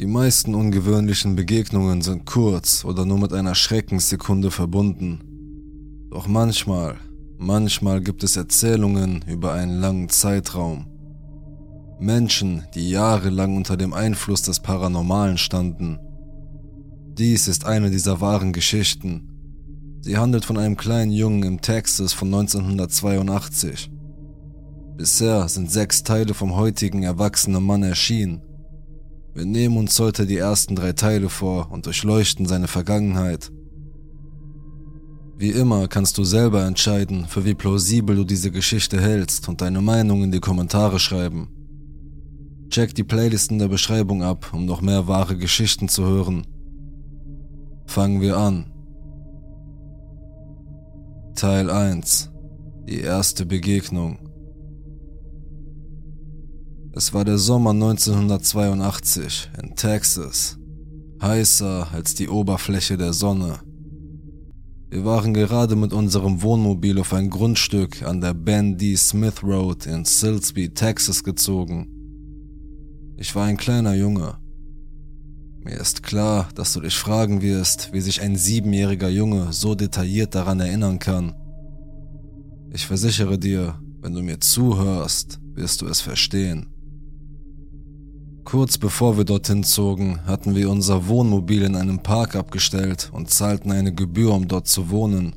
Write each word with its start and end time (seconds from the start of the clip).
Die 0.00 0.06
meisten 0.06 0.54
ungewöhnlichen 0.54 1.36
Begegnungen 1.36 2.00
sind 2.00 2.24
kurz 2.24 2.86
oder 2.86 3.04
nur 3.04 3.18
mit 3.18 3.34
einer 3.34 3.54
Schreckenssekunde 3.54 4.50
verbunden. 4.50 5.20
Doch 6.10 6.26
manchmal, 6.26 6.96
manchmal 7.36 8.00
gibt 8.00 8.24
es 8.24 8.34
Erzählungen 8.34 9.22
über 9.26 9.52
einen 9.52 9.78
langen 9.78 10.08
Zeitraum. 10.08 10.86
Menschen, 11.98 12.62
die 12.74 12.88
jahrelang 12.88 13.58
unter 13.58 13.76
dem 13.76 13.92
Einfluss 13.92 14.40
des 14.40 14.60
Paranormalen 14.60 15.36
standen. 15.36 15.98
Dies 17.18 17.46
ist 17.46 17.66
eine 17.66 17.90
dieser 17.90 18.22
wahren 18.22 18.54
Geschichten. 18.54 19.28
Sie 20.00 20.16
handelt 20.16 20.46
von 20.46 20.56
einem 20.56 20.78
kleinen 20.78 21.12
Jungen 21.12 21.42
im 21.42 21.60
Texas 21.60 22.14
von 22.14 22.28
1982. 22.28 23.90
Bisher 24.96 25.46
sind 25.50 25.70
sechs 25.70 26.02
Teile 26.04 26.32
vom 26.32 26.56
heutigen 26.56 27.02
erwachsenen 27.02 27.62
Mann 27.62 27.82
erschienen. 27.82 28.40
Wir 29.32 29.44
nehmen 29.44 29.76
uns 29.76 29.98
heute 30.00 30.26
die 30.26 30.38
ersten 30.38 30.74
drei 30.74 30.92
Teile 30.92 31.28
vor 31.28 31.70
und 31.70 31.86
durchleuchten 31.86 32.46
seine 32.46 32.66
Vergangenheit. 32.66 33.52
Wie 35.36 35.50
immer 35.50 35.88
kannst 35.88 36.18
du 36.18 36.24
selber 36.24 36.66
entscheiden, 36.66 37.26
für 37.26 37.44
wie 37.44 37.54
plausibel 37.54 38.16
du 38.16 38.24
diese 38.24 38.50
Geschichte 38.50 39.00
hältst 39.00 39.48
und 39.48 39.60
deine 39.60 39.80
Meinung 39.80 40.24
in 40.24 40.32
die 40.32 40.40
Kommentare 40.40 40.98
schreiben. 40.98 41.48
Check 42.70 42.94
die 42.94 43.04
Playlist 43.04 43.50
in 43.50 43.58
der 43.58 43.68
Beschreibung 43.68 44.22
ab, 44.22 44.50
um 44.52 44.66
noch 44.66 44.80
mehr 44.80 45.06
wahre 45.06 45.36
Geschichten 45.36 45.88
zu 45.88 46.04
hören. 46.04 46.46
Fangen 47.86 48.20
wir 48.20 48.36
an. 48.36 48.72
Teil 51.36 51.70
1 51.70 52.30
Die 52.88 53.00
erste 53.00 53.46
Begegnung 53.46 54.29
Es 56.92 57.14
war 57.14 57.24
der 57.24 57.38
Sommer 57.38 57.70
1982 57.70 59.50
in 59.62 59.76
Texas, 59.76 60.58
heißer 61.22 61.86
als 61.92 62.16
die 62.16 62.28
Oberfläche 62.28 62.96
der 62.96 63.12
Sonne. 63.12 63.60
Wir 64.88 65.04
waren 65.04 65.32
gerade 65.32 65.76
mit 65.76 65.92
unserem 65.92 66.42
Wohnmobil 66.42 66.98
auf 66.98 67.12
ein 67.12 67.30
Grundstück 67.30 68.02
an 68.02 68.20
der 68.20 68.34
Ben 68.34 68.76
D. 68.76 68.96
Smith 68.96 69.40
Road 69.44 69.86
in 69.86 70.04
Silsby, 70.04 70.70
Texas 70.70 71.22
gezogen. 71.22 71.88
Ich 73.16 73.36
war 73.36 73.44
ein 73.44 73.56
kleiner 73.56 73.94
Junge. 73.94 74.38
Mir 75.62 75.78
ist 75.78 76.02
klar, 76.02 76.48
dass 76.56 76.72
du 76.72 76.80
dich 76.80 76.96
fragen 76.96 77.40
wirst, 77.40 77.92
wie 77.92 78.00
sich 78.00 78.20
ein 78.20 78.34
siebenjähriger 78.34 79.10
Junge 79.10 79.52
so 79.52 79.76
detailliert 79.76 80.34
daran 80.34 80.58
erinnern 80.58 80.98
kann. 80.98 81.34
Ich 82.72 82.84
versichere 82.84 83.38
dir, 83.38 83.78
wenn 84.00 84.14
du 84.14 84.22
mir 84.22 84.40
zuhörst, 84.40 85.38
wirst 85.54 85.82
du 85.82 85.86
es 85.86 86.00
verstehen. 86.00 86.69
Kurz 88.44 88.78
bevor 88.78 89.16
wir 89.16 89.24
dorthin 89.24 89.62
zogen, 89.64 90.24
hatten 90.26 90.54
wir 90.54 90.70
unser 90.70 91.06
Wohnmobil 91.06 91.62
in 91.62 91.76
einem 91.76 92.02
Park 92.02 92.34
abgestellt 92.34 93.10
und 93.12 93.30
zahlten 93.30 93.70
eine 93.70 93.94
Gebühr, 93.94 94.32
um 94.32 94.48
dort 94.48 94.66
zu 94.66 94.90
wohnen. 94.90 95.36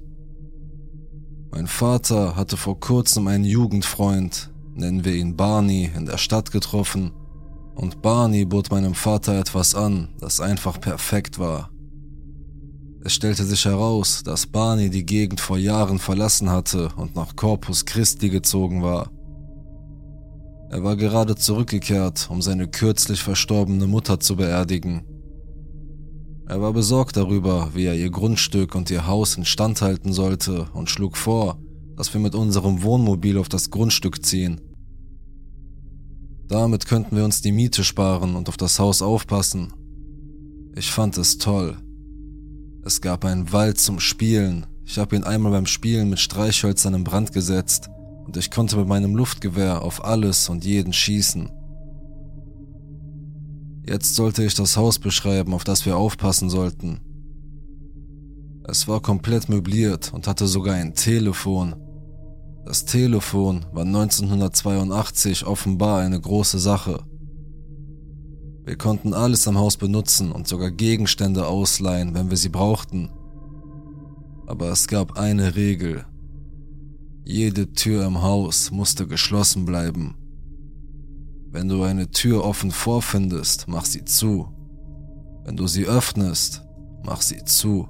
Mein 1.51 1.67
Vater 1.67 2.35
hatte 2.35 2.57
vor 2.57 2.79
kurzem 2.79 3.27
einen 3.27 3.43
Jugendfreund, 3.43 4.51
nennen 4.73 5.05
wir 5.05 5.13
ihn 5.13 5.35
Barney, 5.35 5.91
in 5.95 6.05
der 6.05 6.17
Stadt 6.17 6.51
getroffen, 6.51 7.11
und 7.75 8.01
Barney 8.01 8.45
bot 8.45 8.71
meinem 8.71 8.95
Vater 8.95 9.39
etwas 9.39 9.75
an, 9.75 10.09
das 10.19 10.39
einfach 10.39 10.79
perfekt 10.79 11.37
war. 11.39 11.69
Es 13.03 13.13
stellte 13.13 13.43
sich 13.43 13.65
heraus, 13.65 14.23
dass 14.23 14.47
Barney 14.47 14.89
die 14.89 15.05
Gegend 15.05 15.41
vor 15.41 15.57
Jahren 15.57 15.99
verlassen 15.99 16.49
hatte 16.49 16.89
und 16.95 17.15
nach 17.15 17.35
Corpus 17.35 17.85
Christi 17.85 18.29
gezogen 18.29 18.81
war. 18.81 19.11
Er 20.73 20.83
war 20.83 20.95
gerade 20.95 21.35
zurückgekehrt, 21.35 22.31
um 22.31 22.41
seine 22.41 22.67
kürzlich 22.67 23.21
verstorbene 23.21 23.85
Mutter 23.85 24.19
zu 24.19 24.37
beerdigen. 24.37 25.03
Er 26.47 26.61
war 26.61 26.73
besorgt 26.73 27.15
darüber, 27.15 27.69
wie 27.75 27.85
er 27.85 27.93
ihr 27.93 28.09
Grundstück 28.09 28.73
und 28.73 28.89
ihr 28.89 29.05
Haus 29.05 29.37
instand 29.37 29.83
halten 29.83 30.13
sollte 30.13 30.65
und 30.73 30.89
schlug 30.89 31.15
vor, 31.15 31.59
dass 31.95 32.11
wir 32.15 32.19
mit 32.19 32.33
unserem 32.33 32.81
Wohnmobil 32.81 33.37
auf 33.37 33.49
das 33.49 33.69
Grundstück 33.69 34.25
ziehen. 34.25 34.61
Damit 36.47 36.87
könnten 36.87 37.15
wir 37.17 37.23
uns 37.23 37.43
die 37.43 37.51
Miete 37.51 37.83
sparen 37.83 38.35
und 38.35 38.49
auf 38.49 38.57
das 38.57 38.79
Haus 38.79 39.03
aufpassen. 39.03 39.73
Ich 40.75 40.89
fand 40.89 41.19
es 41.19 41.37
toll. 41.37 41.77
Es 42.83 42.99
gab 42.99 43.25
einen 43.25 43.53
Wald 43.53 43.77
zum 43.77 43.99
Spielen. 43.99 44.65
Ich 44.85 44.97
habe 44.97 45.15
ihn 45.15 45.23
einmal 45.23 45.51
beim 45.51 45.67
Spielen 45.67 46.09
mit 46.09 46.19
Streichhölzern 46.19 46.95
in 46.95 47.03
Brand 47.03 47.31
gesetzt 47.31 47.91
und 48.25 48.37
ich 48.37 48.51
konnte 48.51 48.77
mit 48.77 48.87
meinem 48.87 49.15
Luftgewehr 49.15 49.81
auf 49.81 50.03
alles 50.03 50.49
und 50.49 50.65
jeden 50.65 50.93
schießen. 50.93 51.49
Jetzt 53.87 54.15
sollte 54.15 54.43
ich 54.43 54.53
das 54.55 54.77
Haus 54.77 54.97
beschreiben, 54.97 55.53
auf 55.53 55.63
das 55.63 55.85
wir 55.85 55.97
aufpassen 55.97 56.49
sollten. 56.49 57.01
Es 58.65 58.87
war 58.87 59.01
komplett 59.01 59.49
möbliert 59.49 60.13
und 60.13 60.25
hatte 60.25 60.47
sogar 60.47 60.75
ein 60.75 60.93
Telefon. 60.93 61.75
Das 62.65 62.85
Telefon 62.85 63.65
war 63.73 63.83
1982 63.83 65.45
offenbar 65.45 65.99
eine 65.99 66.19
große 66.19 66.59
Sache. 66.59 67.03
Wir 68.65 68.77
konnten 68.77 69.13
alles 69.13 69.45
am 69.49 69.57
Haus 69.57 69.75
benutzen 69.75 70.31
und 70.31 70.47
sogar 70.47 70.71
Gegenstände 70.71 71.45
ausleihen, 71.45 72.13
wenn 72.13 72.29
wir 72.29 72.37
sie 72.37 72.47
brauchten. 72.47 73.09
Aber 74.47 74.69
es 74.69 74.87
gab 74.87 75.17
eine 75.17 75.57
Regel. 75.57 76.05
Jede 77.25 77.71
Tür 77.71 78.05
im 78.05 78.21
Haus 78.21 78.69
musste 78.69 79.07
geschlossen 79.07 79.65
bleiben. 79.65 80.15
Wenn 81.49 81.69
du 81.69 81.83
eine 81.83 82.11
Tür 82.11 82.43
offen 82.43 82.69
vorfindest, 82.69 83.65
mach 83.69 83.85
sie 83.85 84.03
zu. 84.03 84.49
Wenn 85.45 85.55
du 85.55 85.67
sie 85.67 85.85
öffnest, 85.85 86.63
mach 87.05 87.21
sie 87.21 87.45
zu. 87.45 87.87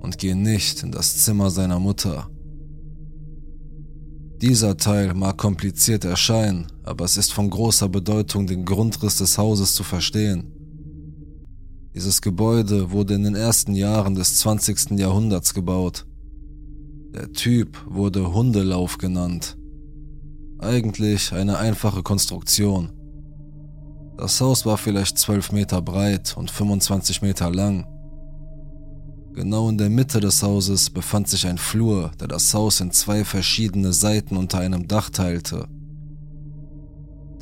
Und 0.00 0.18
geh 0.18 0.34
nicht 0.34 0.82
in 0.82 0.90
das 0.90 1.18
Zimmer 1.18 1.48
seiner 1.50 1.78
Mutter. 1.78 2.28
Dieser 4.42 4.76
Teil 4.76 5.14
mag 5.14 5.38
kompliziert 5.38 6.04
erscheinen, 6.04 6.66
aber 6.82 7.04
es 7.04 7.16
ist 7.16 7.32
von 7.32 7.48
großer 7.48 7.88
Bedeutung, 7.88 8.48
den 8.48 8.64
Grundriss 8.64 9.18
des 9.18 9.38
Hauses 9.38 9.76
zu 9.76 9.84
verstehen. 9.84 10.50
Dieses 11.94 12.20
Gebäude 12.20 12.90
wurde 12.90 13.14
in 13.14 13.22
den 13.22 13.36
ersten 13.36 13.76
Jahren 13.76 14.16
des 14.16 14.38
20. 14.38 14.98
Jahrhunderts 14.98 15.54
gebaut 15.54 16.04
der 17.14 17.32
Typ 17.32 17.78
wurde 17.86 18.34
Hundelauf 18.34 18.98
genannt. 18.98 19.56
Eigentlich 20.58 21.32
eine 21.32 21.58
einfache 21.58 22.02
Konstruktion. 22.02 22.90
Das 24.16 24.40
Haus 24.40 24.66
war 24.66 24.78
vielleicht 24.78 25.18
12 25.18 25.52
Meter 25.52 25.80
breit 25.80 26.34
und 26.36 26.50
25 26.50 27.22
Meter 27.22 27.52
lang. 27.52 27.86
Genau 29.32 29.68
in 29.68 29.78
der 29.78 29.90
Mitte 29.90 30.18
des 30.18 30.42
Hauses 30.42 30.90
befand 30.90 31.28
sich 31.28 31.46
ein 31.46 31.58
Flur, 31.58 32.10
der 32.18 32.26
das 32.28 32.52
Haus 32.52 32.80
in 32.80 32.90
zwei 32.90 33.24
verschiedene 33.24 33.92
Seiten 33.92 34.36
unter 34.36 34.58
einem 34.58 34.88
Dach 34.88 35.10
teilte. 35.10 35.68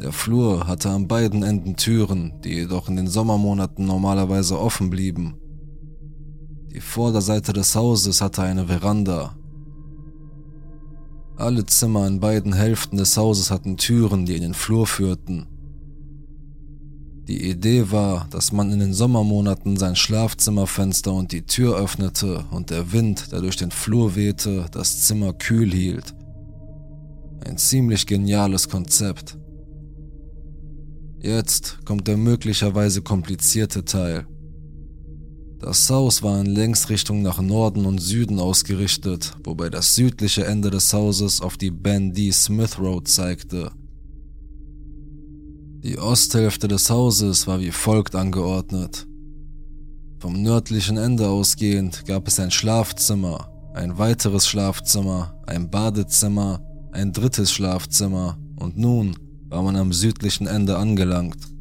Der 0.01 0.13
Flur 0.13 0.67
hatte 0.67 0.91
an 0.91 1.09
beiden 1.09 1.43
Enden 1.43 1.77
Türen, 1.77 2.41
die 2.45 2.55
jedoch 2.55 2.89
in 2.89 2.97
den 2.97 3.09
Sommermonaten 3.09 3.87
normalerweise 3.87 4.59
offen 4.59 4.91
blieben. 4.91 5.37
Die 6.75 6.81
Vorderseite 6.81 7.53
des 7.53 7.75
Hauses 7.75 8.21
hatte 8.21 8.43
eine 8.43 8.67
Veranda, 8.67 9.37
alle 11.37 11.67
Zimmer 11.67 12.07
in 12.07 12.21
beiden 12.21 12.53
Hälften 12.53 12.97
des 12.97 13.17
Hauses 13.17 13.51
hatten 13.51 13.77
Türen, 13.77 14.27
die 14.27 14.37
in 14.37 14.43
den 14.43 14.55
Flur 14.55 14.87
führten. 14.87 15.47
Die 17.29 17.49
Idee 17.49 17.91
war, 17.91 18.27
dass 18.31 18.53
man 18.53 18.73
in 18.73 18.81
den 18.81 18.93
Sommermonaten 18.93 19.77
sein 19.77 19.95
Schlafzimmerfenster 19.95 21.13
und 21.13 21.33
die 21.33 21.43
Tür 21.43 21.77
öffnete 21.77 22.45
und 22.51 22.71
der 22.71 22.93
Wind, 22.93 23.31
der 23.31 23.41
durch 23.41 23.57
den 23.57 23.71
Flur 23.71 24.17
wehte, 24.17 24.67
das 24.73 25.03
Zimmer 25.07 25.33
kühl 25.33 25.73
hielt. 25.73 26.15
Ein 27.45 27.59
ziemlich 27.59 28.07
geniales 28.07 28.69
Konzept. 28.69 29.39
Jetzt 31.21 31.79
kommt 31.85 32.09
der 32.09 32.17
möglicherweise 32.17 33.03
komplizierte 33.03 33.85
Teil. 33.85 34.27
Das 35.63 35.89
Haus 35.91 36.25
war 36.25 36.41
in 36.41 36.47
Längsrichtung 36.47 37.23
nach 37.23 37.41
Norden 37.41 37.87
und 37.87 37.99
Süden 37.99 38.41
ausgerichtet, 38.41 39.37
wobei 39.45 39.71
das 39.71 39.95
südliche 39.95 40.45
Ende 40.45 40.71
des 40.71 40.93
Hauses 40.93 41.41
auf 41.41 41.57
die 41.57 41.71
Ben 41.71 42.13
D. 42.13 42.33
Smith 42.33 42.81
Road 42.81 43.07
zeigte. 43.07 43.71
Die 45.85 46.01
Osthälfte 46.01 46.67
des 46.67 46.91
Hauses 46.91 47.47
war 47.47 47.61
wie 47.61 47.71
folgt 47.71 48.17
angeordnet. 48.17 49.07
Vom 50.19 50.43
nördlichen 50.43 50.97
Ende 50.97 51.29
ausgehend 51.29 52.07
gab 52.07 52.27
es 52.27 52.41
ein 52.41 52.51
Schlafzimmer, 52.51 53.49
ein 53.73 53.99
weiteres 53.99 54.49
Schlafzimmer, 54.49 55.41
ein 55.47 55.71
Badezimmer, 55.71 56.61
ein 56.91 57.13
drittes 57.13 57.53
Schlafzimmer 57.53 58.37
und 58.57 58.77
nun 58.77 59.17
war 59.49 59.63
man 59.63 59.77
am 59.77 59.93
südlichen 59.93 60.49
Ende 60.49 60.77
angelangt. 60.77 61.52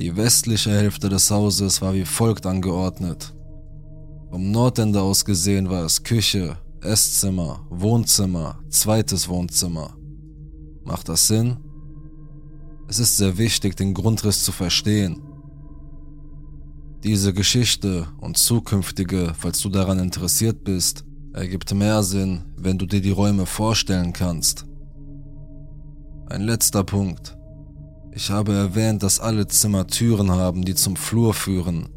Die 0.00 0.16
westliche 0.16 0.70
Hälfte 0.70 1.10
des 1.10 1.30
Hauses 1.30 1.82
war 1.82 1.92
wie 1.92 2.06
folgt 2.06 2.46
angeordnet. 2.46 3.34
Vom 4.30 4.50
Nordende 4.50 5.02
aus 5.02 5.26
gesehen 5.26 5.68
war 5.68 5.84
es 5.84 6.02
Küche, 6.02 6.56
Esszimmer, 6.80 7.66
Wohnzimmer, 7.68 8.60
zweites 8.70 9.28
Wohnzimmer. 9.28 9.94
Macht 10.84 11.10
das 11.10 11.26
Sinn? 11.26 11.58
Es 12.88 12.98
ist 12.98 13.18
sehr 13.18 13.36
wichtig, 13.36 13.76
den 13.76 13.92
Grundriss 13.92 14.42
zu 14.42 14.52
verstehen. 14.52 15.20
Diese 17.04 17.34
Geschichte 17.34 18.06
und 18.22 18.38
zukünftige, 18.38 19.34
falls 19.36 19.60
du 19.60 19.68
daran 19.68 19.98
interessiert 19.98 20.64
bist, 20.64 21.04
ergibt 21.34 21.74
mehr 21.74 22.02
Sinn, 22.02 22.46
wenn 22.56 22.78
du 22.78 22.86
dir 22.86 23.02
die 23.02 23.10
Räume 23.10 23.44
vorstellen 23.44 24.14
kannst. 24.14 24.64
Ein 26.30 26.40
letzter 26.40 26.84
Punkt. 26.84 27.36
Ich 28.12 28.30
habe 28.30 28.52
erwähnt, 28.52 29.02
dass 29.02 29.20
alle 29.20 29.46
Zimmer 29.46 29.86
Türen 29.86 30.30
haben, 30.32 30.64
die 30.64 30.74
zum 30.74 30.96
Flur 30.96 31.32
führen. 31.32 31.88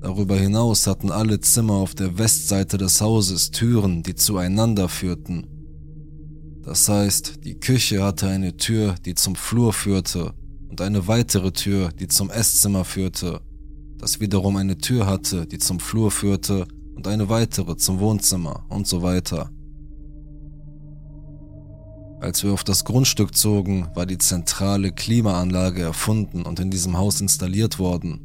Darüber 0.00 0.36
hinaus 0.36 0.88
hatten 0.88 1.12
alle 1.12 1.40
Zimmer 1.40 1.74
auf 1.74 1.94
der 1.94 2.18
Westseite 2.18 2.76
des 2.76 3.00
Hauses 3.00 3.52
Türen, 3.52 4.02
die 4.02 4.16
zueinander 4.16 4.88
führten. 4.88 5.46
Das 6.64 6.88
heißt, 6.88 7.44
die 7.44 7.54
Küche 7.54 8.02
hatte 8.02 8.26
eine 8.26 8.56
Tür, 8.56 8.96
die 9.04 9.14
zum 9.14 9.36
Flur 9.36 9.72
führte 9.72 10.34
und 10.68 10.80
eine 10.80 11.06
weitere 11.06 11.52
Tür, 11.52 11.90
die 11.92 12.08
zum 12.08 12.30
Esszimmer 12.30 12.84
führte, 12.84 13.40
das 13.98 14.18
wiederum 14.18 14.56
eine 14.56 14.76
Tür 14.76 15.06
hatte, 15.06 15.46
die 15.46 15.58
zum 15.58 15.78
Flur 15.78 16.10
führte 16.10 16.66
und 16.96 17.06
eine 17.06 17.28
weitere 17.28 17.76
zum 17.76 18.00
Wohnzimmer 18.00 18.64
und 18.68 18.88
so 18.88 19.02
weiter. 19.02 19.51
Als 22.22 22.44
wir 22.44 22.52
auf 22.52 22.62
das 22.62 22.84
Grundstück 22.84 23.34
zogen, 23.34 23.88
war 23.96 24.06
die 24.06 24.16
zentrale 24.16 24.92
Klimaanlage 24.92 25.82
erfunden 25.82 26.42
und 26.42 26.60
in 26.60 26.70
diesem 26.70 26.96
Haus 26.96 27.20
installiert 27.20 27.80
worden. 27.80 28.20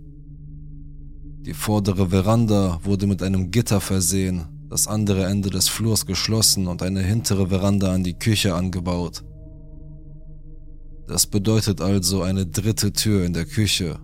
Die 1.41 1.55
vordere 1.55 2.09
Veranda 2.09 2.79
wurde 2.83 3.07
mit 3.07 3.23
einem 3.23 3.49
Gitter 3.49 3.81
versehen, 3.81 4.45
das 4.69 4.87
andere 4.87 5.25
Ende 5.25 5.49
des 5.49 5.67
Flurs 5.67 6.05
geschlossen 6.05 6.67
und 6.67 6.83
eine 6.83 7.01
hintere 7.01 7.49
Veranda 7.49 7.91
an 7.91 8.03
die 8.03 8.13
Küche 8.13 8.53
angebaut. 8.53 9.23
Das 11.07 11.25
bedeutet 11.25 11.81
also 11.81 12.21
eine 12.21 12.45
dritte 12.45 12.93
Tür 12.93 13.25
in 13.25 13.33
der 13.33 13.45
Küche. 13.45 13.99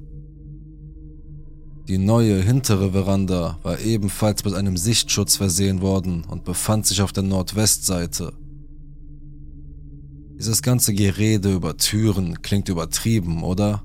Die 1.88 2.00
neue 2.00 2.42
hintere 2.42 2.94
Veranda 2.94 3.60
war 3.62 3.80
ebenfalls 3.80 4.44
mit 4.44 4.56
einem 4.56 4.76
Sichtschutz 4.76 5.36
versehen 5.36 5.82
worden 5.82 6.24
und 6.28 6.46
befand 6.46 6.88
sich 6.88 7.04
auf 7.04 7.14
der 7.14 7.24
Nordwestseite. 7.24 8.34
Dieses 10.38 10.62
ganze 10.62 10.94
Gerede 10.94 11.54
über 11.54 11.78
Türen 11.78 12.42
klingt 12.42 12.70
übertrieben, 12.70 13.44
oder? 13.44 13.84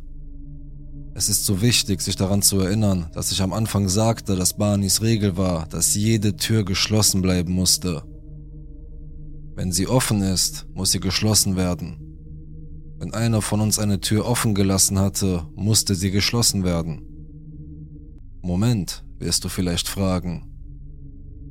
Es 1.14 1.28
ist 1.28 1.44
so 1.44 1.60
wichtig, 1.60 2.00
sich 2.00 2.16
daran 2.16 2.42
zu 2.42 2.60
erinnern, 2.60 3.10
dass 3.12 3.32
ich 3.32 3.42
am 3.42 3.52
Anfang 3.52 3.88
sagte, 3.88 4.36
dass 4.36 4.56
Barneys 4.56 5.02
Regel 5.02 5.36
war, 5.36 5.66
dass 5.66 5.94
jede 5.94 6.36
Tür 6.36 6.64
geschlossen 6.64 7.22
bleiben 7.22 7.52
musste. 7.52 8.04
Wenn 9.54 9.72
sie 9.72 9.88
offen 9.88 10.22
ist, 10.22 10.66
muss 10.74 10.92
sie 10.92 11.00
geschlossen 11.00 11.56
werden. 11.56 11.98
Wenn 12.98 13.12
einer 13.14 13.42
von 13.42 13.60
uns 13.60 13.78
eine 13.78 14.00
Tür 14.00 14.26
offen 14.26 14.54
gelassen 14.54 14.98
hatte, 14.98 15.46
musste 15.54 15.94
sie 15.94 16.12
geschlossen 16.12 16.62
werden. 16.62 17.02
Moment, 18.40 19.04
wirst 19.18 19.44
du 19.44 19.48
vielleicht 19.48 19.88
fragen. 19.88 20.44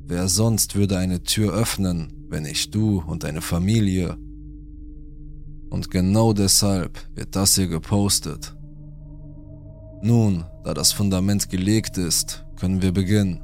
Wer 0.06 0.28
sonst 0.28 0.74
würde 0.74 0.96
eine 0.96 1.22
Tür 1.22 1.52
öffnen, 1.52 2.12
wenn 2.28 2.44
nicht 2.44 2.74
du 2.74 3.02
und 3.06 3.24
deine 3.24 3.42
Familie? 3.42 4.16
Und 5.70 5.90
genau 5.90 6.32
deshalb 6.32 6.98
wird 7.14 7.36
das 7.36 7.54
hier 7.54 7.68
gepostet. 7.68 8.56
Nun, 10.02 10.44
da 10.64 10.74
das 10.74 10.92
Fundament 10.92 11.50
gelegt 11.50 11.98
ist, 11.98 12.44
können 12.56 12.82
wir 12.82 12.92
beginnen. 12.92 13.40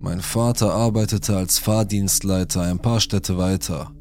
Mein 0.00 0.20
Vater 0.20 0.72
arbeitete 0.74 1.36
als 1.36 1.58
Fahrdienstleiter 1.58 2.62
ein 2.62 2.78
paar 2.78 3.00
Städte 3.00 3.36
weiter. 3.36 3.92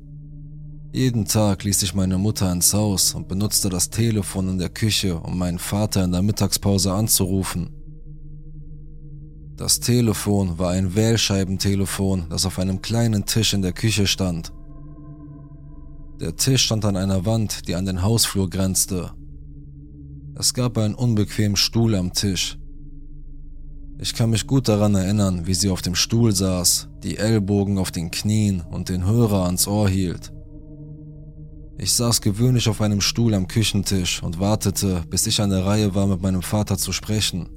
Jeden 0.94 1.26
Tag 1.26 1.64
ließ 1.64 1.84
ich 1.84 1.94
meine 1.94 2.18
Mutter 2.18 2.52
ins 2.52 2.74
Haus 2.74 3.14
und 3.14 3.28
benutzte 3.28 3.70
das 3.70 3.90
Telefon 3.90 4.50
in 4.50 4.58
der 4.58 4.70
Küche, 4.70 5.20
um 5.20 5.38
meinen 5.38 5.60
Vater 5.60 6.04
in 6.04 6.12
der 6.12 6.22
Mittagspause 6.22 6.94
anzurufen. 6.94 7.70
Das 9.56 9.80
Telefon 9.80 10.60
war 10.60 10.72
ein 10.72 10.96
Wählscheibentelefon, 10.96 12.28
das 12.30 12.46
auf 12.46 12.60
einem 12.60 12.82
kleinen 12.82 13.26
Tisch 13.26 13.54
in 13.54 13.64
der 13.64 13.74
Küche 13.74 14.08
stand. 14.08 14.54
Der 16.20 16.36
Tisch 16.36 16.64
stand 16.64 16.84
an 16.84 16.98
einer 16.98 17.26
Wand, 17.26 17.68
die 17.68 17.76
an 17.76 17.86
den 17.86 18.02
Hausflur 18.02 18.50
grenzte. 18.50 19.12
Es 20.36 20.56
gab 20.56 20.78
einen 20.80 20.96
unbequemen 20.96 21.56
Stuhl 21.56 21.94
am 21.94 22.12
Tisch. 22.14 22.58
Ich 24.00 24.16
kann 24.16 24.32
mich 24.32 24.48
gut 24.48 24.68
daran 24.68 24.96
erinnern, 24.96 25.46
wie 25.46 25.54
sie 25.54 25.70
auf 25.70 25.84
dem 25.84 25.94
Stuhl 25.94 26.34
saß, 26.34 26.90
die 27.04 27.18
Ellbogen 27.18 27.78
auf 27.78 27.92
den 27.92 28.10
Knien 28.10 28.62
und 28.62 28.90
den 28.90 29.06
Hörer 29.06 29.46
ans 29.46 29.68
Ohr 29.68 29.90
hielt. 29.90 30.32
Ich 31.78 31.94
saß 31.94 32.22
gewöhnlich 32.22 32.68
auf 32.68 32.82
einem 32.82 33.02
Stuhl 33.02 33.36
am 33.36 33.48
Küchentisch 33.48 34.24
und 34.24 34.40
wartete, 34.40 35.04
bis 35.12 35.28
ich 35.28 35.40
an 35.40 35.52
der 35.52 35.66
Reihe 35.66 35.94
war, 35.94 36.08
mit 36.08 36.22
meinem 36.22 36.42
Vater 36.42 36.80
zu 36.80 36.92
sprechen. 36.92 37.50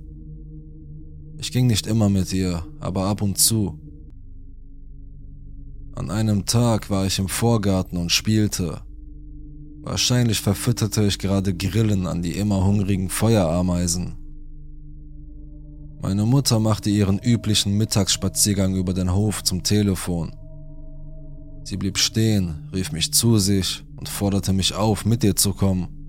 Ich 1.38 1.50
ging 1.50 1.66
nicht 1.66 1.86
immer 1.86 2.10
mit 2.10 2.30
ihr, 2.34 2.66
aber 2.78 3.04
ab 3.06 3.22
und 3.22 3.38
zu. 3.38 3.78
An 6.00 6.10
einem 6.10 6.46
Tag 6.46 6.88
war 6.88 7.04
ich 7.04 7.18
im 7.18 7.28
Vorgarten 7.28 7.98
und 7.98 8.10
spielte. 8.10 8.80
Wahrscheinlich 9.82 10.40
verfütterte 10.40 11.04
ich 11.04 11.18
gerade 11.18 11.54
Grillen 11.54 12.06
an 12.06 12.22
die 12.22 12.38
immer 12.38 12.64
hungrigen 12.64 13.10
Feuerameisen. 13.10 14.14
Meine 16.00 16.24
Mutter 16.24 16.58
machte 16.58 16.88
ihren 16.88 17.18
üblichen 17.18 17.76
Mittagsspaziergang 17.76 18.76
über 18.76 18.94
den 18.94 19.12
Hof 19.12 19.42
zum 19.42 19.62
Telefon. 19.62 20.34
Sie 21.64 21.76
blieb 21.76 21.98
stehen, 21.98 22.70
rief 22.72 22.92
mich 22.92 23.12
zu 23.12 23.36
sich 23.36 23.84
und 23.96 24.08
forderte 24.08 24.54
mich 24.54 24.72
auf, 24.74 25.04
mit 25.04 25.22
ihr 25.22 25.36
zu 25.36 25.52
kommen. 25.52 25.99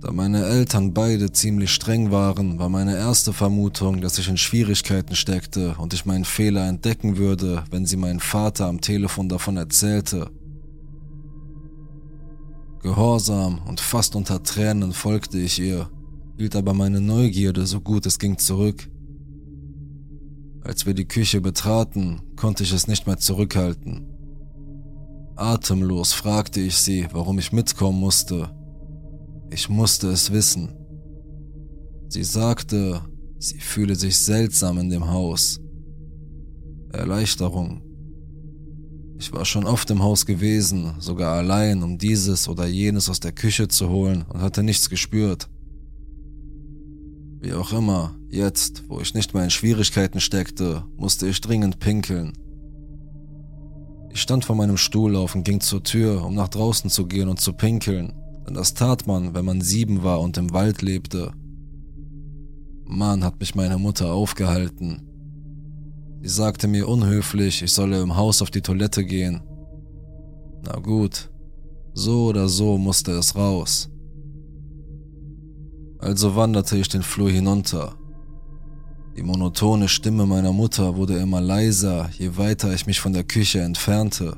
Da 0.00 0.12
meine 0.12 0.46
Eltern 0.46 0.94
beide 0.94 1.30
ziemlich 1.30 1.74
streng 1.74 2.10
waren, 2.10 2.58
war 2.58 2.70
meine 2.70 2.96
erste 2.96 3.34
Vermutung, 3.34 4.00
dass 4.00 4.18
ich 4.18 4.28
in 4.28 4.38
Schwierigkeiten 4.38 5.14
steckte 5.14 5.74
und 5.76 5.92
ich 5.92 6.06
meinen 6.06 6.24
Fehler 6.24 6.66
entdecken 6.66 7.18
würde, 7.18 7.64
wenn 7.70 7.84
sie 7.84 7.98
meinen 7.98 8.20
Vater 8.20 8.66
am 8.66 8.80
Telefon 8.80 9.28
davon 9.28 9.58
erzählte. 9.58 10.30
Gehorsam 12.82 13.60
und 13.68 13.78
fast 13.78 14.16
unter 14.16 14.42
Tränen 14.42 14.94
folgte 14.94 15.38
ich 15.38 15.58
ihr, 15.60 15.90
hielt 16.38 16.56
aber 16.56 16.72
meine 16.72 17.02
Neugierde 17.02 17.66
so 17.66 17.82
gut 17.82 18.06
es 18.06 18.18
ging 18.18 18.38
zurück. 18.38 18.88
Als 20.64 20.86
wir 20.86 20.94
die 20.94 21.08
Küche 21.08 21.42
betraten, 21.42 22.22
konnte 22.36 22.62
ich 22.62 22.72
es 22.72 22.86
nicht 22.86 23.06
mehr 23.06 23.18
zurückhalten. 23.18 24.06
Atemlos 25.36 26.14
fragte 26.14 26.60
ich 26.60 26.76
sie, 26.76 27.06
warum 27.12 27.38
ich 27.38 27.52
mitkommen 27.52 28.00
musste. 28.00 28.50
Ich 29.50 29.68
musste 29.68 30.08
es 30.08 30.32
wissen. 30.32 30.70
Sie 32.08 32.24
sagte, 32.24 33.02
sie 33.38 33.58
fühle 33.58 33.96
sich 33.96 34.18
seltsam 34.18 34.78
in 34.78 34.90
dem 34.90 35.10
Haus. 35.10 35.60
Erleichterung. 36.92 37.82
Ich 39.18 39.32
war 39.32 39.44
schon 39.44 39.64
oft 39.64 39.90
im 39.90 40.02
Haus 40.02 40.24
gewesen, 40.24 40.94
sogar 40.98 41.36
allein, 41.36 41.82
um 41.82 41.98
dieses 41.98 42.48
oder 42.48 42.66
jenes 42.66 43.10
aus 43.10 43.20
der 43.20 43.32
Küche 43.32 43.68
zu 43.68 43.90
holen 43.90 44.24
und 44.28 44.40
hatte 44.40 44.62
nichts 44.62 44.88
gespürt. 44.88 45.48
Wie 47.40 47.52
auch 47.52 47.72
immer, 47.72 48.16
jetzt, 48.28 48.84
wo 48.88 49.00
ich 49.00 49.14
nicht 49.14 49.34
mehr 49.34 49.44
in 49.44 49.50
Schwierigkeiten 49.50 50.20
steckte, 50.20 50.84
musste 50.96 51.26
ich 51.26 51.40
dringend 51.40 51.80
pinkeln. 51.80 52.32
Ich 54.12 54.20
stand 54.20 54.44
vor 54.44 54.56
meinem 54.56 54.76
Stuhl 54.76 55.16
auf 55.16 55.34
und 55.34 55.44
ging 55.44 55.60
zur 55.60 55.82
Tür, 55.82 56.24
um 56.24 56.34
nach 56.34 56.48
draußen 56.48 56.90
zu 56.90 57.06
gehen 57.06 57.28
und 57.28 57.40
zu 57.40 57.52
pinkeln, 57.52 58.12
denn 58.46 58.54
das 58.54 58.74
tat 58.74 59.06
man, 59.06 59.34
wenn 59.34 59.44
man 59.44 59.60
sieben 59.60 60.02
war 60.02 60.20
und 60.20 60.36
im 60.38 60.52
Wald 60.52 60.82
lebte. 60.82 61.32
Mann 62.84 63.22
hat 63.22 63.38
mich 63.38 63.54
meine 63.54 63.78
Mutter 63.78 64.12
aufgehalten. 64.12 65.02
Sie 66.22 66.28
sagte 66.28 66.68
mir 66.68 66.88
unhöflich, 66.88 67.62
ich 67.62 67.72
solle 67.72 68.02
im 68.02 68.16
Haus 68.16 68.42
auf 68.42 68.50
die 68.50 68.62
Toilette 68.62 69.04
gehen. 69.04 69.40
Na 70.64 70.78
gut, 70.78 71.30
so 71.94 72.26
oder 72.26 72.48
so 72.48 72.76
musste 72.76 73.12
es 73.12 73.34
raus. 73.36 73.88
Also 75.98 76.34
wanderte 76.34 76.76
ich 76.76 76.88
den 76.88 77.02
Flur 77.02 77.30
hinunter. 77.30 77.96
Die 79.16 79.22
monotone 79.22 79.88
Stimme 79.88 80.26
meiner 80.26 80.52
Mutter 80.52 80.96
wurde 80.96 81.18
immer 81.18 81.40
leiser, 81.40 82.10
je 82.18 82.36
weiter 82.36 82.72
ich 82.72 82.86
mich 82.86 83.00
von 83.00 83.12
der 83.12 83.24
Küche 83.24 83.60
entfernte. 83.60 84.36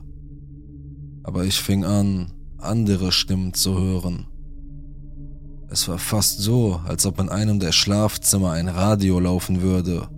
Aber 1.22 1.44
ich 1.44 1.60
fing 1.60 1.84
an, 1.84 2.32
andere 2.62 3.12
Stimmen 3.12 3.54
zu 3.54 3.78
hören. 3.78 4.26
Es 5.68 5.88
war 5.88 5.98
fast 5.98 6.38
so, 6.38 6.80
als 6.84 7.06
ob 7.06 7.18
in 7.20 7.28
einem 7.28 7.60
der 7.60 7.72
Schlafzimmer 7.72 8.52
ein 8.52 8.68
Radio 8.68 9.20
laufen 9.20 9.62
würde 9.62 10.08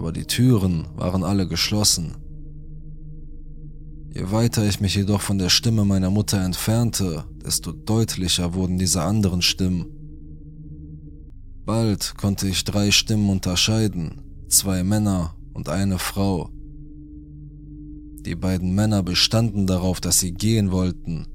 aber 0.00 0.12
die 0.12 0.24
Türen 0.24 0.86
waren 0.96 1.24
alle 1.24 1.46
geschlossen. 1.46 2.16
Je 4.14 4.32
weiter 4.32 4.66
ich 4.66 4.80
mich 4.80 4.94
jedoch 4.94 5.20
von 5.20 5.36
der 5.36 5.50
Stimme 5.50 5.84
meiner 5.84 6.08
Mutter 6.08 6.42
entfernte, 6.42 7.24
desto 7.44 7.72
deutlicher 7.72 8.54
wurden 8.54 8.78
diese 8.78 9.02
anderen 9.02 9.42
Stimmen. 9.42 9.84
Bald 11.66 12.14
konnte 12.16 12.48
ich 12.48 12.64
drei 12.64 12.90
Stimmen 12.90 13.28
unterscheiden, 13.28 14.22
zwei 14.48 14.82
Männer 14.82 15.36
und 15.52 15.68
eine 15.68 15.98
Frau. 15.98 16.48
Die 18.24 18.36
beiden 18.36 18.74
Männer 18.74 19.02
bestanden 19.02 19.66
darauf, 19.66 20.00
dass 20.00 20.18
sie 20.18 20.32
gehen 20.32 20.72
wollten. 20.72 21.26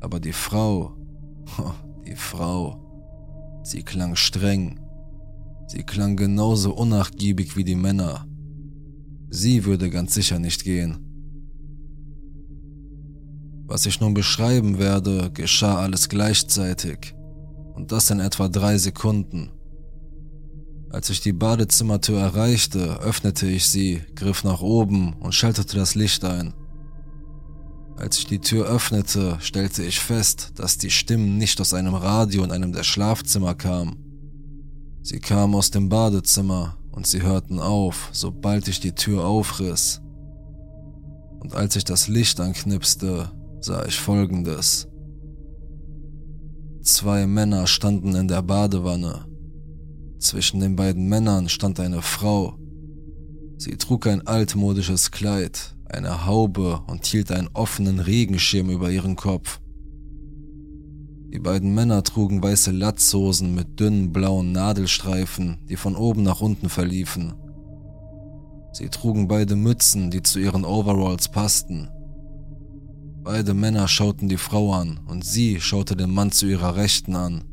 Aber 0.00 0.20
die 0.20 0.32
Frau, 0.32 0.96
die 2.06 2.16
Frau, 2.16 3.60
sie 3.62 3.82
klang 3.82 4.16
streng. 4.16 4.80
Sie 5.66 5.82
klang 5.82 6.16
genauso 6.16 6.74
unnachgiebig 6.74 7.56
wie 7.56 7.64
die 7.64 7.74
Männer. 7.74 8.26
Sie 9.28 9.64
würde 9.64 9.90
ganz 9.90 10.14
sicher 10.14 10.38
nicht 10.38 10.64
gehen. 10.64 11.04
Was 13.66 13.84
ich 13.84 14.00
nun 14.00 14.14
beschreiben 14.14 14.78
werde, 14.78 15.30
geschah 15.30 15.78
alles 15.78 16.08
gleichzeitig. 16.08 17.14
Und 17.74 17.92
das 17.92 18.10
in 18.10 18.18
etwa 18.18 18.48
drei 18.48 18.78
Sekunden. 18.78 19.50
Als 20.90 21.10
ich 21.10 21.20
die 21.20 21.34
Badezimmertür 21.34 22.18
erreichte, 22.18 23.00
öffnete 23.00 23.46
ich 23.46 23.66
sie, 23.66 24.00
griff 24.14 24.42
nach 24.42 24.62
oben 24.62 25.12
und 25.20 25.34
schaltete 25.34 25.76
das 25.76 25.94
Licht 25.94 26.24
ein. 26.24 26.54
Als 27.98 28.16
ich 28.16 28.26
die 28.26 28.38
Tür 28.38 28.66
öffnete, 28.66 29.38
stellte 29.40 29.82
ich 29.82 29.98
fest, 29.98 30.52
dass 30.54 30.78
die 30.78 30.90
Stimmen 30.90 31.36
nicht 31.36 31.60
aus 31.60 31.74
einem 31.74 31.94
Radio 31.94 32.44
in 32.44 32.52
einem 32.52 32.72
der 32.72 32.84
Schlafzimmer 32.84 33.56
kamen. 33.56 33.96
Sie 35.02 35.18
kamen 35.18 35.56
aus 35.56 35.72
dem 35.72 35.88
Badezimmer 35.88 36.76
und 36.92 37.08
sie 37.08 37.22
hörten 37.22 37.58
auf, 37.58 38.10
sobald 38.12 38.68
ich 38.68 38.78
die 38.78 38.92
Tür 38.92 39.24
aufriss. 39.24 40.00
Und 41.40 41.56
als 41.56 41.74
ich 41.74 41.82
das 41.82 42.06
Licht 42.06 42.38
anknipste, 42.38 43.32
sah 43.60 43.84
ich 43.84 43.98
Folgendes. 43.98 44.86
Zwei 46.82 47.26
Männer 47.26 47.66
standen 47.66 48.14
in 48.14 48.28
der 48.28 48.42
Badewanne. 48.42 49.26
Zwischen 50.20 50.60
den 50.60 50.76
beiden 50.76 51.08
Männern 51.08 51.48
stand 51.48 51.80
eine 51.80 52.02
Frau. 52.02 52.58
Sie 53.56 53.76
trug 53.76 54.06
ein 54.06 54.24
altmodisches 54.24 55.10
Kleid, 55.10 55.74
eine 55.88 56.26
Haube 56.26 56.80
und 56.86 57.06
hielt 57.06 57.32
einen 57.32 57.48
offenen 57.54 57.98
Regenschirm 57.98 58.70
über 58.70 58.90
ihren 58.90 59.16
Kopf. 59.16 59.60
Die 61.32 61.38
beiden 61.38 61.74
Männer 61.74 62.02
trugen 62.02 62.42
weiße 62.42 62.70
Latzhosen 62.70 63.54
mit 63.54 63.78
dünnen 63.78 64.12
blauen 64.12 64.52
Nadelstreifen, 64.52 65.58
die 65.68 65.76
von 65.76 65.94
oben 65.94 66.22
nach 66.22 66.40
unten 66.40 66.68
verliefen. 66.68 67.34
Sie 68.72 68.88
trugen 68.88 69.28
beide 69.28 69.56
Mützen, 69.56 70.10
die 70.10 70.22
zu 70.22 70.38
ihren 70.38 70.64
Overalls 70.64 71.28
passten. 71.28 71.88
Beide 73.22 73.52
Männer 73.52 73.88
schauten 73.88 74.28
die 74.28 74.38
Frau 74.38 74.72
an 74.72 75.00
und 75.06 75.24
sie 75.24 75.60
schaute 75.60 75.96
den 75.96 76.10
Mann 76.10 76.32
zu 76.32 76.46
ihrer 76.46 76.76
Rechten 76.76 77.14
an. 77.14 77.44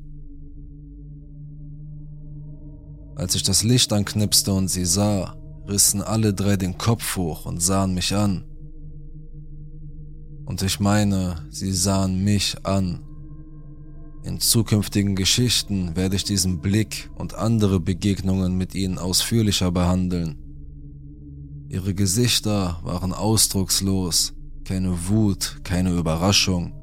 Als 3.15 3.35
ich 3.35 3.43
das 3.43 3.63
Licht 3.63 3.91
anknipste 3.91 4.53
und 4.53 4.69
sie 4.69 4.85
sah, 4.85 5.35
rissen 5.67 6.01
alle 6.01 6.33
drei 6.33 6.57
den 6.57 6.77
Kopf 6.77 7.15
hoch 7.15 7.45
und 7.45 7.61
sahen 7.61 7.93
mich 7.93 8.15
an. 8.15 8.45
Und 10.45 10.61
ich 10.61 10.79
meine, 10.79 11.45
sie 11.49 11.73
sahen 11.73 12.23
mich 12.23 12.65
an. 12.65 13.01
In 14.23 14.39
zukünftigen 14.39 15.15
Geschichten 15.15 15.95
werde 15.95 16.15
ich 16.15 16.23
diesen 16.23 16.59
Blick 16.59 17.09
und 17.15 17.35
andere 17.35 17.79
Begegnungen 17.79 18.57
mit 18.57 18.75
ihnen 18.75 18.97
ausführlicher 18.97 19.71
behandeln. 19.71 20.37
Ihre 21.69 21.93
Gesichter 21.93 22.79
waren 22.83 23.13
ausdruckslos 23.13 24.33
keine 24.65 25.07
Wut, 25.07 25.61
keine 25.63 25.91
Überraschung. 25.91 26.73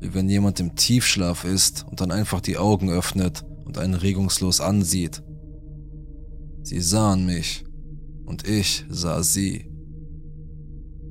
Wie 0.00 0.14
wenn 0.14 0.28
jemand 0.28 0.60
im 0.60 0.74
Tiefschlaf 0.74 1.44
ist 1.44 1.84
und 1.88 2.00
dann 2.00 2.10
einfach 2.10 2.40
die 2.40 2.56
Augen 2.56 2.88
öffnet 2.88 3.44
und 3.64 3.78
einen 3.78 3.94
regungslos 3.94 4.60
ansieht. 4.60 5.22
Sie 6.62 6.80
sahen 6.80 7.26
mich 7.26 7.64
und 8.28 8.46
ich 8.46 8.84
sah 8.90 9.22
sie. 9.22 9.70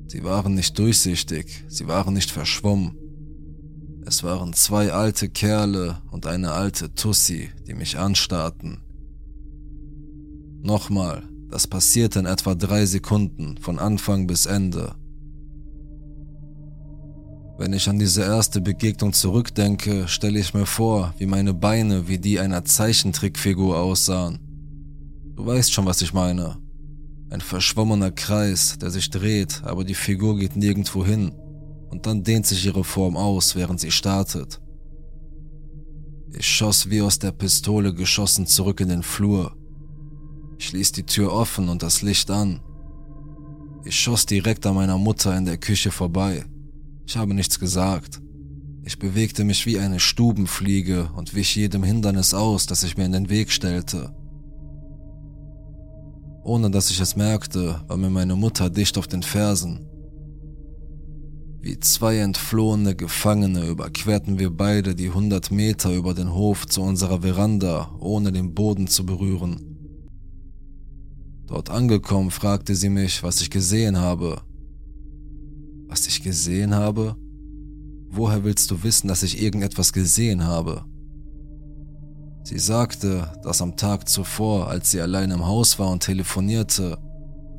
Sie 0.06 0.22
waren 0.24 0.54
nicht 0.54 0.78
durchsichtig, 0.78 1.64
sie 1.68 1.88
waren 1.88 2.14
nicht 2.14 2.30
verschwommen. 2.30 2.96
Es 4.06 4.22
waren 4.22 4.54
zwei 4.54 4.92
alte 4.92 5.28
Kerle 5.28 6.00
und 6.10 6.26
eine 6.26 6.52
alte 6.52 6.94
Tussi, 6.94 7.50
die 7.66 7.74
mich 7.74 7.98
anstarrten. 7.98 8.80
Nochmal, 10.62 11.24
das 11.50 11.66
passierte 11.66 12.20
in 12.20 12.26
etwa 12.26 12.54
drei 12.54 12.86
Sekunden, 12.86 13.58
von 13.58 13.78
Anfang 13.78 14.26
bis 14.26 14.46
Ende. 14.46 14.94
Wenn 17.58 17.72
ich 17.72 17.88
an 17.88 17.98
diese 17.98 18.22
erste 18.22 18.60
Begegnung 18.60 19.12
zurückdenke, 19.12 20.06
stelle 20.06 20.38
ich 20.38 20.54
mir 20.54 20.66
vor, 20.66 21.12
wie 21.18 21.26
meine 21.26 21.52
Beine 21.52 22.06
wie 22.06 22.18
die 22.18 22.38
einer 22.38 22.64
Zeichentrickfigur 22.64 23.76
aussahen. 23.76 24.38
Du 25.34 25.44
weißt 25.44 25.72
schon, 25.72 25.84
was 25.84 26.00
ich 26.00 26.14
meine. 26.14 26.56
Ein 27.30 27.40
verschwommener 27.40 28.10
Kreis, 28.10 28.78
der 28.78 28.90
sich 28.90 29.10
dreht, 29.10 29.62
aber 29.64 29.84
die 29.84 29.94
Figur 29.94 30.38
geht 30.38 30.56
nirgendwo 30.56 31.04
hin 31.04 31.32
und 31.90 32.06
dann 32.06 32.22
dehnt 32.22 32.46
sich 32.46 32.64
ihre 32.64 32.84
Form 32.84 33.16
aus, 33.16 33.54
während 33.54 33.80
sie 33.80 33.90
startet. 33.90 34.60
Ich 36.32 36.46
schoss 36.46 36.90
wie 36.90 37.02
aus 37.02 37.18
der 37.18 37.32
Pistole 37.32 37.92
geschossen 37.94 38.46
zurück 38.46 38.80
in 38.80 38.88
den 38.88 39.02
Flur. 39.02 39.56
Ich 40.58 40.72
ließ 40.72 40.92
die 40.92 41.04
Tür 41.04 41.32
offen 41.32 41.68
und 41.68 41.82
das 41.82 42.02
Licht 42.02 42.30
an. 42.30 42.60
Ich 43.84 43.98
schoss 43.98 44.26
direkt 44.26 44.66
an 44.66 44.74
meiner 44.74 44.98
Mutter 44.98 45.36
in 45.36 45.44
der 45.44 45.58
Küche 45.58 45.90
vorbei. 45.90 46.44
Ich 47.06 47.16
habe 47.16 47.34
nichts 47.34 47.58
gesagt. 47.58 48.20
Ich 48.84 48.98
bewegte 48.98 49.44
mich 49.44 49.66
wie 49.66 49.78
eine 49.78 50.00
Stubenfliege 50.00 51.10
und 51.14 51.34
wich 51.34 51.54
jedem 51.56 51.82
Hindernis 51.82 52.32
aus, 52.32 52.66
das 52.66 52.80
sich 52.80 52.96
mir 52.96 53.04
in 53.04 53.12
den 53.12 53.28
Weg 53.28 53.50
stellte. 53.50 54.14
Ohne 56.48 56.70
dass 56.70 56.88
ich 56.88 56.98
es 56.98 57.14
merkte, 57.14 57.82
war 57.88 57.98
mir 57.98 58.08
meine 58.08 58.34
Mutter 58.34 58.70
dicht 58.70 58.96
auf 58.96 59.06
den 59.06 59.22
Fersen. 59.22 59.86
Wie 61.60 61.78
zwei 61.78 62.16
entflohene 62.20 62.96
Gefangene 62.96 63.66
überquerten 63.66 64.38
wir 64.38 64.48
beide 64.48 64.94
die 64.94 65.10
hundert 65.10 65.50
Meter 65.50 65.94
über 65.94 66.14
den 66.14 66.32
Hof 66.32 66.66
zu 66.66 66.80
unserer 66.80 67.20
Veranda, 67.20 67.94
ohne 68.00 68.32
den 68.32 68.54
Boden 68.54 68.86
zu 68.86 69.04
berühren. 69.04 69.60
Dort 71.46 71.68
angekommen 71.68 72.30
fragte 72.30 72.74
sie 72.74 72.88
mich, 72.88 73.22
was 73.22 73.42
ich 73.42 73.50
gesehen 73.50 73.98
habe. 73.98 74.40
Was 75.86 76.06
ich 76.06 76.22
gesehen 76.22 76.74
habe? 76.74 77.14
Woher 78.08 78.42
willst 78.42 78.70
du 78.70 78.82
wissen, 78.82 79.08
dass 79.08 79.22
ich 79.22 79.42
irgendetwas 79.42 79.92
gesehen 79.92 80.44
habe? 80.44 80.86
Sie 82.48 82.58
sagte, 82.58 83.30
dass 83.42 83.60
am 83.60 83.76
Tag 83.76 84.08
zuvor, 84.08 84.68
als 84.68 84.90
sie 84.90 85.02
allein 85.02 85.32
im 85.32 85.44
Haus 85.44 85.78
war 85.78 85.90
und 85.90 86.02
telefonierte, 86.02 86.96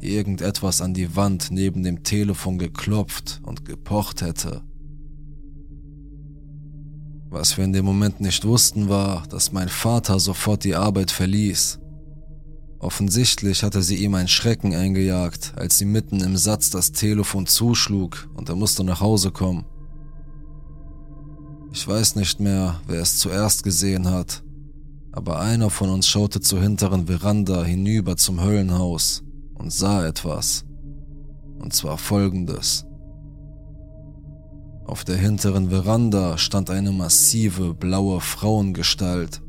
irgendetwas 0.02 0.82
an 0.82 0.96
die 0.96 1.16
Wand 1.16 1.52
neben 1.52 1.84
dem 1.84 2.02
Telefon 2.02 2.58
geklopft 2.58 3.40
und 3.44 3.66
gepocht 3.66 4.24
hätte. 4.24 4.64
Was 7.30 7.56
wir 7.56 7.66
in 7.66 7.74
dem 7.74 7.86
Moment 7.86 8.20
nicht 8.20 8.46
wussten 8.46 8.90
war, 8.90 9.28
dass 9.28 9.52
mein 9.52 9.70
Vater 9.70 10.20
sofort 10.20 10.64
die 10.64 10.74
Arbeit 10.74 11.12
verließ 11.12 11.78
Offensichtlich 12.80 13.62
hatte 13.62 13.84
sie 13.84 13.98
ihm 13.98 14.16
einen 14.16 14.28
Schrecken 14.28 14.74
eingejagt, 14.74 15.54
als 15.56 15.78
sie 15.78 15.86
mitten 15.86 16.22
im 16.22 16.36
Satz 16.36 16.72
das 16.72 16.94
Telefon 16.94 17.46
zuschlug 17.46 18.28
und 18.34 18.50
er 18.50 18.56
musste 18.56 18.84
nach 18.84 19.02
Hause 19.02 19.30
kommen. 19.30 19.66
Ich 21.72 21.88
weiß 21.88 22.16
nicht 22.16 22.40
mehr, 22.40 22.82
wer 22.88 23.02
es 23.02 23.20
zuerst 23.20 23.62
gesehen 23.62 24.10
hat, 24.10 24.42
aber 25.12 25.40
einer 25.40 25.70
von 25.70 25.90
uns 25.90 26.08
schaute 26.08 26.40
zur 26.40 26.62
hinteren 26.62 27.08
Veranda 27.08 27.64
hinüber 27.64 28.16
zum 28.16 28.42
Höllenhaus 28.42 29.24
und 29.56 29.74
sah 29.74 30.06
etwas. 30.06 30.66
Und 31.60 31.74
zwar 31.74 31.98
folgendes. 31.98 32.86
Auf 34.86 35.04
der 35.04 35.18
hinteren 35.18 35.70
Veranda 35.70 36.38
stand 36.38 36.70
eine 36.70 36.92
massive 36.92 37.74
blaue 37.74 38.22
Frauengestalt. 38.22 39.42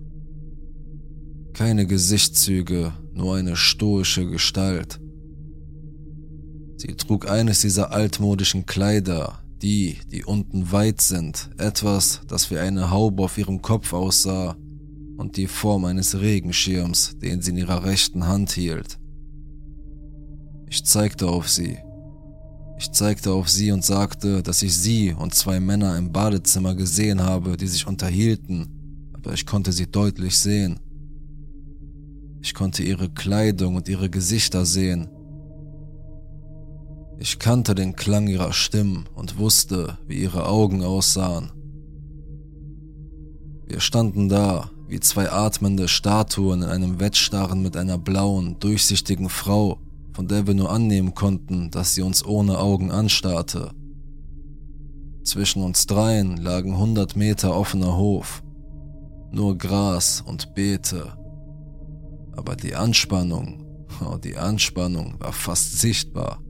Keine 1.55 1.87
Gesichtszüge, 1.87 2.93
nur 3.13 3.37
eine 3.37 3.57
stoische 3.57 4.27
Gestalt. 4.27 5.01
Sie 6.77 6.95
trug 6.95 7.31
eines 7.31 7.61
dieser 7.61 7.93
altmodischen 7.93 8.67
Kleider, 8.67 9.41
die, 9.63 9.99
die 10.11 10.25
unten 10.25 10.73
weit 10.73 11.03
sind, 11.03 11.51
etwas, 11.59 12.23
das 12.27 12.51
wie 12.51 12.59
eine 12.59 12.91
Haube 12.91 13.23
auf 13.23 13.37
ihrem 13.37 13.61
Kopf 13.61 13.93
aussah 13.93 14.57
und 15.21 15.37
die 15.37 15.47
Form 15.47 15.85
eines 15.85 16.19
Regenschirms, 16.19 17.19
den 17.19 17.43
sie 17.43 17.51
in 17.51 17.59
ihrer 17.59 17.85
rechten 17.85 18.27
Hand 18.27 18.53
hielt. 18.53 18.99
Ich 20.67 20.85
zeigte 20.85 21.29
auf 21.29 21.49
sie. 21.49 21.77
Ich 22.79 22.91
zeigte 22.93 23.33
auf 23.33 23.51
sie 23.51 23.71
und 23.71 23.85
sagte, 23.85 24.43
dass 24.43 24.63
ich 24.63 24.75
sie 24.75 25.13
und 25.13 25.35
zwei 25.35 25.61
Männer 25.61 25.99
im 25.99 26.11
Badezimmer 26.11 26.75
gesehen 26.75 27.23
habe, 27.23 27.59
die 27.59 27.67
sich 27.67 27.87
unterhielten, 27.87 29.11
aber 29.13 29.35
ich 29.35 29.45
konnte 29.45 29.73
sie 29.73 29.91
deutlich 29.91 30.39
sehen. 30.39 30.81
Ich 32.41 32.55
konnte 32.55 32.83
ihre 32.83 33.11
Kleidung 33.11 33.75
und 33.77 33.91
ihre 33.91 34.09
Gesichter 34.09 34.65
sehen. 34.65 35.11
Ich 37.19 37.39
kannte 37.39 37.75
den 37.75 37.95
Klang 37.95 38.27
ihrer 38.27 38.55
Stimmen 38.55 39.07
und 39.15 39.37
wusste, 39.37 39.99
wie 40.07 40.23
ihre 40.23 40.47
Augen 40.47 40.83
aussahen. 40.83 41.53
Wir 43.67 43.81
standen 43.81 44.31
da, 44.31 44.71
wie 44.91 45.01
zwei 45.01 45.31
atmende 45.31 45.87
Statuen 45.87 46.63
in 46.63 46.69
einem 46.69 46.99
Wettstarren 46.99 47.63
mit 47.63 47.77
einer 47.77 47.97
blauen, 47.97 48.59
durchsichtigen 48.59 49.29
Frau, 49.29 49.79
von 50.13 50.27
der 50.27 50.47
wir 50.47 50.55
nur 50.55 50.71
annehmen 50.71 51.15
konnten, 51.15 51.71
dass 51.71 51.95
sie 51.95 52.03
uns 52.03 52.25
ohne 52.25 52.59
Augen 52.59 52.91
anstarrte. 52.91 53.71
Zwischen 55.23 55.63
uns 55.63 55.87
dreien 55.87 56.37
lagen 56.37 56.77
hundert 56.77 57.15
Meter 57.15 57.55
offener 57.55 57.97
Hof, 57.97 58.43
nur 59.31 59.57
Gras 59.57 60.23
und 60.23 60.55
Beete. 60.55 61.13
Aber 62.33 62.57
die 62.57 62.75
Anspannung, 62.75 63.65
oh, 64.05 64.17
die 64.17 64.37
Anspannung 64.37 65.15
war 65.21 65.33
fast 65.33 65.79
sichtbar. 65.79 66.43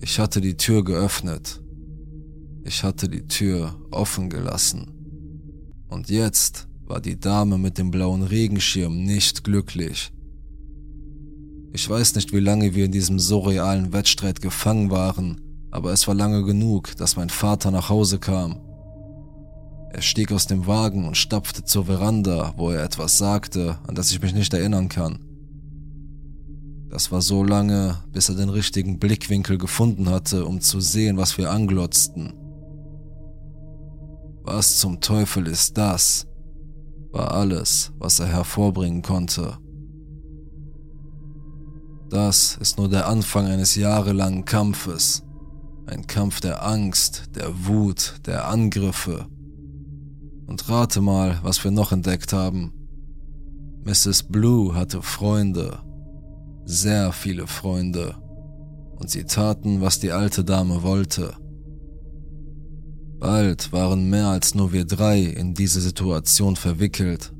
Ich 0.00 0.18
hatte 0.18 0.40
die 0.40 0.56
Tür 0.56 0.82
geöffnet. 0.82 1.62
Ich 2.64 2.82
hatte 2.82 3.08
die 3.08 3.28
Tür 3.28 3.76
offen 3.92 4.28
gelassen. 4.28 5.01
Und 5.92 6.08
jetzt 6.08 6.68
war 6.86 7.02
die 7.02 7.20
Dame 7.20 7.58
mit 7.58 7.76
dem 7.76 7.90
blauen 7.90 8.22
Regenschirm 8.22 9.04
nicht 9.04 9.44
glücklich. 9.44 10.10
Ich 11.70 11.88
weiß 11.88 12.14
nicht, 12.14 12.32
wie 12.32 12.40
lange 12.40 12.74
wir 12.74 12.86
in 12.86 12.92
diesem 12.92 13.18
surrealen 13.18 13.92
Wettstreit 13.92 14.40
gefangen 14.40 14.90
waren, 14.90 15.42
aber 15.70 15.92
es 15.92 16.08
war 16.08 16.14
lange 16.14 16.44
genug, 16.44 16.96
dass 16.96 17.16
mein 17.16 17.28
Vater 17.28 17.70
nach 17.70 17.90
Hause 17.90 18.18
kam. 18.18 18.58
Er 19.92 20.00
stieg 20.00 20.32
aus 20.32 20.46
dem 20.46 20.66
Wagen 20.66 21.06
und 21.06 21.18
stapfte 21.18 21.62
zur 21.62 21.84
Veranda, 21.84 22.54
wo 22.56 22.70
er 22.70 22.84
etwas 22.84 23.18
sagte, 23.18 23.78
an 23.86 23.94
das 23.94 24.12
ich 24.12 24.22
mich 24.22 24.32
nicht 24.32 24.54
erinnern 24.54 24.88
kann. 24.88 25.18
Das 26.88 27.12
war 27.12 27.20
so 27.20 27.44
lange, 27.44 27.98
bis 28.12 28.30
er 28.30 28.36
den 28.36 28.48
richtigen 28.48 28.98
Blickwinkel 28.98 29.58
gefunden 29.58 30.08
hatte, 30.08 30.46
um 30.46 30.62
zu 30.62 30.80
sehen, 30.80 31.18
was 31.18 31.36
wir 31.36 31.50
anglotzten. 31.50 32.32
Was 34.44 34.78
zum 34.78 35.00
Teufel 35.00 35.46
ist 35.46 35.76
das? 35.78 36.26
war 37.12 37.32
alles, 37.32 37.92
was 37.98 38.18
er 38.20 38.26
hervorbringen 38.26 39.02
konnte. 39.02 39.58
Das 42.08 42.56
ist 42.60 42.78
nur 42.78 42.88
der 42.88 43.06
Anfang 43.06 43.46
eines 43.46 43.74
jahrelangen 43.74 44.44
Kampfes. 44.44 45.22
Ein 45.86 46.06
Kampf 46.06 46.40
der 46.40 46.64
Angst, 46.64 47.30
der 47.34 47.66
Wut, 47.66 48.20
der 48.26 48.48
Angriffe. 48.48 49.26
Und 50.46 50.68
rate 50.68 51.00
mal, 51.00 51.38
was 51.42 51.62
wir 51.64 51.70
noch 51.70 51.92
entdeckt 51.92 52.32
haben. 52.32 52.72
Mrs. 53.84 54.24
Blue 54.24 54.74
hatte 54.74 55.02
Freunde, 55.02 55.80
sehr 56.64 57.12
viele 57.12 57.46
Freunde, 57.46 58.14
und 58.96 59.10
sie 59.10 59.24
taten, 59.24 59.80
was 59.80 59.98
die 59.98 60.12
alte 60.12 60.44
Dame 60.44 60.82
wollte. 60.82 61.34
Bald 63.22 63.70
waren 63.70 64.10
mehr 64.10 64.26
als 64.26 64.56
nur 64.56 64.72
wir 64.72 64.84
drei 64.84 65.22
in 65.22 65.54
diese 65.54 65.80
Situation 65.80 66.56
verwickelt. 66.56 67.32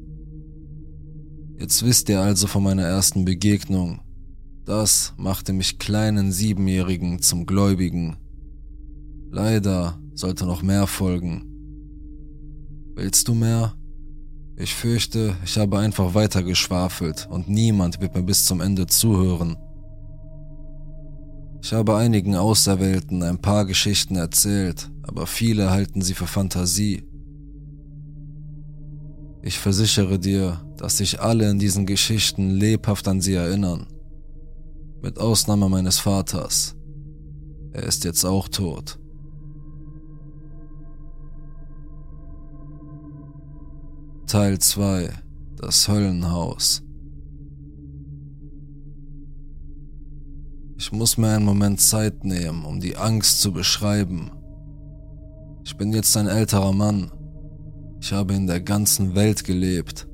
Jetzt 1.58 1.84
wisst 1.84 2.08
ihr 2.08 2.20
also 2.20 2.46
von 2.46 2.62
meiner 2.62 2.84
ersten 2.84 3.24
Begegnung. 3.24 4.00
Das 4.64 5.12
machte 5.16 5.52
mich 5.52 5.80
kleinen 5.80 6.30
Siebenjährigen 6.30 7.20
zum 7.20 7.46
Gläubigen. 7.46 8.16
Leider 9.32 9.98
sollte 10.14 10.46
noch 10.46 10.62
mehr 10.62 10.86
folgen. 10.86 11.46
Willst 12.94 13.26
du 13.26 13.34
mehr? 13.34 13.74
Ich 14.56 14.76
fürchte, 14.76 15.34
ich 15.44 15.58
habe 15.58 15.80
einfach 15.80 16.14
weiter 16.14 16.44
geschwafelt 16.44 17.26
und 17.28 17.48
niemand 17.48 18.00
wird 18.00 18.14
mir 18.14 18.22
bis 18.22 18.44
zum 18.44 18.60
Ende 18.60 18.86
zuhören. 18.86 19.56
Ich 21.64 21.72
habe 21.72 21.96
einigen 21.96 22.34
Auserwählten 22.34 23.22
ein 23.22 23.38
paar 23.38 23.64
Geschichten 23.64 24.16
erzählt, 24.16 24.90
aber 25.02 25.28
viele 25.28 25.70
halten 25.70 26.02
sie 26.02 26.14
für 26.14 26.26
Fantasie. 26.26 27.04
Ich 29.42 29.60
versichere 29.60 30.18
dir, 30.18 30.60
dass 30.76 30.96
sich 30.96 31.20
alle 31.20 31.48
in 31.48 31.60
diesen 31.60 31.86
Geschichten 31.86 32.50
lebhaft 32.50 33.06
an 33.06 33.20
sie 33.20 33.34
erinnern. 33.34 33.86
Mit 35.02 35.20
Ausnahme 35.20 35.68
meines 35.68 36.00
Vaters. 36.00 36.74
Er 37.72 37.84
ist 37.84 38.02
jetzt 38.02 38.24
auch 38.24 38.48
tot. 38.48 38.98
Teil 44.26 44.58
2 44.58 45.10
Das 45.56 45.86
Höllenhaus 45.86 46.82
Ich 50.82 50.90
muss 50.90 51.16
mir 51.16 51.28
einen 51.28 51.44
Moment 51.44 51.80
Zeit 51.80 52.24
nehmen, 52.24 52.64
um 52.64 52.80
die 52.80 52.96
Angst 52.96 53.40
zu 53.40 53.52
beschreiben. 53.52 54.32
Ich 55.64 55.76
bin 55.76 55.92
jetzt 55.92 56.16
ein 56.16 56.26
älterer 56.26 56.72
Mann. 56.72 57.12
Ich 58.00 58.12
habe 58.12 58.34
in 58.34 58.48
der 58.48 58.60
ganzen 58.60 59.14
Welt 59.14 59.44
gelebt. 59.44 60.08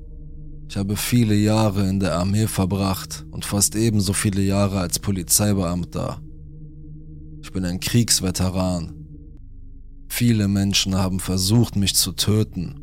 Ich 0.68 0.76
habe 0.76 0.96
viele 0.96 1.34
Jahre 1.34 1.88
in 1.88 2.00
der 2.00 2.16
Armee 2.16 2.46
verbracht 2.46 3.24
und 3.30 3.46
fast 3.46 3.76
ebenso 3.76 4.12
viele 4.12 4.42
Jahre 4.42 4.80
als 4.80 4.98
Polizeibeamter. 4.98 6.20
Ich 7.40 7.50
bin 7.50 7.64
ein 7.64 7.80
Kriegsveteran. 7.80 8.92
Viele 10.06 10.48
Menschen 10.48 10.96
haben 10.96 11.18
versucht, 11.18 11.76
mich 11.76 11.94
zu 11.94 12.12
töten. 12.12 12.74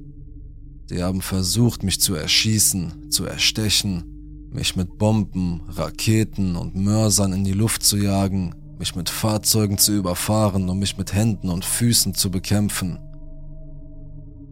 Sie 0.87 1.03
haben 1.03 1.21
versucht, 1.21 1.83
mich 1.83 2.01
zu 2.01 2.15
erschießen, 2.15 3.11
zu 3.11 3.25
erstechen, 3.25 4.14
mich 4.55 4.75
mit 4.77 4.97
Bomben, 4.97 5.61
Raketen 5.67 6.55
und 6.55 6.75
Mörsern 6.75 7.33
in 7.33 7.43
die 7.43 7.51
Luft 7.51 7.83
zu 7.83 7.97
jagen, 7.97 8.55
mich 8.79 8.95
mit 8.95 9.09
Fahrzeugen 9.09 9.77
zu 9.77 9.93
überfahren 9.93 10.69
und 10.69 10.79
mich 10.79 10.97
mit 10.97 11.13
Händen 11.13 11.49
und 11.49 11.65
Füßen 11.65 12.13
zu 12.15 12.31
bekämpfen. 12.31 12.97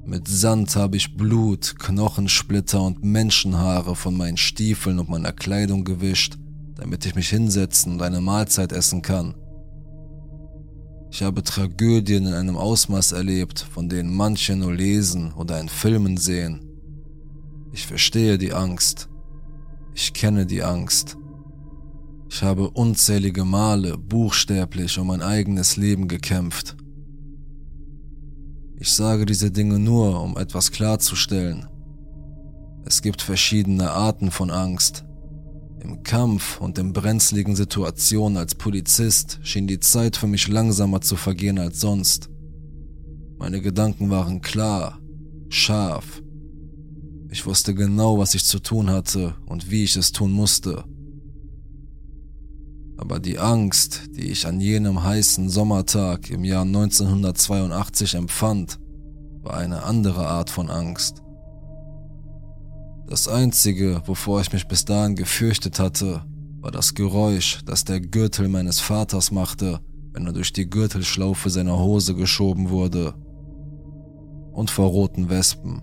Mit 0.06 0.28
Sand 0.28 0.76
habe 0.76 0.98
ich 0.98 1.16
Blut, 1.16 1.76
Knochensplitter 1.80 2.82
und 2.82 3.04
Menschenhaare 3.04 3.96
von 3.96 4.16
meinen 4.18 4.36
Stiefeln 4.36 5.00
und 5.00 5.08
meiner 5.08 5.32
Kleidung 5.32 5.86
gewischt, 5.86 6.38
damit 6.76 7.06
ich 7.06 7.16
mich 7.16 7.30
hinsetzen 7.30 7.94
und 7.94 8.02
eine 8.02 8.20
Mahlzeit 8.20 8.74
essen 8.74 9.02
kann. 9.02 9.36
Ich 11.10 11.24
habe 11.24 11.44
Tragödien 11.44 12.26
in 12.26 12.34
einem 12.34 12.58
Ausmaß 12.58 13.14
erlebt, 13.14 13.60
von 13.60 13.88
denen 13.88 14.14
manche 14.14 14.58
nur 14.58 14.74
lesen 14.74 15.32
oder 15.32 15.62
in 15.62 15.70
Filmen 15.70 16.18
sehen. 16.18 16.60
Ich 17.72 17.88
verstehe 17.88 18.38
die 18.38 18.52
Angst. 18.52 19.08
Ich 19.96 20.14
kenne 20.14 20.46
die 20.46 20.64
Angst. 20.64 21.18
Ich 22.30 22.42
habe 22.42 22.70
unzählige 22.72 23.46
Male 23.46 23.98
buchstäblich 23.98 24.98
um 24.98 25.08
mein 25.08 25.22
eigenes 25.22 25.78
Leben 25.78 26.08
gekämpft. 26.08 26.76
Ich 28.78 28.92
sage 28.94 29.26
diese 29.26 29.52
Dinge 29.52 29.80
nur, 29.80 30.22
um 30.22 30.38
etwas 30.38 30.72
klarzustellen. 30.72 31.68
Es 32.86 33.02
gibt 33.02 33.22
verschiedene 33.22 33.92
Arten 33.92 34.32
von 34.32 34.50
Angst, 34.50 35.06
im 35.84 36.02
Kampf 36.02 36.62
und 36.62 36.78
in 36.78 36.94
brenzligen 36.94 37.58
Situationen 37.58 38.38
als 38.38 38.56
Polizist 38.56 39.40
schien 39.44 39.68
die 39.68 39.82
Zeit 39.82 40.16
für 40.16 40.28
mich 40.28 40.48
langsamer 40.48 41.02
zu 41.02 41.18
vergehen 41.18 41.60
als 41.60 41.82
sonst. 41.82 42.30
Meine 43.38 43.60
Gedanken 43.60 44.10
waren 44.10 44.40
klar, 44.40 45.00
scharf. 45.50 46.23
Ich 47.34 47.48
wusste 47.48 47.74
genau, 47.74 48.20
was 48.20 48.36
ich 48.36 48.46
zu 48.46 48.60
tun 48.60 48.92
hatte 48.92 49.34
und 49.48 49.72
wie 49.72 49.84
ich 49.84 49.96
es 49.96 50.12
tun 50.12 50.32
musste. 50.32 50.84
Aber 52.96 53.20
die 53.20 53.40
Angst, 53.40 54.04
die 54.12 54.30
ich 54.30 54.46
an 54.46 54.62
jenem 54.62 55.02
heißen 55.02 55.50
Sommertag 55.50 56.30
im 56.30 56.44
Jahr 56.44 56.62
1982 56.62 58.14
empfand, 58.14 58.78
war 59.42 59.56
eine 59.56 59.82
andere 59.82 60.28
Art 60.28 60.52
von 60.52 60.70
Angst. 60.70 61.24
Das 63.08 63.28
Einzige, 63.28 64.04
wovor 64.06 64.42
ich 64.42 64.54
mich 64.54 64.68
bis 64.68 64.86
dahin 64.86 65.16
gefürchtet 65.16 65.80
hatte, 65.80 66.24
war 66.62 66.70
das 66.70 66.94
Geräusch, 66.94 67.62
das 67.66 67.84
der 67.84 68.00
Gürtel 68.00 68.48
meines 68.48 68.80
Vaters 68.80 69.32
machte, 69.32 69.80
wenn 70.12 70.28
er 70.28 70.34
durch 70.34 70.54
die 70.54 70.70
Gürtelschlaufe 70.70 71.50
seiner 71.50 71.80
Hose 71.80 72.14
geschoben 72.14 72.70
wurde. 72.70 73.16
Und 74.52 74.70
vor 74.70 74.90
roten 74.90 75.32
Wespen. 75.32 75.82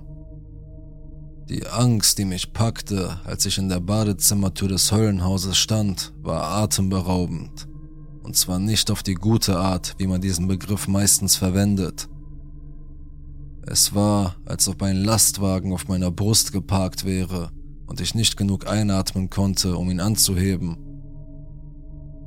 Die 1.50 1.66
Angst, 1.66 2.18
die 2.18 2.24
mich 2.24 2.52
packte, 2.52 3.18
als 3.24 3.44
ich 3.44 3.58
in 3.58 3.68
der 3.68 3.80
Badezimmertür 3.80 4.68
des 4.68 4.92
Höllenhauses 4.92 5.56
stand, 5.56 6.12
war 6.22 6.44
atemberaubend. 6.44 7.66
Und 8.22 8.36
zwar 8.36 8.60
nicht 8.60 8.88
auf 8.88 9.02
die 9.02 9.16
gute 9.16 9.58
Art, 9.58 9.96
wie 9.98 10.06
man 10.06 10.20
diesen 10.20 10.46
Begriff 10.46 10.86
meistens 10.86 11.34
verwendet. 11.34 12.08
Es 13.66 13.96
war, 13.96 14.36
als 14.44 14.68
ob 14.68 14.80
ein 14.84 15.02
Lastwagen 15.02 15.72
auf 15.72 15.88
meiner 15.88 16.12
Brust 16.12 16.52
geparkt 16.52 17.04
wäre 17.04 17.50
und 17.86 18.00
ich 18.00 18.14
nicht 18.14 18.36
genug 18.36 18.68
einatmen 18.68 19.28
konnte, 19.28 19.76
um 19.76 19.90
ihn 19.90 19.98
anzuheben. 19.98 20.76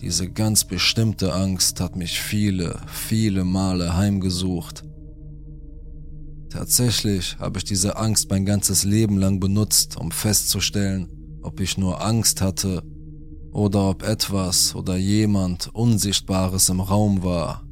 Diese 0.01 0.29
ganz 0.29 0.65
bestimmte 0.65 1.33
Angst 1.33 1.79
hat 1.79 1.95
mich 1.95 2.19
viele, 2.19 2.81
viele 2.87 3.45
Male 3.45 3.95
heimgesucht. 3.95 4.83
Tatsächlich 6.53 7.39
habe 7.39 7.57
ich 7.57 7.63
diese 7.63 7.97
Angst 7.97 8.29
mein 8.29 8.45
ganzes 8.45 8.83
Leben 8.83 9.17
lang 9.17 9.39
benutzt, 9.39 9.97
um 9.97 10.11
festzustellen, 10.11 11.09
ob 11.41 11.59
ich 11.59 11.79
nur 11.79 12.05
Angst 12.05 12.41
hatte 12.41 12.83
oder 13.51 13.89
ob 13.89 14.03
etwas 14.03 14.75
oder 14.75 14.95
jemand 14.95 15.73
Unsichtbares 15.73 16.69
im 16.69 16.79
Raum 16.79 17.23
war. 17.23 17.63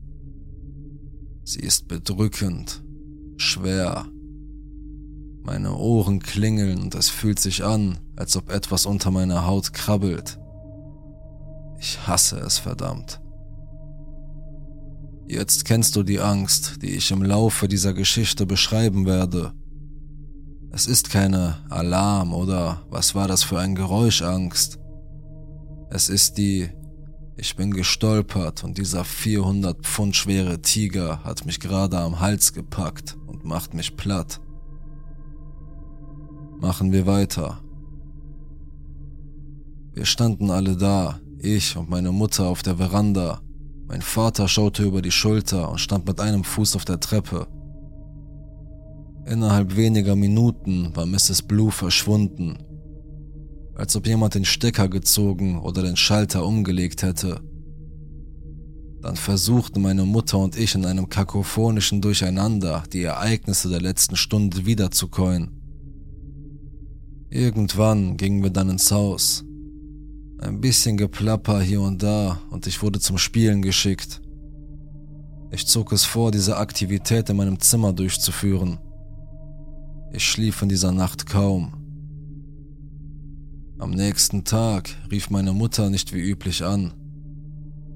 Sie 1.44 1.60
ist 1.60 1.90
bedrückend 1.90 2.84
schwer. 3.38 4.08
Meine 5.44 5.76
Ohren 5.76 6.20
klingeln 6.20 6.82
und 6.82 6.96
es 6.96 7.10
fühlt 7.10 7.40
sich 7.40 7.64
an, 7.64 8.00
als 8.16 8.36
ob 8.36 8.50
etwas 8.50 8.88
unter 8.88 9.12
meiner 9.12 9.46
Haut 9.46 9.74
krabbelt. 9.74 10.40
Ich 11.80 12.08
hasse 12.08 12.40
es 12.40 12.58
verdammt. 12.58 13.21
Jetzt 15.32 15.64
kennst 15.64 15.96
du 15.96 16.04
die 16.04 16.20
Angst, 16.20 16.82
die 16.82 16.90
ich 16.90 17.10
im 17.10 17.24
Laufe 17.24 17.70
dieser 17.70 17.94
Geschichte 17.94 18.46
beschreiben 18.46 19.06
werde. 19.06 19.54
Es 20.72 20.88
ist 20.88 21.10
keine 21.10 21.56
Alarm 21.70 22.34
oder 22.34 22.86
was 22.90 23.16
war 23.16 23.30
das 23.30 23.42
für 23.42 23.58
ein 23.58 23.74
Geräusch 23.74 24.24
Angst. 24.24 24.78
Es 25.90 26.10
ist 26.10 26.38
die, 26.38 26.70
ich 27.38 27.56
bin 27.56 27.72
gestolpert 27.72 28.66
und 28.66 28.78
dieser 28.78 29.06
400 29.06 29.86
Pfund 29.86 30.18
schwere 30.18 30.62
Tiger 30.62 31.24
hat 31.24 31.46
mich 31.46 31.62
gerade 31.62 31.98
am 32.00 32.20
Hals 32.20 32.52
gepackt 32.52 33.18
und 33.26 33.46
macht 33.46 33.74
mich 33.74 33.96
platt. 33.96 34.42
Machen 36.60 36.92
wir 36.92 37.06
weiter. 37.06 37.62
Wir 39.94 40.04
standen 40.04 40.52
alle 40.52 40.76
da, 40.76 41.22
ich 41.40 41.78
und 41.78 41.90
meine 41.90 42.12
Mutter 42.12 42.48
auf 42.48 42.64
der 42.64 42.76
Veranda. 42.76 43.40
Mein 43.92 44.02
Vater 44.02 44.48
schaute 44.48 44.84
über 44.84 45.02
die 45.02 45.12
Schulter 45.12 45.70
und 45.70 45.78
stand 45.78 46.08
mit 46.08 46.22
einem 46.22 46.46
Fuß 46.46 46.78
auf 46.78 46.86
der 46.86 47.02
Treppe. 47.02 47.48
Innerhalb 49.26 49.76
weniger 49.76 50.16
Minuten 50.16 50.96
war 50.96 51.06
Mrs. 51.06 51.42
Blue 51.42 51.72
verschwunden, 51.72 52.58
als 53.76 53.94
ob 53.98 54.08
jemand 54.08 54.36
den 54.36 54.46
Stecker 54.46 54.88
gezogen 54.88 55.60
oder 55.60 55.84
den 55.84 55.98
Schalter 55.98 56.46
umgelegt 56.46 57.04
hätte. 57.04 57.42
Dann 59.02 59.18
versuchten 59.18 59.82
meine 59.82 60.06
Mutter 60.06 60.38
und 60.38 60.56
ich 60.56 60.74
in 60.74 60.86
einem 60.86 61.10
kakophonischen 61.10 62.00
Durcheinander 62.00 62.84
die 62.94 63.04
Ereignisse 63.04 63.68
der 63.68 63.82
letzten 63.82 64.16
Stunde 64.16 64.66
wiederzukäuen. 64.66 65.52
Irgendwann 67.30 68.16
gingen 68.16 68.42
wir 68.42 68.52
dann 68.52 68.70
ins 68.70 68.90
Haus. 68.90 69.44
Ein 70.42 70.60
bisschen 70.60 70.98
Geplapper 70.98 71.62
hier 71.62 71.82
und 71.82 72.02
da 72.02 72.42
und 72.50 72.66
ich 72.66 72.82
wurde 72.82 73.00
zum 73.00 73.20
Spielen 73.20 73.62
geschickt. 73.62 74.22
Ich 75.52 75.68
zog 75.68 75.92
es 75.92 76.04
vor, 76.04 76.32
diese 76.32 76.58
Aktivität 76.58 77.30
in 77.30 77.38
meinem 77.38 77.60
Zimmer 77.60 77.94
durchzuführen. 77.94 78.80
Ich 80.12 80.28
schlief 80.28 80.64
in 80.64 80.70
dieser 80.70 80.92
Nacht 80.92 81.28
kaum. 81.28 81.74
Am 83.78 83.92
nächsten 83.92 84.44
Tag 84.44 84.90
rief 85.12 85.30
meine 85.30 85.54
Mutter 85.54 85.92
nicht 85.92 86.12
wie 86.12 86.22
üblich 86.22 86.64
an. 86.64 86.94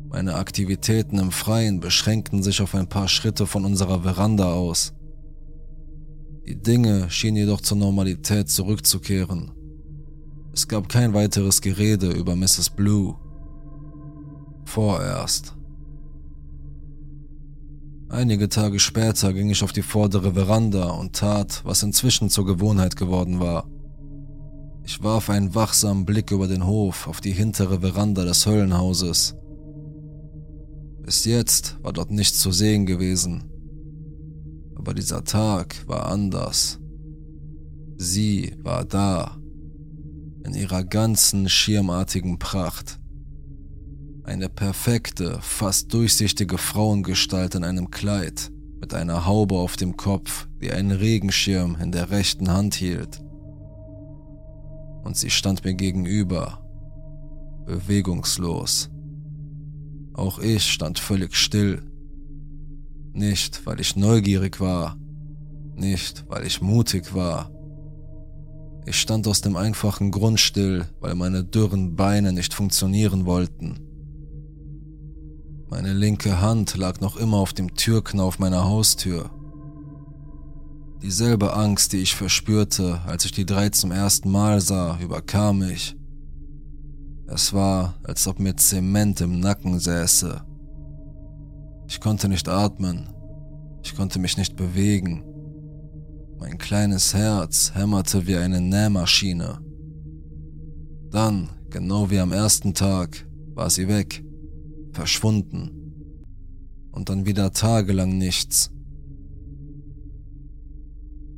Meine 0.10 0.36
Aktivitäten 0.36 1.18
im 1.18 1.32
Freien 1.32 1.80
beschränkten 1.80 2.44
sich 2.44 2.62
auf 2.62 2.76
ein 2.76 2.88
paar 2.88 3.08
Schritte 3.08 3.48
von 3.48 3.66
unserer 3.66 4.04
Veranda 4.04 4.54
aus. 4.54 4.94
Die 6.48 6.62
Dinge 6.62 7.10
schienen 7.10 7.38
jedoch 7.38 7.62
zur 7.62 7.78
Normalität 7.78 8.50
zurückzukehren. 8.50 9.55
Es 10.56 10.70
gab 10.70 10.88
kein 10.88 11.14
weiteres 11.14 11.60
Gerede 11.60 12.12
über 12.12 12.38
Mrs. 12.38 12.70
Blue. 12.70 13.16
Vorerst. 14.64 15.54
Einige 18.08 18.48
Tage 18.48 18.80
später 18.80 19.34
ging 19.34 19.50
ich 19.50 19.64
auf 19.64 19.74
die 19.74 19.82
vordere 19.82 20.34
Veranda 20.34 20.92
und 20.92 21.14
tat, 21.14 21.62
was 21.66 21.84
inzwischen 21.84 22.30
zur 22.30 22.46
Gewohnheit 22.46 22.96
geworden 22.96 23.42
war. 23.42 23.70
Ich 24.86 25.04
warf 25.04 25.30
einen 25.30 25.56
wachsamen 25.56 26.06
Blick 26.06 26.32
über 26.32 26.48
den 26.48 26.66
Hof 26.66 27.08
auf 27.08 27.20
die 27.20 27.34
hintere 27.34 27.82
Veranda 27.82 28.24
des 28.24 28.46
Höllenhauses. 28.46 29.36
Bis 31.02 31.26
jetzt 31.26 31.84
war 31.84 31.92
dort 31.92 32.12
nichts 32.12 32.40
zu 32.40 32.54
sehen 32.54 32.86
gewesen, 32.86 33.44
aber 34.76 34.94
dieser 34.94 35.26
Tag 35.26 35.86
war 35.86 36.06
anders. 36.06 36.80
Sie 37.98 38.56
war 38.64 38.86
da, 38.86 39.38
in 40.46 40.54
ihrer 40.54 40.84
ganzen 40.84 41.50
schirmartigen 41.50 42.38
Pracht. 42.38 43.00
Eine 44.24 44.48
perfekte, 44.48 45.40
fast 45.42 45.92
durchsichtige 45.94 46.58
Frauengestalt 46.58 47.56
in 47.56 47.64
einem 47.64 47.90
Kleid, 47.90 48.52
mit 48.80 48.94
einer 48.94 49.26
Haube 49.26 49.56
auf 49.56 49.76
dem 49.76 49.98
Kopf, 49.98 50.48
die 50.62 50.72
einen 50.72 50.92
Regenschirm 50.92 51.78
in 51.82 51.92
der 51.92 52.12
rechten 52.12 52.52
Hand 52.52 52.76
hielt. 52.76 53.24
Und 55.04 55.18
sie 55.18 55.30
stand 55.30 55.64
mir 55.64 55.74
gegenüber, 55.74 56.64
bewegungslos. 57.66 58.90
Auch 60.14 60.40
ich 60.40 60.72
stand 60.72 61.00
völlig 61.00 61.36
still, 61.36 61.82
nicht, 63.14 63.66
weil 63.66 63.80
ich 63.80 63.96
neugierig 63.96 64.60
war, 64.60 64.98
nicht, 65.76 66.26
weil 66.28 66.46
ich 66.46 66.62
mutig 66.62 67.16
war. 67.16 67.50
Ich 68.88 69.00
stand 69.00 69.28
aus 69.28 69.42
dem 69.42 69.56
einfachen 69.56 70.12
Grund 70.12 70.40
still, 70.40 70.88
weil 71.00 71.16
meine 71.16 71.44
dürren 71.44 71.96
Beine 71.96 72.32
nicht 72.34 72.54
funktionieren 72.54 73.26
wollten. 73.26 73.80
Meine 75.70 75.94
linke 75.94 76.40
Hand 76.40 76.78
lag 76.78 77.00
noch 77.00 77.18
immer 77.18 77.38
auf 77.38 77.54
dem 77.54 77.74
Türknauf 77.74 78.38
meiner 78.38 78.66
Haustür. 78.66 79.32
Dieselbe 81.02 81.54
Angst, 81.54 81.94
die 81.94 81.98
ich 81.98 82.16
verspürte, 82.16 83.02
als 83.06 83.26
ich 83.26 83.32
die 83.32 83.46
drei 83.46 83.70
zum 83.70 83.92
ersten 83.92 84.32
Mal 84.32 84.62
sah, 84.62 85.00
überkam 85.02 85.60
mich. 85.60 85.96
Es 87.28 87.54
war, 87.54 87.96
als 88.04 88.28
ob 88.28 88.40
mir 88.40 88.56
Zement 88.56 89.20
im 89.22 89.40
Nacken 89.40 89.80
säße. 89.80 90.42
Ich 91.88 92.00
konnte 92.00 92.30
nicht 92.30 92.48
atmen. 92.48 93.10
Ich 93.84 93.96
konnte 93.96 94.20
mich 94.20 94.38
nicht 94.38 94.56
bewegen. 94.56 95.24
Mein 96.40 96.58
kleines 96.58 97.14
Herz 97.14 97.72
hämmerte 97.74 98.28
wie 98.28 98.36
eine 98.36 98.62
Nähmaschine. 98.62 99.60
Dann, 101.10 101.50
genau 101.70 102.10
wie 102.10 102.20
am 102.20 102.32
ersten 102.32 102.74
Tag, 102.74 103.26
war 103.54 103.70
sie 103.70 103.88
weg, 103.88 104.24
verschwunden. 104.92 105.72
Und 106.92 107.10
dann 107.10 107.26
wieder 107.26 107.52
tagelang 107.52 108.18
nichts. 108.18 108.72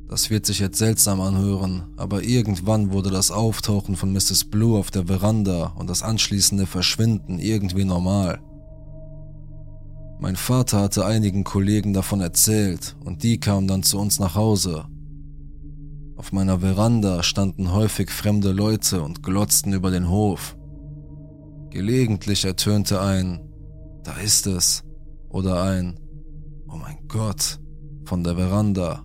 Das 0.08 0.30
wird 0.30 0.46
sich 0.46 0.58
jetzt 0.58 0.78
seltsam 0.78 1.20
anhören, 1.20 1.92
aber 1.96 2.22
irgendwann 2.22 2.92
wurde 2.92 3.10
das 3.10 3.30
Auftauchen 3.30 3.94
von 3.94 4.12
Mrs. 4.12 4.46
Blue 4.46 4.78
auf 4.78 4.90
der 4.90 5.06
Veranda 5.06 5.74
und 5.76 5.88
das 5.88 6.02
anschließende 6.02 6.66
Verschwinden 6.66 7.38
irgendwie 7.38 7.84
normal. 7.84 8.40
Mein 10.20 10.34
Vater 10.34 10.80
hatte 10.80 11.06
einigen 11.06 11.44
Kollegen 11.44 11.92
davon 11.92 12.20
erzählt 12.20 12.96
und 13.04 13.22
die 13.22 13.38
kamen 13.38 13.68
dann 13.68 13.84
zu 13.84 13.98
uns 13.98 14.18
nach 14.18 14.34
Hause. 14.34 14.86
Auf 16.16 16.32
meiner 16.32 16.58
Veranda 16.58 17.22
standen 17.22 17.72
häufig 17.72 18.10
fremde 18.10 18.50
Leute 18.50 19.02
und 19.02 19.22
glotzten 19.22 19.72
über 19.72 19.92
den 19.92 20.08
Hof. 20.08 20.56
Gelegentlich 21.70 22.44
ertönte 22.44 23.00
ein 23.00 23.40
Da 24.02 24.16
ist 24.16 24.48
es 24.48 24.82
oder 25.28 25.62
ein 25.62 26.00
Oh 26.66 26.76
mein 26.76 26.98
Gott 27.06 27.60
von 28.04 28.24
der 28.24 28.34
Veranda. 28.34 29.04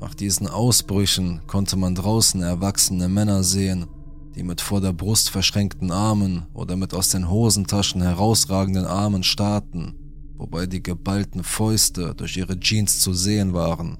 Nach 0.00 0.14
diesen 0.14 0.48
Ausbrüchen 0.48 1.42
konnte 1.46 1.76
man 1.76 1.94
draußen 1.94 2.42
erwachsene 2.42 3.08
Männer 3.08 3.44
sehen, 3.44 3.86
die 4.36 4.42
mit 4.42 4.60
vor 4.60 4.82
der 4.82 4.92
Brust 4.92 5.30
verschränkten 5.30 5.90
Armen 5.90 6.46
oder 6.52 6.76
mit 6.76 6.92
aus 6.92 7.08
den 7.08 7.30
Hosentaschen 7.30 8.02
herausragenden 8.02 8.84
Armen 8.84 9.22
starrten, 9.22 9.94
wobei 10.36 10.66
die 10.66 10.82
geballten 10.82 11.42
Fäuste 11.42 12.14
durch 12.14 12.36
ihre 12.36 12.60
Jeans 12.60 13.00
zu 13.00 13.14
sehen 13.14 13.54
waren. 13.54 13.96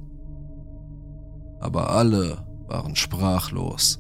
Aber 1.59 1.91
alle 1.91 2.47
waren 2.69 2.97
sprachlos. 2.97 3.99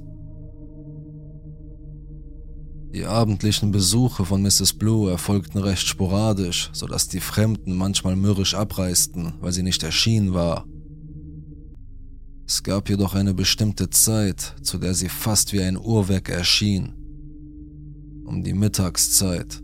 Die 2.92 3.07
abendlichen 3.07 3.72
Besuche 3.72 4.25
von 4.25 4.42
Mrs. 4.42 4.75
Blue 4.75 5.11
erfolgten 5.11 5.59
recht 5.59 5.87
sporadisch, 5.87 6.70
so 6.72 6.87
dass 6.87 7.09
die 7.09 7.20
Fremden 7.20 7.75
manchmal 7.75 8.14
mürrisch 8.14 8.55
abreisten, 8.55 9.35
weil 9.40 9.53
sie 9.53 9.62
nicht 9.62 9.83
erschienen 9.83 10.35
war 10.35 10.66
es 12.47 12.63
gab 12.63 12.89
jedoch 12.89 13.15
eine 13.15 13.35
bestimmte 13.35 13.91
Zeit, 13.91 14.55
zu 14.63 14.79
der 14.79 14.95
sie 14.95 15.09
fast 15.09 15.53
wie 15.53 15.63
ein 15.63 15.77
Uhrwerk 15.77 16.29
erschien. 16.29 16.93
Um 18.25 18.43
die 18.45 18.55
Mittagszeit. 18.55 19.63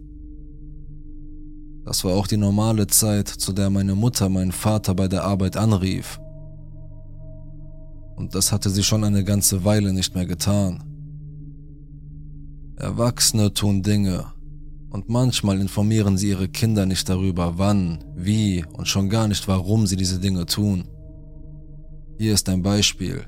Das 1.85 2.05
war 2.05 2.15
auch 2.15 2.27
die 2.27 2.37
normale 2.37 2.89
Zeit, 2.89 3.29
zu 3.29 3.53
der 3.53 3.71
meine 3.71 3.95
Mutter 3.95 4.29
meinen 4.29 4.53
Vater 4.53 4.95
bei 4.95 5.07
der 5.07 5.25
Arbeit 5.25 5.57
anrief. 5.57 6.21
Und 8.17 8.35
das 8.35 8.51
hatte 8.53 8.71
sie 8.71 8.83
schon 8.83 9.05
eine 9.05 9.25
ganze 9.25 9.65
Weile 9.65 9.93
nicht 9.93 10.15
mehr 10.15 10.27
getan. 10.27 10.83
Erwachsene 12.77 13.53
tun 13.55 13.83
Dinge, 13.83 14.27
und 14.91 15.09
manchmal 15.09 15.61
informieren 15.61 16.19
sie 16.19 16.29
ihre 16.29 16.49
Kinder 16.49 16.85
nicht 16.85 17.09
darüber, 17.09 17.59
wann, 17.59 18.05
wie 18.17 18.65
und 18.73 18.89
schon 18.89 19.09
gar 19.09 19.27
nicht 19.29 19.47
warum 19.49 19.87
sie 19.87 19.97
diese 19.97 20.19
Dinge 20.19 20.47
tun. 20.47 20.85
Hier 22.19 22.35
ist 22.35 22.49
ein 22.49 22.63
Beispiel. 22.63 23.27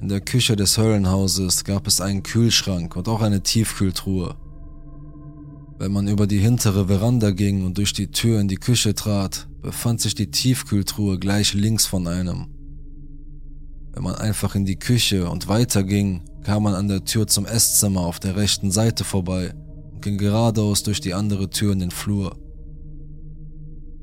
In 0.00 0.08
der 0.08 0.20
Küche 0.20 0.56
des 0.56 0.76
Höllenhauses 0.76 1.64
gab 1.64 1.86
es 1.86 2.00
einen 2.00 2.22
Kühlschrank 2.22 2.96
und 2.96 3.08
auch 3.08 3.22
eine 3.22 3.42
Tiefkühltruhe. 3.42 4.36
Wenn 5.78 5.92
man 5.92 6.08
über 6.08 6.26
die 6.26 6.38
hintere 6.38 6.88
Veranda 6.88 7.30
ging 7.30 7.64
und 7.64 7.78
durch 7.78 7.92
die 7.92 8.10
Tür 8.10 8.40
in 8.40 8.48
die 8.48 8.56
Küche 8.56 8.94
trat, 8.94 9.48
befand 9.62 10.00
sich 10.00 10.14
die 10.14 10.30
Tiefkühltruhe 10.30 11.18
gleich 11.18 11.54
links 11.54 11.86
von 11.86 12.06
einem. 12.06 12.46
Wenn 13.92 14.02
man 14.02 14.14
einfach 14.14 14.54
in 14.54 14.64
die 14.64 14.78
Küche 14.78 15.28
und 15.28 15.48
weiterging, 15.48 16.22
kam 16.44 16.64
man 16.64 16.74
an 16.74 16.88
der 16.88 17.04
Tür 17.04 17.26
zum 17.26 17.46
Esszimmer 17.46 18.02
auf 18.02 18.20
der 18.20 18.36
rechten 18.36 18.70
Seite 18.70 19.04
vorbei 19.04 19.54
und 19.92 20.02
ging 20.02 20.18
geradeaus 20.18 20.82
durch 20.82 21.00
die 21.00 21.14
andere 21.14 21.50
Tür 21.50 21.72
in 21.72 21.80
den 21.80 21.90
Flur. 21.90 22.36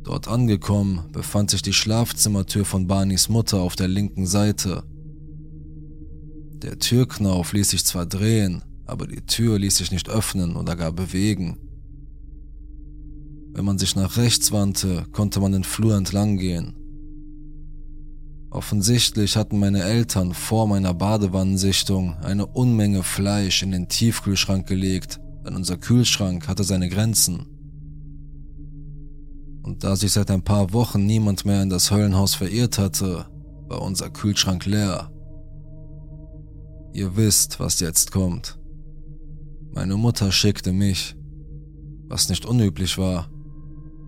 Dort 0.04 0.28
angekommen 0.28 1.06
befand 1.14 1.52
sich 1.52 1.62
die 1.62 1.74
Schlafzimmertür 1.74 2.66
von 2.66 2.88
Barneys 2.88 3.30
Mutter 3.30 3.62
auf 3.62 3.76
der 3.76 3.88
linken 3.88 4.26
Seite. 4.26 4.84
Der 6.62 6.78
Türknauf 6.78 7.54
ließ 7.54 7.70
sich 7.70 7.86
zwar 7.86 8.06
drehen, 8.06 8.64
aber 8.86 9.08
die 9.08 9.26
Tür 9.26 9.58
ließ 9.58 9.78
sich 9.78 9.92
nicht 9.92 10.10
öffnen 10.10 10.58
oder 10.58 10.76
gar 10.76 10.92
bewegen. 10.92 11.58
Wenn 13.54 13.66
man 13.66 13.78
sich 13.78 13.96
nach 13.96 14.18
rechts 14.18 14.52
wandte, 14.52 15.06
konnte 15.12 15.40
man 15.40 15.54
den 15.54 15.64
Flur 15.64 15.96
entlang 15.96 16.38
gehen. 16.38 16.76
Offensichtlich 18.50 19.38
hatten 19.38 19.58
meine 19.58 19.84
Eltern 19.84 20.34
vor 20.34 20.68
meiner 20.68 20.94
Badewannensichtung 20.94 22.16
eine 22.18 22.46
Unmenge 22.46 23.04
Fleisch 23.04 23.64
in 23.64 23.72
den 23.72 23.88
Tiefkühlschrank 23.88 24.68
gelegt, 24.68 25.20
denn 25.46 25.56
unser 25.56 25.78
Kühlschrank 25.78 26.48
hatte 26.48 26.64
seine 26.64 26.90
Grenzen. 26.90 27.53
Und 29.64 29.86
da 29.86 29.96
sich 29.96 30.12
seit 30.12 30.30
ein 30.30 30.44
paar 30.44 30.74
Wochen 30.74 31.06
niemand 31.06 31.46
mehr 31.46 31.64
in 31.64 31.70
das 31.70 31.90
Höllenhaus 31.90 32.36
verirrt 32.36 32.78
hatte, 32.78 33.26
war 33.68 33.82
unser 33.82 34.10
Kühlschrank 34.10 34.66
leer. 34.66 35.10
Ihr 36.92 37.16
wisst, 37.16 37.60
was 37.62 37.80
jetzt 37.80 38.12
kommt. 38.12 38.60
Meine 39.72 39.96
Mutter 39.96 40.32
schickte 40.32 40.74
mich, 40.74 41.16
was 42.08 42.30
nicht 42.30 42.46
unüblich 42.46 42.98
war. 42.98 43.32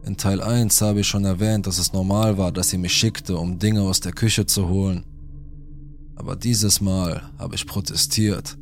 In 0.03 0.17
Teil 0.17 0.41
1 0.41 0.81
habe 0.81 0.99
ich 0.99 1.07
schon 1.07 1.25
erwähnt, 1.25 1.65
dass 1.65 1.79
es 1.79 1.93
normal 1.93 2.37
war, 2.37 2.51
dass 2.51 2.69
sie 2.69 2.77
mich 2.77 2.93
schickte, 2.93 3.37
um 3.37 3.57
Dinge 3.57 3.81
aus 3.81 4.01
der 4.01 4.11
Küche 4.11 4.45
zu 4.45 4.67
holen. 4.67 5.05
Aber 6.15 6.35
dieses 6.35 6.81
Mal 6.81 7.31
habe 7.39 7.55
ich 7.55 7.65
protestiert. 7.65 8.57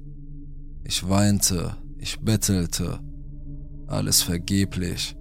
Ich 0.83 1.09
weinte, 1.09 1.75
ich 1.97 2.19
bettelte, 2.19 2.99
alles 3.87 4.21
vergeblich 4.21 5.17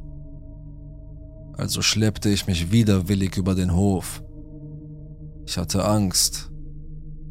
also 1.63 1.81
schleppte 1.81 2.29
ich 2.29 2.49
mich 2.49 2.73
widerwillig 2.73 3.37
über 3.37 3.55
den 3.55 3.77
Hof. 3.77 4.21
Ich 5.47 5.57
hatte 5.57 5.85
Angst. 5.85 6.51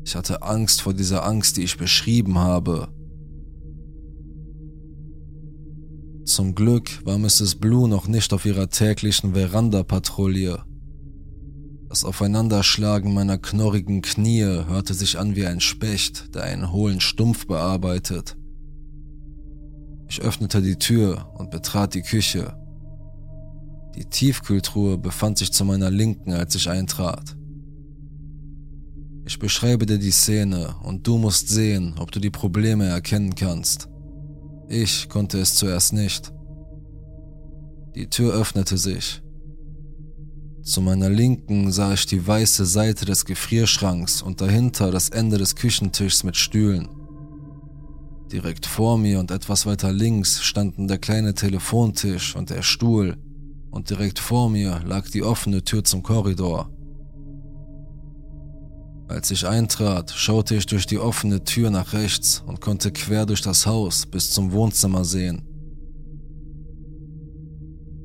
Ich 0.06 0.16
hatte 0.16 0.42
Angst 0.42 0.82
vor 0.82 0.94
dieser 0.94 1.26
Angst, 1.26 1.58
die 1.58 1.64
ich 1.64 1.78
beschrieben 1.78 2.38
habe. 2.38 2.88
Zum 6.24 6.56
Glück 6.56 7.06
war 7.06 7.18
Mrs. 7.18 7.56
Blue 7.56 7.90
noch 7.90 8.08
nicht 8.08 8.32
auf 8.32 8.46
ihrer 8.46 8.70
täglichen 8.70 9.34
Veranda-Patrouille. 9.34 10.64
Das 11.90 12.06
Aufeinanderschlagen 12.06 13.14
meiner 13.14 13.38
knorrigen 13.38 14.02
Knie 14.02 14.46
hörte 14.46 14.94
sich 14.94 15.20
an 15.20 15.36
wie 15.36 15.46
ein 15.46 15.60
Specht, 15.60 16.34
der 16.36 16.44
einen 16.44 16.72
hohlen 16.72 17.02
Stumpf 17.02 17.48
bearbeitet. 17.48 18.38
Ich 20.08 20.22
öffnete 20.22 20.62
die 20.62 20.78
Tür 20.78 21.34
und 21.38 21.52
betrat 21.52 21.96
die 21.96 22.02
Küche. 22.02 22.61
Die 23.96 24.06
Tiefkühltruhe 24.06 24.98
befand 24.98 25.38
sich 25.38 25.52
zu 25.52 25.66
meiner 25.66 25.92
Linken, 25.92 26.34
als 26.34 26.56
ich 26.56 26.70
eintrat. 26.70 27.36
Ich 29.26 29.38
beschreibe 29.40 29.86
dir 29.86 29.98
die 29.98 30.12
Szene 30.12 30.76
und 30.84 31.06
du 31.08 31.18
musst 31.18 31.50
sehen, 31.50 31.96
ob 32.00 32.12
du 32.12 32.20
die 32.20 32.30
Probleme 32.30 32.86
erkennen 32.88 33.36
kannst. 33.36 33.88
Ich 34.68 35.10
konnte 35.10 35.40
es 35.40 35.56
zuerst 35.56 35.94
nicht. 35.94 36.34
Die 37.96 38.08
Tür 38.08 38.34
öffnete 38.34 38.78
sich. 38.78 39.22
Zu 40.64 40.82
meiner 40.82 41.10
Linken 41.10 41.72
sah 41.72 41.94
ich 41.94 42.06
die 42.06 42.26
weiße 42.26 42.66
Seite 42.66 43.06
des 43.06 43.26
Gefrierschranks 43.26 44.22
und 44.22 44.42
dahinter 44.42 44.92
das 44.92 45.10
Ende 45.10 45.38
des 45.38 45.56
Küchentischs 45.56 46.24
mit 46.24 46.38
Stühlen. 46.38 46.88
Direkt 48.32 48.66
vor 48.66 48.98
mir 48.98 49.20
und 49.20 49.32
etwas 49.32 49.66
weiter 49.66 49.92
links 49.92 50.42
standen 50.42 50.88
der 50.88 51.00
kleine 51.00 51.34
Telefontisch 51.34 52.36
und 52.36 52.50
der 52.50 52.62
Stuhl, 52.62 53.18
und 53.72 53.90
direkt 53.90 54.20
vor 54.20 54.50
mir 54.50 54.82
lag 54.86 55.10
die 55.10 55.24
offene 55.24 55.64
Tür 55.64 55.84
zum 55.84 56.04
Korridor. 56.04 56.70
Als 59.08 59.30
ich 59.32 59.46
eintrat, 59.46 60.12
schaute 60.12 60.56
ich 60.56 60.66
durch 60.68 60.86
die 60.86 61.00
offene 61.00 61.44
Tür 61.44 61.70
nach 61.70 61.94
rechts 61.94 62.44
und 62.46 62.62
konnte 62.62 62.92
quer 62.92 63.26
durch 63.26 63.42
das 63.42 63.66
Haus 63.66 64.06
bis 64.06 64.32
zum 64.32 64.54
Wohnzimmer 64.54 65.04
sehen. 65.04 65.42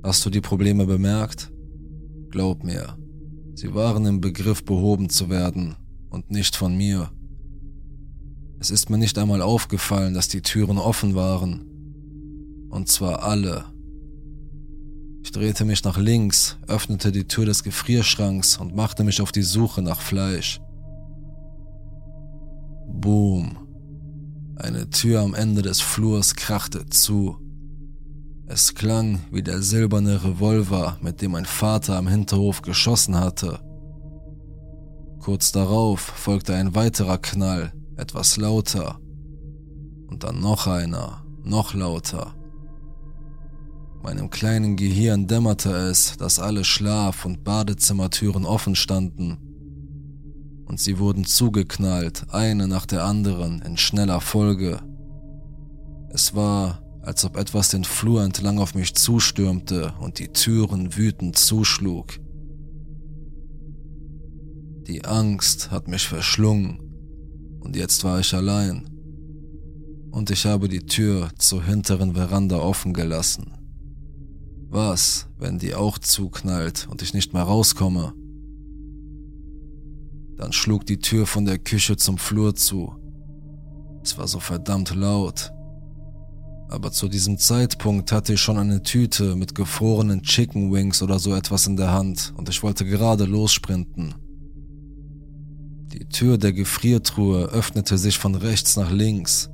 Hast 0.03 0.25
du 0.25 0.31
die 0.31 0.41
Probleme 0.41 0.87
bemerkt? 0.87 1.53
Glaub 2.31 2.65
mir, 2.65 2.97
sie 3.55 3.73
waren 3.75 4.05
im 4.07 4.21
Begriff 4.21 4.65
behoben 4.65 5.09
zu 5.09 5.31
werden 5.31 5.77
und 6.11 6.31
nicht 6.31 6.57
von 6.57 6.77
mir. 6.77 7.11
Es 8.59 8.71
ist 8.71 8.91
mir 8.91 8.99
nicht 8.99 9.19
einmal 9.19 9.43
aufgefallen, 9.43 10.15
dass 10.15 10.29
die 10.29 10.43
Türen 10.43 10.79
offen 10.79 11.15
waren. 11.15 11.67
Und 12.69 12.89
zwar 12.89 13.23
alle. 13.23 13.65
Ich 15.27 15.33
drehte 15.33 15.65
mich 15.65 15.83
nach 15.83 15.99
links, 15.99 16.57
öffnete 16.69 17.11
die 17.11 17.27
Tür 17.27 17.47
des 17.47 17.65
Gefrierschranks 17.65 18.59
und 18.59 18.77
machte 18.77 19.03
mich 19.03 19.21
auf 19.21 19.33
die 19.33 19.43
Suche 19.43 19.83
nach 19.83 20.01
Fleisch. 20.01 20.61
Boom. 22.87 23.59
Eine 24.55 24.89
Tür 24.89 25.23
am 25.23 25.35
Ende 25.35 25.63
des 25.63 25.81
Flurs 25.81 26.37
krachte 26.37 26.87
zu. 26.87 27.39
Es 28.47 28.77
klang 28.77 29.19
wie 29.33 29.43
der 29.43 29.63
silberne 29.63 30.23
Revolver, 30.23 30.97
mit 31.03 31.21
dem 31.21 31.33
mein 31.33 31.45
Vater 31.45 31.97
am 31.97 32.07
Hinterhof 32.07 32.63
geschossen 32.63 33.19
hatte. 33.19 33.59
Kurz 35.19 35.51
darauf 35.51 35.99
folgte 35.99 36.55
ein 36.55 36.77
weiterer 36.77 37.19
Knall, 37.19 37.73
etwas 37.97 38.37
lauter. 38.37 39.01
Und 40.07 40.23
dann 40.23 40.39
noch 40.39 40.69
einer, 40.69 41.27
noch 41.43 41.75
lauter. 41.75 42.33
Meinem 44.03 44.31
kleinen 44.31 44.77
Gehirn 44.77 45.27
dämmerte 45.27 45.71
es, 45.71 46.17
dass 46.17 46.39
alle 46.39 46.65
Schlaf- 46.65 47.25
und 47.25 47.45
Badezimmertüren 47.45 48.45
offen 48.45 48.77
standen. 48.77 49.39
Und 50.67 50.81
sie 50.81 50.99
wurden 50.99 51.25
zugeknallt, 51.25 52.27
eine 52.31 52.69
nach 52.69 52.87
der 52.87 53.05
anderen, 53.05 53.63
in 53.63 53.77
schneller 53.77 54.21
Folge. 54.21 54.81
Es 56.11 56.35
war, 56.35 56.83
als 57.03 57.25
ob 57.25 57.37
etwas 57.37 57.71
den 57.71 57.85
Flur 57.85 58.23
entlang 58.23 58.59
auf 58.59 58.75
mich 58.75 58.95
zustürmte 58.95 59.95
und 60.01 60.19
die 60.19 60.29
Türen 60.29 60.97
wütend 60.97 61.37
zuschlug. 61.37 62.19
Die 64.87 65.05
Angst 65.05 65.71
hat 65.71 65.89
mich 65.89 66.07
verschlungen 66.07 66.79
und 67.61 67.75
jetzt 67.75 68.05
war 68.05 68.21
ich 68.21 68.33
allein. 68.35 68.89
Und 70.13 70.31
ich 70.31 70.47
habe 70.47 70.69
die 70.69 70.87
Tür 70.87 71.29
zur 71.37 71.65
hinteren 71.65 72.15
Veranda 72.15 72.59
offen 72.59 72.95
gelassen. 72.95 73.56
Was, 74.69 75.29
wenn 75.39 75.59
die 75.59 75.75
auch 75.75 75.99
zuknallt 75.99 76.89
und 76.91 77.03
ich 77.03 77.15
nicht 77.15 77.33
mehr 77.33 77.45
rauskomme? 77.45 78.15
Dann 80.37 80.53
schlug 80.53 80.85
die 80.87 80.99
Tür 80.99 81.27
von 81.27 81.45
der 81.45 81.59
Küche 81.59 81.97
zum 81.97 82.19
Flur 82.19 82.55
zu. 82.55 82.95
Es 84.03 84.19
war 84.19 84.29
so 84.29 84.41
verdammt 84.41 84.95
laut. 84.95 85.53
Aber 86.69 86.91
zu 86.91 87.09
diesem 87.09 87.39
Zeitpunkt 87.39 88.11
hatte 88.11 88.35
ich 88.35 88.41
schon 88.41 88.59
eine 88.59 88.83
Tüte 88.83 89.37
mit 89.37 89.55
gefrorenen 89.55 90.23
Chicken 90.23 90.73
Wings 90.73 91.01
oder 91.01 91.21
so 91.21 91.35
etwas 91.35 91.67
in 91.67 91.77
der 91.77 91.93
Hand 91.93 92.35
und 92.37 92.49
ich 92.49 92.63
wollte 92.63 92.85
gerade 92.85 93.25
lossprinten. 93.25 94.15
Die 95.93 96.07
Tür 96.07 96.39
der 96.39 96.53
Gefriertruhe 96.53 97.47
öffnete 97.47 97.97
sich 97.97 98.19
von 98.19 98.35
rechts 98.35 98.77
nach 98.77 98.91
links 98.91 99.49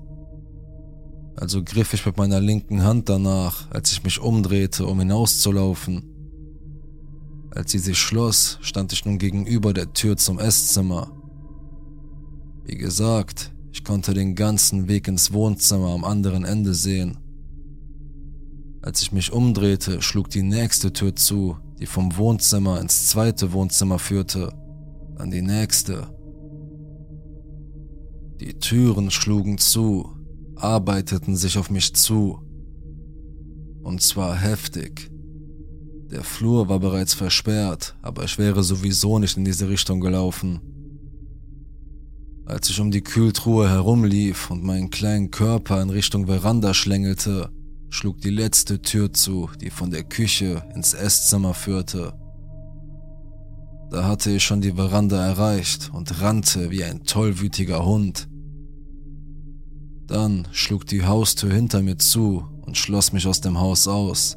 also 1.36 1.62
griff 1.62 1.94
ich 1.94 2.04
mit 2.04 2.16
meiner 2.16 2.40
linken 2.40 2.82
Hand 2.84 3.08
danach, 3.08 3.70
als 3.70 3.92
ich 3.92 4.04
mich 4.04 4.20
umdrehte, 4.20 4.86
um 4.86 4.98
hinauszulaufen. 4.98 6.04
Als 7.54 7.72
sie 7.72 7.78
sich 7.78 7.98
schloss, 7.98 8.58
stand 8.62 8.92
ich 8.92 9.04
nun 9.04 9.18
gegenüber 9.18 9.72
der 9.72 9.92
Tür 9.92 10.16
zum 10.16 10.38
Esszimmer. 10.38 11.12
Wie 12.64 12.76
gesagt, 12.76 13.52
ich 13.72 13.84
konnte 13.84 14.14
den 14.14 14.34
ganzen 14.34 14.88
Weg 14.88 15.08
ins 15.08 15.32
Wohnzimmer 15.32 15.88
am 15.88 16.04
anderen 16.04 16.44
Ende 16.44 16.74
sehen. 16.74 17.18
Als 18.80 19.02
ich 19.02 19.12
mich 19.12 19.32
umdrehte, 19.32 20.02
schlug 20.02 20.28
die 20.28 20.42
nächste 20.42 20.92
Tür 20.92 21.14
zu, 21.14 21.56
die 21.78 21.86
vom 21.86 22.16
Wohnzimmer 22.16 22.80
ins 22.80 23.08
zweite 23.08 23.52
Wohnzimmer 23.52 23.98
führte, 23.98 24.52
dann 25.16 25.30
die 25.30 25.42
nächste. 25.42 26.08
Die 28.40 28.54
Türen 28.54 29.10
schlugen 29.10 29.58
zu, 29.58 30.10
arbeiteten 30.62 31.36
sich 31.36 31.58
auf 31.58 31.70
mich 31.70 31.94
zu. 31.94 32.40
Und 33.82 34.00
zwar 34.02 34.36
heftig. 34.36 35.10
Der 36.10 36.24
Flur 36.24 36.68
war 36.68 36.78
bereits 36.78 37.14
versperrt, 37.14 37.96
aber 38.02 38.24
ich 38.24 38.38
wäre 38.38 38.62
sowieso 38.62 39.18
nicht 39.18 39.36
in 39.36 39.44
diese 39.44 39.68
Richtung 39.68 40.00
gelaufen. 40.00 40.60
Als 42.44 42.68
ich 42.68 42.80
um 42.80 42.90
die 42.90 43.02
Kühltruhe 43.02 43.68
herumlief 43.68 44.50
und 44.50 44.62
meinen 44.62 44.90
kleinen 44.90 45.30
Körper 45.30 45.80
in 45.80 45.90
Richtung 45.90 46.26
Veranda 46.26 46.74
schlängelte, 46.74 47.50
schlug 47.88 48.20
die 48.20 48.30
letzte 48.30 48.82
Tür 48.82 49.12
zu, 49.12 49.48
die 49.60 49.70
von 49.70 49.90
der 49.90 50.04
Küche 50.04 50.62
ins 50.74 50.92
Esszimmer 50.92 51.54
führte. 51.54 52.12
Da 53.90 54.04
hatte 54.04 54.30
ich 54.30 54.42
schon 54.42 54.60
die 54.60 54.72
Veranda 54.72 55.24
erreicht 55.24 55.90
und 55.92 56.20
rannte 56.20 56.70
wie 56.70 56.84
ein 56.84 57.04
tollwütiger 57.04 57.84
Hund. 57.84 58.28
Dann 60.12 60.46
schlug 60.52 60.86
die 60.86 61.06
Haustür 61.06 61.50
hinter 61.50 61.80
mir 61.80 61.96
zu 61.96 62.44
und 62.66 62.76
schloss 62.76 63.14
mich 63.14 63.26
aus 63.26 63.40
dem 63.40 63.58
Haus 63.58 63.88
aus. 63.88 64.36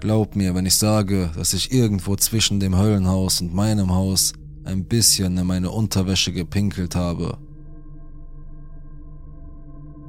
Glaub 0.00 0.34
mir, 0.34 0.56
wenn 0.56 0.66
ich 0.66 0.74
sage, 0.74 1.30
dass 1.36 1.52
ich 1.52 1.70
irgendwo 1.70 2.16
zwischen 2.16 2.58
dem 2.58 2.76
Höllenhaus 2.76 3.40
und 3.40 3.54
meinem 3.54 3.94
Haus 3.94 4.32
ein 4.64 4.86
bisschen 4.86 5.38
in 5.38 5.46
meine 5.46 5.70
Unterwäsche 5.70 6.32
gepinkelt 6.32 6.96
habe. 6.96 7.38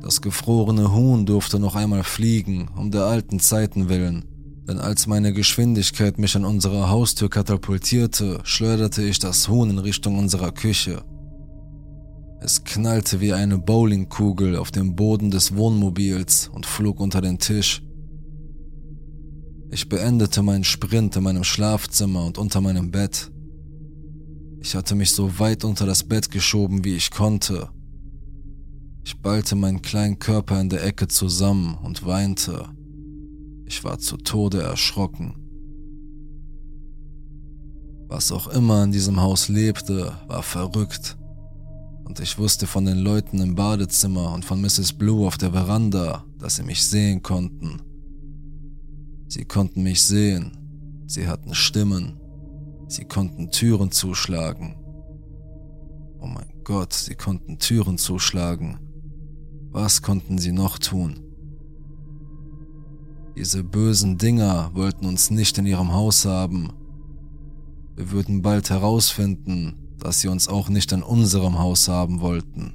Das 0.01 0.21
gefrorene 0.21 0.91
Huhn 0.91 1.27
durfte 1.27 1.59
noch 1.59 1.75
einmal 1.75 2.03
fliegen, 2.03 2.69
um 2.75 2.89
der 2.89 3.03
alten 3.03 3.39
Zeiten 3.39 3.87
willen, 3.87 4.25
denn 4.67 4.79
als 4.79 5.05
meine 5.05 5.31
Geschwindigkeit 5.31 6.17
mich 6.17 6.35
an 6.35 6.43
unsere 6.43 6.89
Haustür 6.89 7.29
katapultierte, 7.29 8.39
schleuderte 8.45 9.03
ich 9.03 9.19
das 9.19 9.47
Huhn 9.47 9.69
in 9.69 9.77
Richtung 9.77 10.17
unserer 10.17 10.51
Küche. 10.51 11.03
Es 12.41 12.63
knallte 12.63 13.19
wie 13.19 13.33
eine 13.33 13.57
Bowlingkugel 13.57 14.55
auf 14.55 14.71
dem 14.71 14.95
Boden 14.95 15.31
des 15.31 15.55
Wohnmobils 15.55 16.47
und 16.47 16.65
flog 16.65 16.99
unter 16.99 17.21
den 17.21 17.37
Tisch. 17.37 17.83
Ich 19.71 19.89
beendete 19.89 20.41
meinen 20.41 20.63
Sprint 20.63 21.15
in 21.15 21.23
meinem 21.23 21.43
Schlafzimmer 21.43 22.25
und 22.25 22.37
unter 22.37 22.61
meinem 22.61 22.91
Bett. 22.91 23.31
Ich 24.61 24.75
hatte 24.75 24.95
mich 24.95 25.11
so 25.11 25.39
weit 25.39 25.63
unter 25.63 25.85
das 25.85 26.03
Bett 26.03 26.31
geschoben, 26.31 26.83
wie 26.83 26.95
ich 26.95 27.11
konnte, 27.11 27.69
ich 29.09 29.19
ballte 29.21 29.55
meinen 29.55 29.81
kleinen 29.81 30.19
Körper 30.19 30.61
in 30.61 30.69
der 30.69 30.83
Ecke 30.83 31.07
zusammen 31.07 31.75
und 31.83 32.05
weinte. 32.05 32.69
Ich 33.65 33.83
war 33.83 33.97
zu 33.97 34.17
Tode 34.17 34.61
erschrocken. 34.61 35.33
Was 38.07 38.31
auch 38.31 38.47
immer 38.47 38.83
in 38.83 38.91
diesem 38.91 39.19
Haus 39.19 39.47
lebte, 39.47 40.13
war 40.27 40.43
verrückt. 40.43 41.17
Und 42.09 42.19
ich 42.19 42.39
wusste 42.39 42.65
von 42.65 42.85
den 42.85 42.97
Leuten 42.97 43.39
im 43.39 43.53
Badezimmer 43.53 44.33
und 44.33 44.43
von 44.43 44.59
Mrs. 44.59 44.93
Blue 44.93 45.27
auf 45.27 45.37
der 45.37 45.51
Veranda, 45.51 46.25
dass 46.39 46.55
sie 46.55 46.63
mich 46.63 46.83
sehen 46.83 47.21
konnten. 47.21 47.83
Sie 49.27 49.45
konnten 49.45 49.83
mich 49.83 50.01
sehen. 50.01 50.57
Sie 51.05 51.27
hatten 51.27 51.53
Stimmen. 51.53 52.19
Sie 52.87 53.05
konnten 53.05 53.51
Türen 53.51 53.91
zuschlagen. 53.91 54.75
Oh 56.19 56.25
mein 56.25 56.51
Gott, 56.63 56.93
sie 56.93 57.13
konnten 57.13 57.59
Türen 57.59 57.99
zuschlagen. 57.99 58.79
Was 59.69 60.01
konnten 60.01 60.39
sie 60.39 60.51
noch 60.51 60.79
tun? 60.79 61.19
Diese 63.37 63.63
bösen 63.63 64.17
Dinger 64.17 64.71
wollten 64.73 65.05
uns 65.05 65.29
nicht 65.29 65.59
in 65.59 65.67
ihrem 65.67 65.93
Haus 65.93 66.25
haben. 66.25 66.73
Wir 67.95 68.09
würden 68.09 68.41
bald 68.41 68.71
herausfinden, 68.71 69.75
dass 69.99 70.21
sie 70.21 70.27
uns 70.27 70.47
auch 70.47 70.69
nicht 70.69 70.91
in 70.91 71.03
unserem 71.03 71.59
Haus 71.59 71.87
haben 71.87 72.21
wollten. 72.21 72.73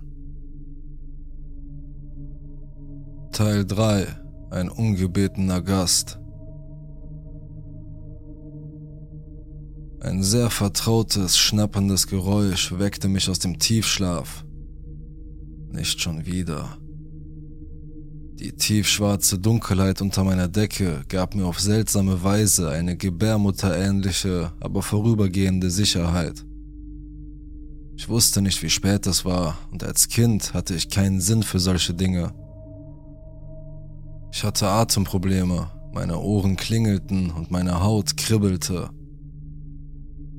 Teil 3.33 3.65
3 3.65 4.07
Ein 4.51 4.69
ungebetener 4.69 5.61
Gast 5.61 6.21
Ein 10.05 10.23
sehr 10.23 10.51
vertrautes, 10.51 11.39
schnappendes 11.39 12.07
Geräusch 12.07 12.79
weckte 12.79 13.09
mich 13.09 13.31
aus 13.31 13.39
dem 13.39 13.59
Tiefschlaf. 13.59 14.45
Nicht 15.73 15.99
schon 16.03 16.27
wieder. 16.27 16.77
Die 18.35 18.53
tiefschwarze 18.53 19.39
Dunkelheit 19.39 20.03
unter 20.03 20.23
meiner 20.23 20.49
Decke 20.49 21.05
gab 21.09 21.35
mir 21.35 21.47
auf 21.47 21.59
seltsame 21.59 22.23
Weise 22.23 22.69
eine 22.69 22.99
gebärmutterähnliche, 22.99 24.53
aber 24.61 24.83
vorübergehende 24.83 25.71
Sicherheit. 25.71 26.45
Ich 27.97 28.09
wusste 28.09 28.43
nicht, 28.43 28.63
wie 28.63 28.71
spät 28.71 29.07
es 29.07 29.25
war, 29.25 29.59
und 29.71 29.85
als 29.85 30.09
Kind 30.09 30.55
hatte 30.55 30.75
ich 30.75 30.89
keinen 30.89 31.21
Sinn 31.21 31.43
für 31.43 31.61
solche 31.61 31.95
Dinge. 31.95 32.33
Ich 34.33 34.43
hatte 34.43 34.69
Atemprobleme, 34.69 35.71
meine 35.93 36.19
Ohren 36.19 36.57
klingelten 36.57 37.31
und 37.31 37.51
meine 37.51 37.83
Haut 37.83 38.17
kribbelte. 38.17 38.91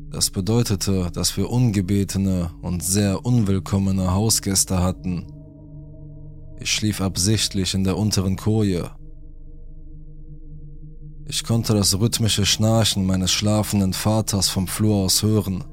Das 0.09 0.29
bedeutete, 0.29 1.11
dass 1.11 1.35
wir 1.37 1.49
ungebetene 1.49 2.51
und 2.61 2.83
sehr 2.83 3.25
unwillkommene 3.25 4.11
Hausgäste 4.11 4.81
hatten, 4.81 5.25
ich 6.59 6.71
schlief 6.71 7.01
absichtlich 7.01 7.73
in 7.73 7.83
der 7.83 7.97
unteren 7.97 8.37
Koje. 8.37 8.89
Ich 11.27 11.43
konnte 11.43 11.73
das 11.73 11.99
rhythmische 11.99 12.45
Schnarchen 12.45 13.05
meines 13.05 13.31
schlafenden 13.31 13.93
Vaters 13.93 14.49
vom 14.49 14.67
Flur 14.67 14.95
aus 14.95 15.21
hören. 15.21 15.63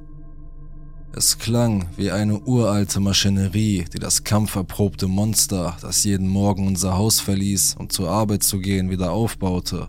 Es 1.14 1.38
klang 1.38 1.90
wie 1.96 2.10
eine 2.10 2.40
uralte 2.40 2.98
Maschinerie, 2.98 3.84
die 3.92 3.98
das 3.98 4.24
kampferprobte 4.24 5.08
Monster, 5.08 5.76
das 5.82 6.04
jeden 6.04 6.26
Morgen 6.26 6.66
unser 6.66 6.96
Haus 6.96 7.20
verließ, 7.20 7.76
um 7.78 7.90
zur 7.90 8.08
Arbeit 8.08 8.42
zu 8.42 8.58
gehen, 8.60 8.88
wieder 8.88 9.12
aufbaute. 9.12 9.88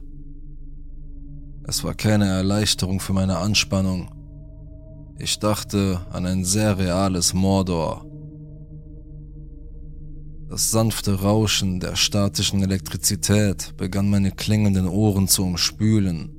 Es 1.66 1.82
war 1.86 1.94
keine 1.94 2.26
Erleichterung 2.26 3.00
für 3.00 3.14
meine 3.14 3.38
Anspannung. 3.38 4.12
Ich 5.18 5.40
dachte 5.40 6.06
an 6.12 6.26
ein 6.26 6.44
sehr 6.44 6.78
reales 6.78 7.34
Mordor, 7.34 8.06
das 10.50 10.70
sanfte 10.70 11.22
Rauschen 11.22 11.80
der 11.80 11.96
statischen 11.96 12.62
Elektrizität 12.62 13.76
begann 13.78 14.10
meine 14.10 14.32
klingenden 14.32 14.88
Ohren 14.88 15.28
zu 15.30 15.44
umspülen, 15.46 16.36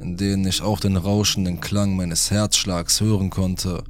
in 0.00 0.16
denen 0.16 0.46
ich 0.46 0.62
auch 0.62 0.78
den 0.78 0.96
rauschenden 0.96 1.60
Klang 1.60 1.96
meines 1.96 2.30
Herzschlags 2.30 3.00
hören 3.00 3.28
konnte 3.28 3.84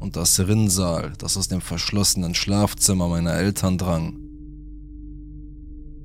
und 0.00 0.16
das 0.16 0.40
Rinnsal, 0.40 1.12
das 1.18 1.36
aus 1.36 1.48
dem 1.48 1.60
verschlossenen 1.60 2.34
Schlafzimmer 2.34 3.08
meiner 3.08 3.34
Eltern 3.34 3.78
drang. 3.78 4.18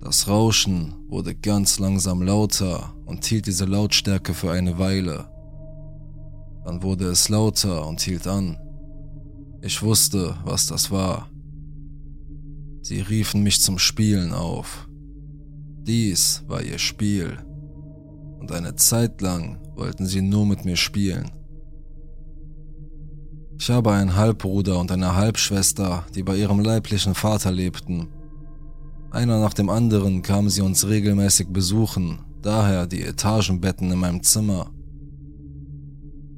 Das 0.02 0.28
Rauschen 0.28 0.94
wurde 1.08 1.34
ganz 1.34 1.80
langsam 1.80 2.22
lauter 2.22 2.94
und 3.06 3.26
hielt 3.26 3.48
diese 3.48 3.66
Lautstärke 3.66 4.36
für 4.36 4.52
eine 4.52 4.78
Weile. 4.78 5.26
Dann 6.64 6.84
wurde 6.84 7.06
es 7.06 7.30
lauter 7.30 7.88
und 7.88 8.02
hielt 8.02 8.28
an. 8.28 8.58
Ich 9.62 9.82
wusste, 9.82 10.38
was 10.44 10.68
das 10.68 10.92
war. 10.92 11.30
Sie 12.84 13.00
riefen 13.00 13.42
mich 13.42 13.62
zum 13.62 13.80
Spielen 13.80 14.32
auf. 14.32 14.88
Dies 15.82 16.44
war 16.48 16.62
ihr 16.62 16.78
Spiel. 16.78 17.38
Und 18.40 18.52
eine 18.52 18.76
Zeit 18.76 19.22
lang 19.22 19.58
wollten 19.76 20.06
sie 20.06 20.22
nur 20.22 20.46
mit 20.46 20.66
mir 20.66 20.76
spielen. 20.76 21.32
Ich 23.58 23.70
habe 23.70 23.94
einen 23.94 24.16
Halbbruder 24.16 24.80
und 24.80 24.92
eine 24.92 25.16
Halbschwester, 25.16 26.06
die 26.14 26.24
bei 26.24 26.36
ihrem 26.36 26.60
leiblichen 26.60 27.16
Vater 27.16 27.52
lebten. 27.52 28.10
Einer 29.12 29.40
nach 29.40 29.54
dem 29.54 29.70
anderen 29.70 30.22
kamen 30.22 30.50
sie 30.50 30.62
uns 30.62 30.88
regelmäßig 30.88 31.48
besuchen, 31.48 32.20
daher 32.42 32.86
die 32.86 33.02
Etagenbetten 33.02 33.92
in 33.92 34.00
meinem 34.00 34.24
Zimmer. 34.24 34.72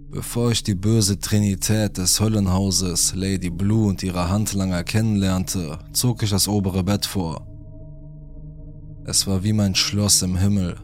Bevor 0.09 0.51
ich 0.51 0.63
die 0.63 0.75
böse 0.75 1.19
Trinität 1.19 1.97
des 1.97 2.19
Höllenhauses 2.19 3.13
Lady 3.13 3.49
Blue 3.49 3.87
und 3.87 4.03
ihre 4.03 4.29
Handlanger 4.29 4.83
kennenlernte, 4.83 5.79
zog 5.91 6.23
ich 6.23 6.29
das 6.29 6.47
obere 6.47 6.83
Bett 6.83 7.05
vor. 7.05 7.45
Es 9.05 9.27
war 9.27 9.43
wie 9.43 9.53
mein 9.53 9.75
Schloss 9.75 10.21
im 10.21 10.37
Himmel. 10.37 10.75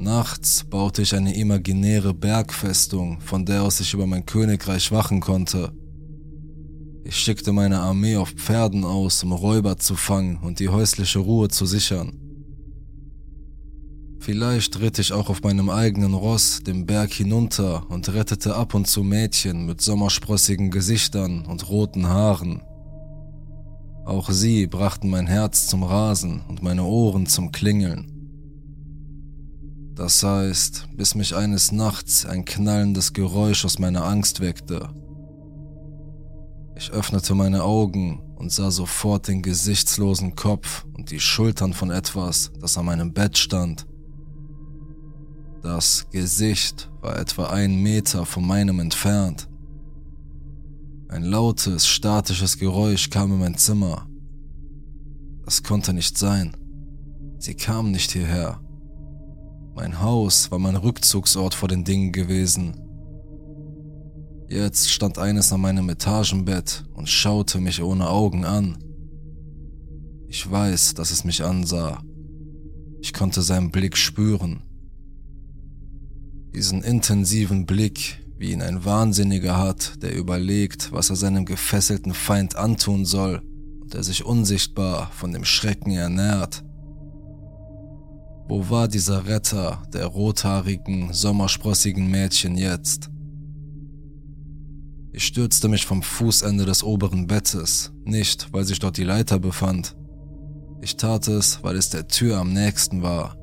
Nachts 0.00 0.62
baute 0.62 1.02
ich 1.02 1.12
eine 1.16 1.34
imaginäre 1.34 2.14
Bergfestung, 2.14 3.20
von 3.20 3.44
der 3.44 3.64
aus 3.64 3.80
ich 3.80 3.94
über 3.94 4.06
mein 4.06 4.24
Königreich 4.24 4.92
wachen 4.92 5.18
konnte. 5.18 5.72
Ich 7.02 7.16
schickte 7.16 7.52
meine 7.52 7.80
Armee 7.80 8.16
auf 8.16 8.30
Pferden 8.30 8.84
aus, 8.84 9.24
um 9.24 9.32
Räuber 9.32 9.76
zu 9.76 9.96
fangen 9.96 10.36
und 10.36 10.60
die 10.60 10.68
häusliche 10.68 11.18
Ruhe 11.18 11.48
zu 11.48 11.66
sichern. 11.66 12.16
Vielleicht 14.20 14.78
ritt 14.78 15.00
ich 15.00 15.12
auch 15.12 15.30
auf 15.30 15.42
meinem 15.42 15.68
eigenen 15.68 16.14
Ross 16.14 16.60
den 16.64 16.86
Berg 16.86 17.12
hinunter 17.12 17.90
und 17.90 18.08
rettete 18.14 18.54
ab 18.54 18.74
und 18.74 18.86
zu 18.86 19.02
Mädchen 19.02 19.66
mit 19.66 19.80
sommersprossigen 19.80 20.70
Gesichtern 20.70 21.44
und 21.44 21.68
roten 21.70 22.06
Haaren. 22.06 22.62
Auch 24.04 24.30
sie 24.30 24.68
brachten 24.68 25.10
mein 25.10 25.26
Herz 25.26 25.66
zum 25.66 25.82
Rasen 25.82 26.42
und 26.46 26.62
meine 26.62 26.84
Ohren 26.84 27.26
zum 27.26 27.50
Klingeln. 27.50 28.17
Das 29.98 30.22
heißt, 30.22 30.90
bis 30.96 31.16
mich 31.16 31.34
eines 31.34 31.72
Nachts 31.72 32.24
ein 32.24 32.44
knallendes 32.44 33.14
Geräusch 33.14 33.64
aus 33.64 33.80
meiner 33.80 34.04
Angst 34.04 34.38
weckte. 34.38 34.90
Ich 36.76 36.92
öffnete 36.92 37.34
meine 37.34 37.64
Augen 37.64 38.20
und 38.36 38.52
sah 38.52 38.70
sofort 38.70 39.26
den 39.26 39.42
gesichtslosen 39.42 40.36
Kopf 40.36 40.86
und 40.96 41.10
die 41.10 41.18
Schultern 41.18 41.72
von 41.72 41.90
etwas, 41.90 42.52
das 42.60 42.78
an 42.78 42.86
meinem 42.86 43.12
Bett 43.12 43.36
stand. 43.36 43.88
Das 45.62 46.06
Gesicht 46.10 46.88
war 47.00 47.18
etwa 47.18 47.48
einen 47.48 47.82
Meter 47.82 48.24
von 48.24 48.46
meinem 48.46 48.78
entfernt. 48.78 49.48
Ein 51.08 51.24
lautes, 51.24 51.88
statisches 51.88 52.56
Geräusch 52.56 53.10
kam 53.10 53.32
in 53.32 53.40
mein 53.40 53.58
Zimmer. 53.58 54.06
Das 55.44 55.64
konnte 55.64 55.92
nicht 55.92 56.16
sein. 56.16 56.56
Sie 57.40 57.54
kam 57.54 57.90
nicht 57.90 58.12
hierher. 58.12 58.60
Mein 59.80 60.00
Haus 60.00 60.50
war 60.50 60.58
mein 60.58 60.74
Rückzugsort 60.74 61.54
vor 61.54 61.68
den 61.68 61.84
Dingen 61.84 62.10
gewesen, 62.10 62.74
Jetzt 64.48 64.90
stand 64.90 65.18
eines 65.18 65.52
an 65.52 65.60
meinem 65.60 65.88
Etagenbett 65.88 66.84
und 66.94 67.08
schaute 67.08 67.60
mich 67.60 67.80
ohne 67.80 68.08
Augen 68.08 68.44
an. 68.44 68.78
Ich 70.26 70.50
weiß, 70.50 70.94
dass 70.94 71.12
es 71.12 71.22
mich 71.22 71.44
ansah. 71.44 72.02
Ich 73.00 73.12
konnte 73.12 73.40
seinen 73.40 73.70
Blick 73.70 73.96
spüren. 73.96 74.62
Diesen 76.54 76.82
intensiven 76.82 77.64
Blick, 77.64 78.18
wie 78.36 78.52
ihn 78.52 78.62
ein 78.62 78.84
Wahnsinniger 78.84 79.58
hat, 79.58 80.02
der 80.02 80.16
überlegt, 80.16 80.90
was 80.90 81.10
er 81.10 81.16
seinem 81.16 81.44
gefesselten 81.44 82.14
Feind 82.14 82.56
antun 82.56 83.04
soll 83.04 83.42
und 83.80 83.94
der 83.94 84.02
sich 84.02 84.24
unsichtbar 84.24 85.12
von 85.12 85.30
dem 85.32 85.44
Schrecken 85.44 85.92
ernährt. 85.92 86.64
Wo 88.48 88.70
war 88.70 88.88
dieser 88.88 89.26
Retter 89.26 89.82
der 89.92 90.06
rothaarigen, 90.06 91.12
sommersprossigen 91.12 92.10
Mädchen 92.10 92.56
jetzt? 92.56 93.10
Ich 95.12 95.26
stürzte 95.26 95.68
mich 95.68 95.84
vom 95.84 96.02
Fußende 96.02 96.64
des 96.64 96.82
oberen 96.82 97.26
Bettes, 97.26 97.92
nicht 98.04 98.50
weil 98.52 98.64
sich 98.64 98.78
dort 98.78 98.96
die 98.96 99.04
Leiter 99.04 99.38
befand. 99.38 99.96
Ich 100.80 100.96
tat 100.96 101.28
es, 101.28 101.62
weil 101.62 101.76
es 101.76 101.90
der 101.90 102.08
Tür 102.08 102.38
am 102.38 102.54
nächsten 102.54 103.02
war. 103.02 103.36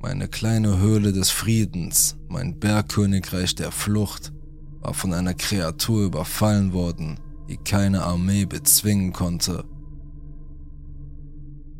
Meine 0.00 0.28
kleine 0.28 0.78
Höhle 0.78 1.12
des 1.12 1.30
Friedens, 1.30 2.16
mein 2.28 2.60
Bergkönigreich 2.60 3.56
der 3.56 3.72
Flucht, 3.72 4.32
war 4.80 4.94
von 4.94 5.12
einer 5.12 5.34
Kreatur 5.34 6.04
überfallen 6.04 6.72
worden, 6.72 7.18
die 7.48 7.56
keine 7.56 8.04
Armee 8.04 8.44
bezwingen 8.44 9.12
konnte. 9.12 9.64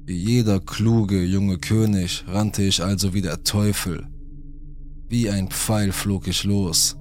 Wie 0.04 0.16
jeder 0.16 0.58
kluge 0.58 1.22
junge 1.22 1.58
König 1.58 2.24
rannte 2.26 2.64
ich 2.64 2.82
also 2.82 3.14
wie 3.14 3.22
der 3.22 3.44
Teufel. 3.44 4.08
Wie 5.08 5.30
ein 5.30 5.48
Pfeil 5.48 5.92
flog 5.92 6.26
ich 6.26 6.42
los, 6.42 6.96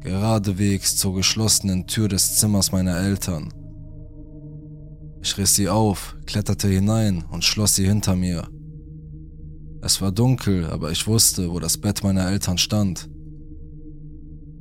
geradewegs 0.00 0.96
zur 0.96 1.16
geschlossenen 1.16 1.88
Tür 1.88 2.08
des 2.08 2.36
Zimmers 2.36 2.70
meiner 2.70 2.96
Eltern. 2.98 3.52
Ich 5.22 5.36
riss 5.38 5.56
sie 5.56 5.68
auf, 5.68 6.16
kletterte 6.24 6.68
hinein 6.68 7.24
und 7.32 7.42
schloss 7.42 7.74
sie 7.74 7.86
hinter 7.86 8.14
mir. 8.14 8.46
Es 9.82 10.00
war 10.00 10.12
dunkel, 10.12 10.66
aber 10.66 10.92
ich 10.92 11.08
wusste, 11.08 11.50
wo 11.50 11.58
das 11.58 11.78
Bett 11.78 12.04
meiner 12.04 12.28
Eltern 12.28 12.58
stand. 12.58 13.10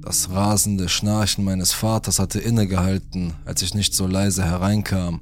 Das 0.01 0.31
rasende 0.31 0.89
Schnarchen 0.89 1.43
meines 1.43 1.71
Vaters 1.71 2.17
hatte 2.17 2.39
innegehalten, 2.39 3.33
als 3.45 3.61
ich 3.61 3.75
nicht 3.75 3.93
so 3.93 4.07
leise 4.07 4.43
hereinkam 4.43 5.21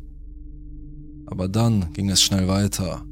aber 1.31 1.47
dann 1.47 1.93
ging 1.93 2.09
es 2.09 2.21
schnell 2.21 2.47
weiter. 2.47 3.03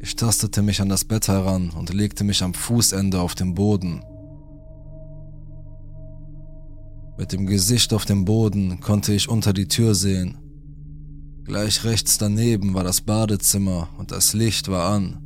Ich 0.00 0.14
tastete 0.14 0.62
mich 0.62 0.80
an 0.80 0.90
das 0.90 1.04
Bett 1.04 1.26
heran 1.26 1.70
und 1.70 1.92
legte 1.92 2.22
mich 2.24 2.42
am 2.42 2.54
Fußende 2.54 3.20
auf 3.20 3.34
den 3.34 3.54
Boden. 3.54 4.02
Mit 7.16 7.32
dem 7.32 7.46
Gesicht 7.46 7.92
auf 7.92 8.04
dem 8.04 8.24
Boden 8.24 8.80
konnte 8.80 9.12
ich 9.12 9.28
unter 9.28 9.52
die 9.52 9.66
Tür 9.66 9.94
sehen. 9.94 10.36
Gleich 11.44 11.82
rechts 11.84 12.18
daneben 12.18 12.74
war 12.74 12.84
das 12.84 13.00
Badezimmer 13.00 13.88
und 13.98 14.12
das 14.12 14.34
Licht 14.34 14.68
war 14.68 14.92
an. 14.92 15.18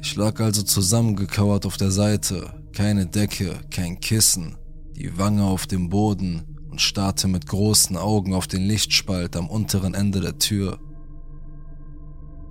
Ich 0.00 0.16
lag 0.16 0.40
also 0.40 0.62
zusammengekauert 0.62 1.66
auf 1.66 1.76
der 1.76 1.90
Seite, 1.90 2.52
keine 2.72 3.06
Decke, 3.06 3.60
kein 3.70 4.00
Kissen, 4.00 4.56
die 4.96 5.16
Wange 5.18 5.44
auf 5.44 5.66
dem 5.66 5.90
Boden 5.90 6.53
und 6.74 6.80
starrte 6.80 7.28
mit 7.28 7.46
großen 7.46 7.96
Augen 7.96 8.34
auf 8.34 8.48
den 8.48 8.62
Lichtspalt 8.62 9.36
am 9.36 9.48
unteren 9.48 9.94
Ende 9.94 10.20
der 10.20 10.38
Tür. 10.38 10.80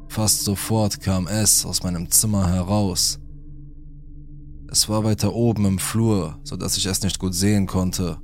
Fast 0.07 0.45
sofort 0.45 1.01
kam 1.01 1.27
es 1.27 1.65
aus 1.65 1.83
meinem 1.83 2.09
Zimmer 2.09 2.49
heraus. 2.49 3.19
Es 4.69 4.87
war 4.87 5.03
weiter 5.03 5.33
oben 5.33 5.65
im 5.65 5.77
Flur, 5.77 6.39
so 6.45 6.55
dass 6.55 6.77
ich 6.77 6.85
es 6.85 7.01
nicht 7.01 7.19
gut 7.19 7.35
sehen 7.35 7.67
konnte. 7.67 8.17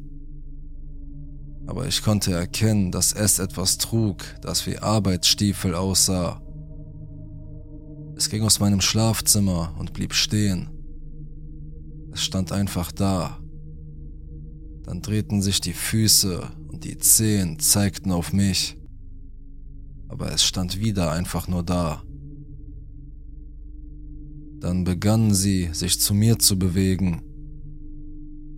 Aber 1.68 1.86
ich 1.86 2.02
konnte 2.02 2.32
erkennen, 2.32 2.94
dass 2.94 3.12
es 3.12 3.38
etwas 3.38 3.78
trug, 3.78 4.24
das 4.42 4.66
wie 4.68 4.78
Arbeitsstiefel 4.78 5.76
aussah. 5.76 6.42
Es 8.16 8.30
ging 8.30 8.44
aus 8.44 8.62
meinem 8.62 8.80
Schlafzimmer 8.80 9.76
und 9.78 9.92
blieb 9.92 10.14
stehen. 10.14 10.70
Es 12.14 12.24
stand 12.24 12.54
einfach 12.54 12.94
da, 12.94 13.38
dann 14.90 15.04
drehten 15.04 15.44
sich 15.44 15.62
die 15.62 15.74
Füße 15.74 16.50
und 16.68 16.84
die 16.84 16.98
Zehen 16.98 17.60
zeigten 17.60 18.12
auf 18.12 18.34
mich. 18.34 18.76
Aber 20.08 20.32
es 20.32 20.44
stand 20.44 20.80
wieder 20.80 21.12
einfach 21.12 21.48
nur 21.48 21.62
da. 21.62 22.02
Dann 24.60 24.86
begannen 24.86 25.36
sie, 25.36 25.70
sich 25.74 26.02
zu 26.02 26.16
mir 26.16 26.40
zu 26.40 26.58
bewegen. 26.58 27.22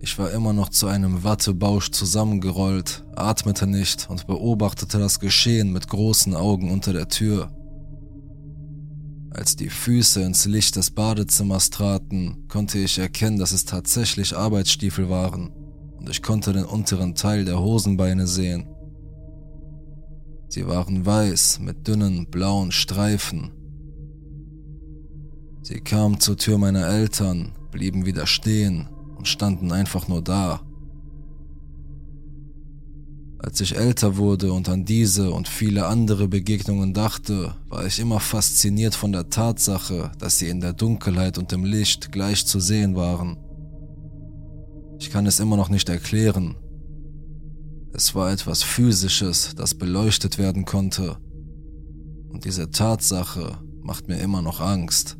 Ich 0.00 0.18
war 0.18 0.30
immer 0.30 0.54
noch 0.54 0.70
zu 0.70 0.86
einem 0.86 1.22
Wattebausch 1.22 1.90
zusammengerollt, 1.90 3.04
atmete 3.14 3.66
nicht 3.66 4.08
und 4.08 4.26
beobachtete 4.26 4.98
das 4.98 5.20
Geschehen 5.20 5.70
mit 5.70 5.86
großen 5.86 6.34
Augen 6.34 6.70
unter 6.70 6.94
der 6.94 7.08
Tür. 7.08 7.54
Als 9.28 9.54
die 9.54 9.68
Füße 9.68 10.22
ins 10.22 10.46
Licht 10.46 10.76
des 10.76 10.92
Badezimmers 10.92 11.68
traten, 11.68 12.48
konnte 12.48 12.78
ich 12.78 12.98
erkennen, 12.98 13.38
dass 13.38 13.52
es 13.52 13.66
tatsächlich 13.66 14.34
Arbeitsstiefel 14.34 15.10
waren 15.10 15.52
und 16.02 16.10
ich 16.10 16.20
konnte 16.20 16.52
den 16.52 16.64
unteren 16.64 17.14
Teil 17.14 17.44
der 17.44 17.60
Hosenbeine 17.60 18.26
sehen. 18.26 18.66
Sie 20.48 20.66
waren 20.66 21.06
weiß 21.06 21.60
mit 21.60 21.86
dünnen 21.86 22.26
blauen 22.28 22.72
Streifen. 22.72 23.52
Sie 25.62 25.78
kamen 25.78 26.18
zur 26.18 26.36
Tür 26.36 26.58
meiner 26.58 26.88
Eltern, 26.88 27.52
blieben 27.70 28.04
wieder 28.04 28.26
stehen 28.26 28.88
und 29.16 29.28
standen 29.28 29.70
einfach 29.70 30.08
nur 30.08 30.22
da. 30.22 30.62
Als 33.38 33.60
ich 33.60 33.76
älter 33.76 34.16
wurde 34.16 34.52
und 34.52 34.68
an 34.68 34.84
diese 34.84 35.30
und 35.30 35.46
viele 35.46 35.86
andere 35.86 36.26
Begegnungen 36.26 36.94
dachte, 36.94 37.54
war 37.68 37.86
ich 37.86 38.00
immer 38.00 38.18
fasziniert 38.18 38.96
von 38.96 39.12
der 39.12 39.30
Tatsache, 39.30 40.10
dass 40.18 40.40
sie 40.40 40.48
in 40.48 40.60
der 40.60 40.72
Dunkelheit 40.72 41.38
und 41.38 41.52
im 41.52 41.64
Licht 41.64 42.10
gleich 42.10 42.44
zu 42.44 42.58
sehen 42.58 42.96
waren. 42.96 43.36
Ich 45.02 45.10
kann 45.10 45.26
es 45.26 45.40
immer 45.40 45.56
noch 45.56 45.68
nicht 45.68 45.88
erklären. 45.88 46.54
Es 47.92 48.14
war 48.14 48.30
etwas 48.30 48.62
Physisches, 48.62 49.52
das 49.56 49.74
beleuchtet 49.74 50.38
werden 50.38 50.64
konnte. 50.64 51.16
Und 52.28 52.44
diese 52.44 52.70
Tatsache 52.70 53.58
macht 53.82 54.06
mir 54.06 54.20
immer 54.20 54.42
noch 54.42 54.60
Angst. 54.60 55.16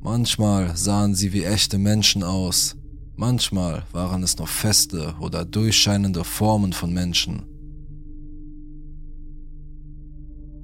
Manchmal 0.00 0.74
sahen 0.74 1.14
sie 1.14 1.34
wie 1.34 1.44
echte 1.44 1.76
Menschen 1.76 2.22
aus, 2.22 2.76
manchmal 3.14 3.84
waren 3.92 4.22
es 4.22 4.38
noch 4.38 4.48
feste 4.48 5.14
oder 5.20 5.44
durchscheinende 5.44 6.24
Formen 6.24 6.72
von 6.72 6.94
Menschen. 6.94 7.42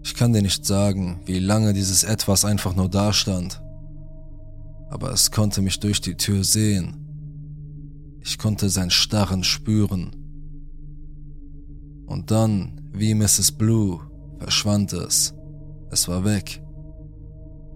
Ich 0.02 0.14
kann 0.14 0.32
dir 0.32 0.40
nicht 0.40 0.64
sagen, 0.64 1.20
wie 1.26 1.40
lange 1.40 1.74
dieses 1.74 2.04
etwas 2.04 2.46
einfach 2.46 2.74
nur 2.74 2.88
dastand, 2.88 3.60
aber 4.88 5.12
es 5.12 5.30
konnte 5.30 5.60
mich 5.60 5.78
durch 5.78 6.00
die 6.00 6.16
Tür 6.16 6.42
sehen 6.42 7.00
ich 8.22 8.38
konnte 8.38 8.68
sein 8.68 8.90
Starren 8.90 9.44
spüren. 9.44 10.16
Und 12.06 12.30
dann, 12.30 12.88
wie 12.92 13.14
Mrs. 13.14 13.52
Blue, 13.52 14.00
verschwand 14.38 14.92
es. 14.92 15.34
Es 15.90 16.08
war 16.08 16.24
weg. 16.24 16.62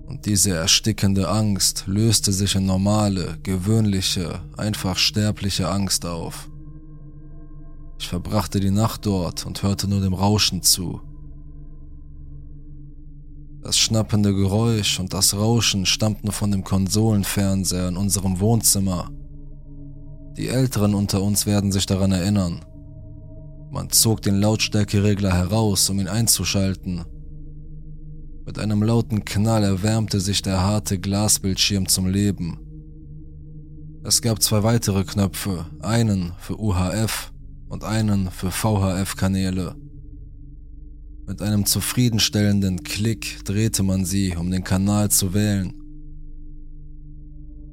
Und 0.07 0.27
diese 0.27 0.55
erstickende 0.55 1.29
Angst 1.29 1.85
löste 1.87 2.33
sich 2.33 2.57
in 2.57 2.67
normale, 2.67 3.39
gewöhnliche, 3.43 4.43
einfach 4.57 4.99
sterbliche 4.99 5.69
Angst 5.69 6.05
auf. 6.05 6.51
Ich 7.99 8.09
verbrachte 8.09 8.61
die 8.61 8.71
Nacht 8.71 9.07
dort 9.07 9.47
und 9.47 9.63
hörte 9.63 9.89
nur 9.89 10.03
dem 10.03 10.13
Rauschen 10.13 10.63
zu. 10.63 11.01
Das 13.63 13.79
schnappende 13.79 14.35
Geräusch 14.35 15.01
und 15.01 15.15
das 15.15 15.35
Rauschen 15.35 15.87
stammten 15.87 16.33
von 16.33 16.51
dem 16.51 16.65
Konsolenfernseher 16.65 17.89
in 17.89 17.97
unserem 17.97 18.41
Wohnzimmer 18.41 19.11
die 20.37 20.49
Älteren 20.49 20.95
unter 20.95 21.23
uns 21.23 21.47
werden 21.47 21.73
sich 21.73 21.87
daran 21.87 22.13
erinnern. 22.13 22.65
Man 23.71 23.91
zog 23.91 24.23
den 24.23 24.37
Lautstärkeregler 24.37 25.33
heraus, 25.33 25.91
um 25.91 26.01
ihn 26.01 26.09
einzuschalten. 26.09 27.05
Mit 28.47 28.59
einem 28.59 28.83
lauten 28.83 29.25
Knall 29.25 29.65
erwärmte 29.65 30.21
sich 30.21 30.43
der 30.43 30.61
harte 30.61 30.99
Glasbildschirm 30.99 31.89
zum 31.89 32.07
Leben. 32.07 32.59
Es 34.05 34.21
gab 34.21 34.43
zwei 34.43 34.63
weitere 34.63 35.05
Knöpfe, 35.05 35.67
einen 35.81 36.35
für 36.39 36.61
UHF 36.61 37.33
und 37.69 37.85
einen 37.85 38.31
für 38.31 38.51
VHF-Kanäle. 38.51 39.75
Mit 41.27 41.41
einem 41.41 41.65
zufriedenstellenden 41.65 42.85
Klick 42.85 43.45
drehte 43.45 43.83
man 43.83 44.05
sie, 44.05 44.37
um 44.37 44.51
den 44.51 44.63
Kanal 44.63 45.11
zu 45.11 45.33
wählen. 45.33 45.73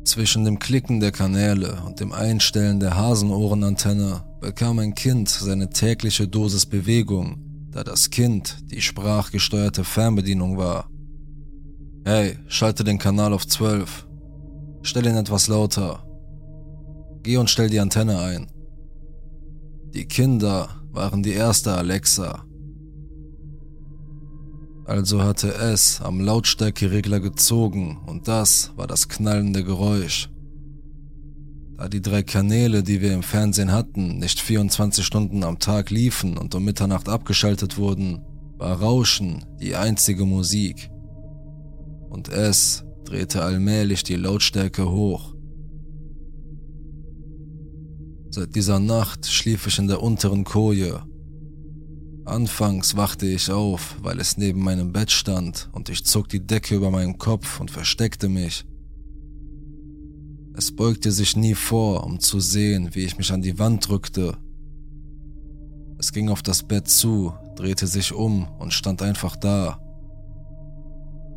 Zwischen 0.04 0.45
dem 0.45 0.58
Klicken 0.58 0.99
der 0.99 1.12
Kanäle 1.12 1.84
und 1.86 1.99
dem 1.99 2.12
Einstellen 2.12 2.80
der 2.80 2.97
Hasenohrenantenne 2.97 4.24
bekam 4.41 4.80
ein 4.80 4.95
Kind 4.95 5.30
seine 5.30 5.70
tägliche 5.70 6.28
Dosis 6.28 6.66
Bewegung, 6.66 7.68
da 7.72 7.84
das 7.84 8.10
Kind 8.10 8.58
die 8.72 8.82
sprachgesteuerte 8.82 9.84
Fernbedienung 9.84 10.58
war. 10.58 10.89
Hey, 12.04 12.39
schalte 12.47 12.84
den 12.84 12.97
Kanal 12.97 13.32
auf 13.32 13.45
12. 13.45 14.08
Stell 14.82 15.06
ihn 15.06 15.16
etwas 15.16 15.47
lauter. 15.47 16.04
Geh 17.22 17.38
und 17.38 17.49
stell 17.49 17.70
die 17.70 17.80
Antenne 17.80 18.20
ein. 18.20 18.52
Die 19.93 20.06
Kinder 20.06 20.70
waren 20.91 21.22
die 21.22 21.34
erste 21.34 21.74
Alexa. 21.74 22.43
Also 24.92 25.24
hatte 25.24 25.54
es 25.54 26.02
am 26.02 26.20
Lautstärkeregler 26.20 27.22
gezogen 27.22 28.02
und 28.08 28.28
das 28.28 28.74
war 28.76 28.88
das 28.88 29.08
knallende 29.08 29.64
Geräusch. 29.64 30.30
Da 31.78 31.88
die 31.88 32.02
drei 32.02 32.24
Kanäle, 32.24 32.84
die 32.84 33.00
wir 33.00 33.14
im 33.14 33.24
Fernsehen 33.24 33.72
hatten, 33.72 34.20
nicht 34.20 34.42
24 34.42 35.06
Stunden 35.06 35.46
am 35.46 35.60
Tag 35.60 35.92
liefen 35.92 36.38
und 36.38 36.54
um 36.56 36.66
Mitternacht 36.66 37.08
abgeschaltet 37.08 37.78
wurden, 37.78 38.22
war 38.58 38.82
Rauschen 38.82 39.46
die 39.62 39.78
einzige 39.78 40.26
Musik. 40.26 40.92
Und 42.10 42.28
es 42.28 42.84
drehte 43.06 43.44
allmählich 43.44 44.04
die 44.04 44.18
Lautstärke 44.18 44.92
hoch. 44.92 45.34
Seit 48.30 48.58
dieser 48.58 48.82
Nacht 48.82 49.26
schlief 49.26 49.68
ich 49.68 49.80
in 49.80 49.88
der 49.88 50.04
unteren 50.04 50.44
Koje. 50.44 51.02
Anfangs 52.26 52.95
wachte 52.95 53.26
ich 53.26 53.49
auf, 53.49 53.97
weil 54.01 54.19
es 54.19 54.38
neben 54.38 54.61
meinem 54.61 54.93
Bett 54.93 55.11
stand 55.11 55.69
und 55.72 55.89
ich 55.89 56.05
zog 56.05 56.30
die 56.30 56.45
Decke 56.45 56.76
über 56.76 56.91
meinen 56.91 57.17
Kopf 57.17 57.59
und 57.59 57.72
versteckte 57.72 58.30
mich. 58.30 58.63
Es 60.53 60.76
beugte 60.76 61.11
sich 61.11 61.36
nie 61.36 61.55
vor, 61.55 62.03
um 62.03 62.19
zu 62.19 62.39
sehen, 62.39 62.89
wie 62.93 63.05
ich 63.05 63.17
mich 63.17 63.32
an 63.32 63.41
die 63.41 63.57
Wand 63.57 63.88
drückte. 63.88 64.38
Es 65.97 66.11
ging 66.11 66.30
auf 66.30 66.43
das 66.43 66.63
Bett 66.63 66.88
zu, 66.88 67.34
drehte 67.55 67.88
sich 67.88 68.13
um 68.13 68.47
und 68.59 68.74
stand 68.74 69.01
einfach 69.01 69.36
da. 69.36 69.80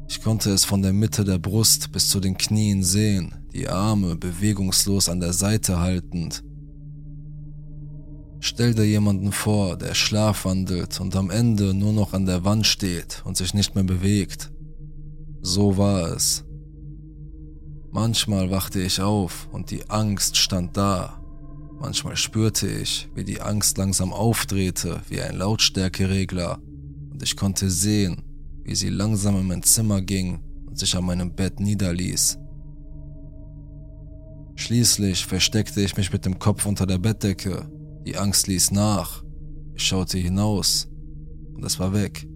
Ich 0.09 0.21
konnte 0.23 0.51
es 0.51 0.65
von 0.65 0.83
der 0.83 0.93
Mitte 0.93 1.25
der 1.25 1.39
Brust 1.39 1.93
bis 1.93 2.11
zu 2.11 2.21
den 2.21 2.37
Knien 2.37 2.83
sehen, 2.83 3.35
die 3.55 3.69
Arme 3.69 4.17
bewegungslos 4.17 5.09
an 5.09 5.21
der 5.21 5.33
Seite 5.33 5.81
haltend. 5.81 6.45
Stell 8.47 8.75
dir 8.75 8.85
jemanden 8.85 9.33
vor, 9.33 9.79
der 9.79 9.95
schlafwandelt 9.95 11.01
und 11.01 11.17
am 11.17 11.31
Ende 11.31 11.73
nur 11.73 11.95
noch 11.95 12.13
an 12.13 12.27
der 12.27 12.45
Wand 12.45 12.67
steht 12.67 13.23
und 13.25 13.39
sich 13.39 13.55
nicht 13.55 13.75
mehr 13.75 13.85
bewegt. 13.85 14.53
So 15.41 15.79
war 15.79 16.15
es. 16.15 16.45
Manchmal 17.91 18.51
wachte 18.51 18.83
ich 18.83 19.01
auf 19.01 19.49
und 19.51 19.71
die 19.71 19.89
Angst 19.89 20.37
stand 20.37 20.77
da. 20.77 21.23
Manchmal 21.81 22.19
spürte 22.19 22.69
ich, 22.69 23.09
wie 23.15 23.25
die 23.25 23.41
Angst 23.41 23.79
langsam 23.79 24.13
aufdrehte 24.13 25.01
wie 25.09 25.23
ein 25.23 25.39
Lautstärkeregler 25.39 26.61
und 27.13 27.23
ich 27.23 27.39
konnte 27.39 27.71
sehen, 27.71 28.25
wie 28.63 28.75
sie 28.75 28.91
langsam 28.91 29.41
in 29.41 29.47
mein 29.47 29.63
Zimmer 29.63 30.03
ging 30.03 30.41
und 30.67 30.79
sich 30.79 30.95
an 30.95 31.07
meinem 31.07 31.35
Bett 31.35 31.61
niederließ. 31.61 32.39
Schließlich 34.57 35.25
versteckte 35.25 35.81
ich 35.81 35.97
mich 35.97 36.13
mit 36.13 36.27
dem 36.27 36.39
Kopf 36.39 36.67
unter 36.67 36.85
der 36.85 36.99
Bettdecke 36.99 37.71
die 38.07 38.17
Angst 38.17 38.47
ließ 38.47 38.71
nach. 38.71 39.25
Ich 39.75 39.85
schaute 39.85 40.19
hinaus 40.19 40.89
und 41.55 41.65
es 41.65 41.79
war 41.79 41.93
weg. 41.93 42.29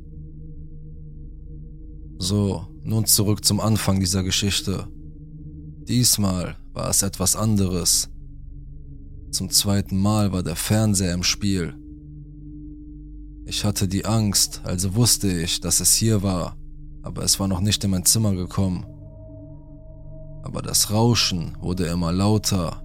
So, 2.18 2.66
nun 2.82 3.04
zurück 3.06 3.44
zum 3.44 3.60
Anfang 3.60 4.00
dieser 4.00 4.22
Geschichte. 4.22 4.88
Diesmal 5.86 6.56
war 6.72 6.88
es 6.90 7.02
etwas 7.02 7.36
anderes. 7.36 8.10
Zum 9.30 9.50
zweiten 9.50 9.98
Mal 9.98 10.32
war 10.32 10.42
der 10.42 10.56
Fernseher 10.56 11.14
im 11.14 11.22
Spiel. 11.22 11.74
Ich 13.46 13.64
hatte 13.64 13.88
die 13.88 14.04
Angst, 14.04 14.62
also 14.64 14.94
wusste 14.94 15.30
ich, 15.30 15.60
dass 15.60 15.80
es 15.80 15.94
hier 15.94 16.22
war, 16.22 16.56
aber 17.02 17.22
es 17.22 17.38
war 17.38 17.48
noch 17.48 17.60
nicht 17.60 17.82
in 17.84 17.90
mein 17.90 18.04
Zimmer 18.04 18.34
gekommen. 18.34 18.84
Aber 20.42 20.60
das 20.60 20.90
Rauschen 20.90 21.56
wurde 21.60 21.86
immer 21.86 22.12
lauter 22.12 22.82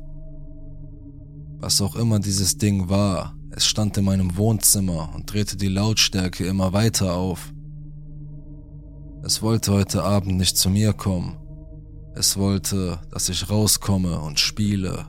was 1.63 1.79
auch 1.79 1.95
immer 1.95 2.19
dieses 2.19 2.57
Ding 2.57 2.89
war, 2.89 3.37
es 3.51 3.65
stand 3.65 3.97
in 3.97 4.03
meinem 4.03 4.35
Wohnzimmer 4.35 5.13
und 5.15 5.31
drehte 5.31 5.55
die 5.55 5.69
Lautstärke 5.69 6.45
immer 6.45 6.73
weiter 6.73 7.13
auf. 7.13 7.53
Es 9.23 9.41
wollte 9.41 9.71
heute 9.71 10.03
Abend 10.03 10.35
nicht 10.35 10.57
zu 10.57 10.69
mir 10.69 10.91
kommen. 10.91 11.37
Es 12.15 12.35
wollte, 12.35 12.99
dass 13.11 13.29
ich 13.29 13.49
rauskomme 13.49 14.19
und 14.19 14.41
spiele. 14.41 15.07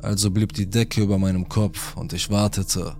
Also 0.00 0.30
blieb 0.30 0.54
die 0.54 0.70
Decke 0.70 1.02
über 1.02 1.18
meinem 1.18 1.46
Kopf 1.46 1.94
und 1.94 2.14
ich 2.14 2.30
wartete. 2.30 2.96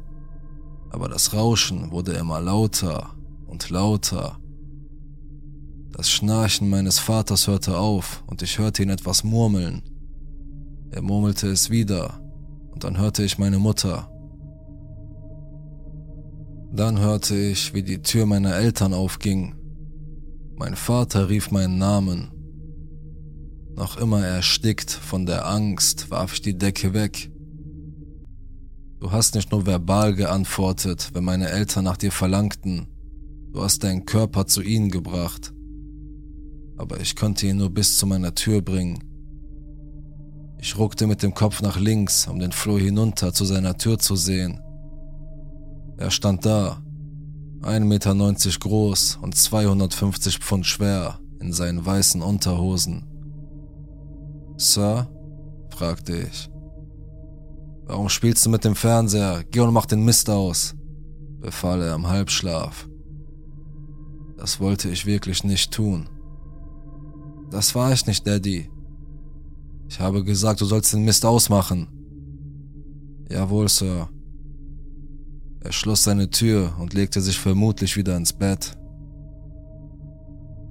Aber 0.90 1.08
das 1.08 1.32
Rauschen 1.32 1.90
wurde 1.90 2.12
immer 2.12 2.38
lauter 2.38 3.14
und 3.46 3.70
lauter. 3.70 4.38
Das 5.90 6.10
Schnarchen 6.10 6.68
meines 6.68 6.98
Vaters 6.98 7.46
hörte 7.46 7.78
auf 7.78 8.22
und 8.26 8.42
ich 8.42 8.58
hörte 8.58 8.82
ihn 8.82 8.90
etwas 8.90 9.24
murmeln. 9.24 9.87
Er 10.90 11.02
murmelte 11.02 11.48
es 11.48 11.70
wieder, 11.70 12.20
und 12.70 12.84
dann 12.84 12.98
hörte 12.98 13.22
ich 13.22 13.38
meine 13.38 13.58
Mutter. 13.58 14.10
Dann 16.72 16.98
hörte 17.00 17.36
ich, 17.36 17.74
wie 17.74 17.82
die 17.82 18.02
Tür 18.02 18.26
meiner 18.26 18.54
Eltern 18.54 18.94
aufging. 18.94 19.54
Mein 20.56 20.76
Vater 20.76 21.28
rief 21.28 21.50
meinen 21.50 21.78
Namen. 21.78 22.30
Noch 23.74 23.96
immer 23.96 24.24
erstickt 24.24 24.90
von 24.90 25.24
der 25.24 25.46
Angst 25.46 26.10
warf 26.10 26.34
ich 26.34 26.42
die 26.42 26.58
Decke 26.58 26.94
weg. 26.94 27.30
Du 29.00 29.12
hast 29.12 29.36
nicht 29.36 29.52
nur 29.52 29.66
verbal 29.66 30.14
geantwortet, 30.14 31.10
wenn 31.14 31.22
meine 31.22 31.48
Eltern 31.48 31.84
nach 31.84 31.96
dir 31.96 32.10
verlangten, 32.10 32.88
du 33.52 33.62
hast 33.62 33.84
deinen 33.84 34.04
Körper 34.04 34.46
zu 34.46 34.60
ihnen 34.60 34.90
gebracht. 34.90 35.52
Aber 36.76 37.00
ich 37.00 37.14
konnte 37.14 37.46
ihn 37.46 37.58
nur 37.58 37.70
bis 37.70 37.96
zu 37.96 38.06
meiner 38.06 38.34
Tür 38.34 38.60
bringen. 38.60 39.07
Ich 40.60 40.76
ruckte 40.76 41.06
mit 41.06 41.22
dem 41.22 41.34
Kopf 41.34 41.62
nach 41.62 41.78
links, 41.78 42.26
um 42.26 42.38
den 42.38 42.52
Flur 42.52 42.80
hinunter 42.80 43.32
zu 43.32 43.44
seiner 43.44 43.78
Tür 43.78 43.98
zu 43.98 44.16
sehen. 44.16 44.60
Er 45.96 46.10
stand 46.10 46.44
da, 46.44 46.82
1,90 47.62 47.80
Meter 47.84 48.14
groß 48.60 49.18
und 49.22 49.34
250 49.34 50.38
Pfund 50.38 50.66
schwer 50.66 51.20
in 51.40 51.52
seinen 51.52 51.84
weißen 51.84 52.22
Unterhosen. 52.22 53.06
Sir? 54.56 55.08
fragte 55.70 56.22
ich. 56.22 56.50
Warum 57.86 58.08
spielst 58.08 58.44
du 58.44 58.50
mit 58.50 58.64
dem 58.64 58.74
Fernseher? 58.74 59.44
Geh 59.50 59.60
und 59.60 59.72
mach 59.72 59.86
den 59.86 60.04
Mist 60.04 60.28
aus, 60.28 60.74
befahl 61.40 61.80
er 61.82 61.94
im 61.94 62.08
Halbschlaf. 62.08 62.88
Das 64.36 64.60
wollte 64.60 64.88
ich 64.88 65.06
wirklich 65.06 65.44
nicht 65.44 65.72
tun. 65.72 66.08
Das 67.50 67.74
war 67.74 67.92
ich 67.92 68.06
nicht, 68.06 68.26
Daddy, 68.26 68.70
ich 69.88 69.98
habe 70.00 70.22
gesagt, 70.22 70.60
du 70.60 70.66
sollst 70.66 70.92
den 70.92 71.04
Mist 71.04 71.24
ausmachen. 71.24 71.88
Jawohl, 73.30 73.68
Sir. 73.68 74.08
Er 75.60 75.72
schloss 75.72 76.04
seine 76.04 76.30
Tür 76.30 76.74
und 76.78 76.94
legte 76.94 77.20
sich 77.20 77.38
vermutlich 77.38 77.96
wieder 77.96 78.16
ins 78.16 78.32
Bett. 78.32 78.78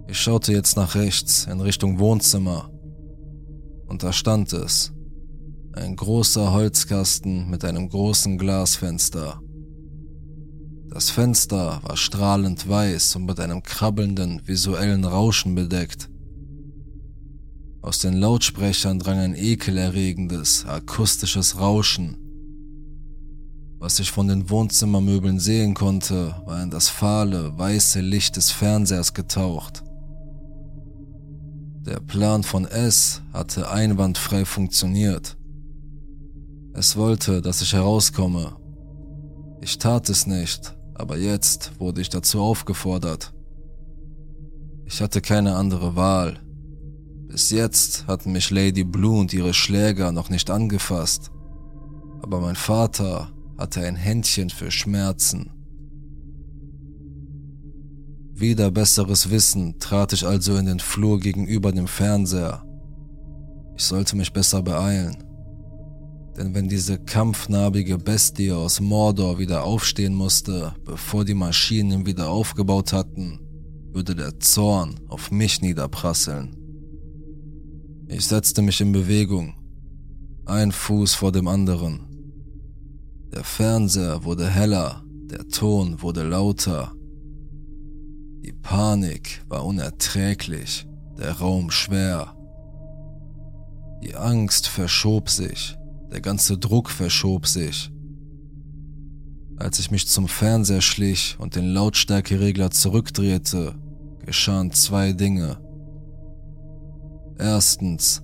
Ich 0.07 0.19
schaute 0.19 0.53
jetzt 0.53 0.77
nach 0.77 0.95
rechts 0.95 1.45
in 1.45 1.59
Richtung 1.59 1.99
Wohnzimmer. 1.99 2.71
Und 3.87 4.03
da 4.03 4.13
stand 4.13 4.53
es. 4.53 4.93
Ein 5.73 5.95
großer 5.95 6.53
Holzkasten 6.53 7.49
mit 7.49 7.65
einem 7.65 7.89
großen 7.89 8.37
Glasfenster. 8.37 9.41
Das 10.89 11.09
Fenster 11.09 11.81
war 11.83 11.97
strahlend 11.97 12.67
weiß 12.67 13.17
und 13.17 13.25
mit 13.25 13.39
einem 13.39 13.61
krabbelnden 13.61 14.47
visuellen 14.47 15.03
Rauschen 15.03 15.53
bedeckt. 15.53 16.09
Aus 17.87 17.99
den 17.99 18.15
Lautsprechern 18.15 18.99
drang 18.99 19.17
ein 19.17 19.33
ekelerregendes, 19.33 20.65
akustisches 20.65 21.57
Rauschen. 21.57 22.17
Was 23.79 24.01
ich 24.01 24.11
von 24.11 24.27
den 24.27 24.49
Wohnzimmermöbeln 24.49 25.39
sehen 25.39 25.73
konnte, 25.73 26.35
war 26.45 26.61
in 26.61 26.69
das 26.69 26.89
fahle, 26.89 27.57
weiße 27.57 28.01
Licht 28.01 28.35
des 28.35 28.51
Fernsehers 28.51 29.13
getaucht. 29.13 29.85
Der 31.85 32.01
Plan 32.01 32.43
von 32.43 32.65
S 32.65 33.21
hatte 33.31 33.71
einwandfrei 33.71 34.43
funktioniert. 34.43 35.37
Es 36.73 36.97
wollte, 36.97 37.41
dass 37.41 37.61
ich 37.61 37.71
herauskomme. 37.71 38.57
Ich 39.61 39.77
tat 39.77 40.09
es 40.09 40.27
nicht, 40.27 40.75
aber 40.93 41.15
jetzt 41.15 41.79
wurde 41.79 42.01
ich 42.01 42.09
dazu 42.09 42.41
aufgefordert. 42.41 43.33
Ich 44.83 45.01
hatte 45.01 45.21
keine 45.21 45.55
andere 45.55 45.95
Wahl. 45.95 46.41
Bis 47.27 47.49
jetzt 47.49 48.07
hatten 48.07 48.31
mich 48.31 48.51
Lady 48.51 48.85
Blue 48.85 49.19
und 49.19 49.33
ihre 49.33 49.53
Schläger 49.53 50.11
noch 50.11 50.29
nicht 50.29 50.49
angefasst, 50.49 51.29
aber 52.21 52.39
mein 52.39 52.55
Vater 52.55 53.31
hatte 53.57 53.81
ein 53.81 53.95
Händchen 53.95 54.49
für 54.49 54.71
Schmerzen. 54.71 55.51
Wieder 58.33 58.71
besseres 58.71 59.29
Wissen 59.29 59.77
trat 59.79 60.13
ich 60.13 60.25
also 60.25 60.55
in 60.57 60.67
den 60.67 60.79
Flur 60.79 61.19
gegenüber 61.19 61.71
dem 61.71 61.87
Fernseher. 61.87 62.63
Ich 63.75 63.83
sollte 63.83 64.15
mich 64.15 64.31
besser 64.31 64.61
beeilen. 64.61 65.23
Denn 66.37 66.53
wenn 66.53 66.69
diese 66.69 66.99
kampfnarbige 66.99 67.97
Bestie 67.97 68.51
aus 68.51 68.79
Mordor 68.79 69.39
wieder 69.39 69.63
aufstehen 69.63 70.13
musste, 70.13 70.75
bevor 70.85 71.25
die 71.25 71.33
Maschinen 71.33 71.91
ihn 71.91 72.05
wieder 72.05 72.29
aufgebaut 72.29 72.93
hatten, 72.93 73.39
würde 73.91 74.15
der 74.15 74.39
Zorn 74.39 74.99
auf 75.07 75.31
mich 75.31 75.61
niederprasseln. 75.61 76.66
Ich 78.09 78.25
setzte 78.25 78.61
mich 78.61 78.79
in 78.79 78.93
Bewegung, 78.93 79.53
ein 80.45 80.71
Fuß 80.71 81.13
vor 81.13 81.33
dem 81.33 81.49
anderen. 81.49 82.07
Der 83.33 83.43
Fernseher 83.43 84.23
wurde 84.23 84.47
heller, 84.47 85.03
der 85.29 85.45
Ton 85.49 86.01
wurde 86.01 86.23
lauter. 86.23 86.93
Die 88.45 88.53
Panik 88.53 89.43
war 89.49 89.65
unerträglich, 89.65 90.87
der 91.17 91.33
Raum 91.33 91.69
schwer. 91.69 92.33
Die 94.01 94.15
Angst 94.15 94.67
verschob 94.67 95.29
sich, 95.29 95.77
der 96.09 96.21
ganze 96.21 96.57
Druck 96.57 96.89
verschob 96.89 97.45
sich. 97.45 97.91
Als 99.57 99.79
ich 99.79 99.91
mich 99.91 100.07
zum 100.07 100.29
Fernseher 100.29 100.81
schlich 100.81 101.35
und 101.39 101.57
den 101.57 101.73
Lautstärkeregler 101.73 102.71
zurückdrehte, 102.71 103.75
geschahen 104.25 104.71
zwei 104.71 105.11
Dinge. 105.11 105.66
Erstens, 107.37 108.23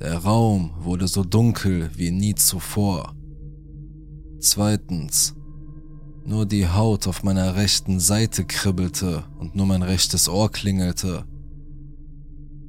der 0.00 0.18
Raum 0.18 0.72
wurde 0.78 1.08
so 1.08 1.24
dunkel 1.24 1.90
wie 1.94 2.10
nie 2.10 2.34
zuvor. 2.34 3.14
Zweitens, 4.40 5.34
nur 6.24 6.44
die 6.44 6.68
Haut 6.68 7.06
auf 7.06 7.22
meiner 7.22 7.54
rechten 7.54 8.00
Seite 8.00 8.44
kribbelte 8.44 9.24
und 9.38 9.54
nur 9.54 9.66
mein 9.66 9.82
rechtes 9.82 10.28
Ohr 10.28 10.50
klingelte. 10.50 11.24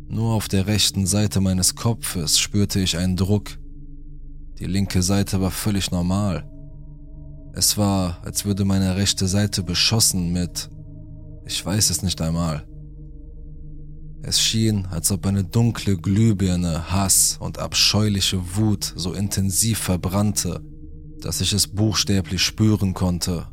Nur 0.08 0.34
auf 0.34 0.48
der 0.48 0.68
rechten 0.68 1.06
Seite 1.06 1.42
meines 1.42 1.76
Kopfes 1.76 2.40
spürte 2.40 2.80
ich 2.80 2.98
einen 2.98 3.18
Druck. 3.18 3.58
Die 4.60 4.66
linke 4.66 5.02
Seite 5.02 5.42
war 5.42 5.52
völlig 5.52 5.92
normal. 5.92 6.50
Es 7.54 7.78
war, 7.78 8.24
als 8.24 8.46
würde 8.46 8.64
meine 8.64 8.96
rechte 8.96 9.28
Seite 9.28 9.64
beschossen 9.64 10.32
mit, 10.32 10.70
ich 11.46 11.66
weiß 11.66 11.90
es 11.90 12.04
nicht 12.04 12.22
einmal. 12.22 12.67
Es 14.28 14.42
schien, 14.42 14.86
als 14.88 15.10
ob 15.10 15.26
eine 15.26 15.46
dunkle 15.46 15.96
Glühbirne 15.96 16.92
Hass 16.92 17.38
und 17.40 17.60
abscheuliche 17.60 18.58
Wut 18.58 18.92
so 18.98 19.14
intensiv 19.14 19.80
verbrannte, 19.80 20.62
dass 21.22 21.40
ich 21.40 21.54
es 21.54 21.70
buchstäblich 21.70 22.42
spüren 22.42 22.94
konnte. 22.94 23.48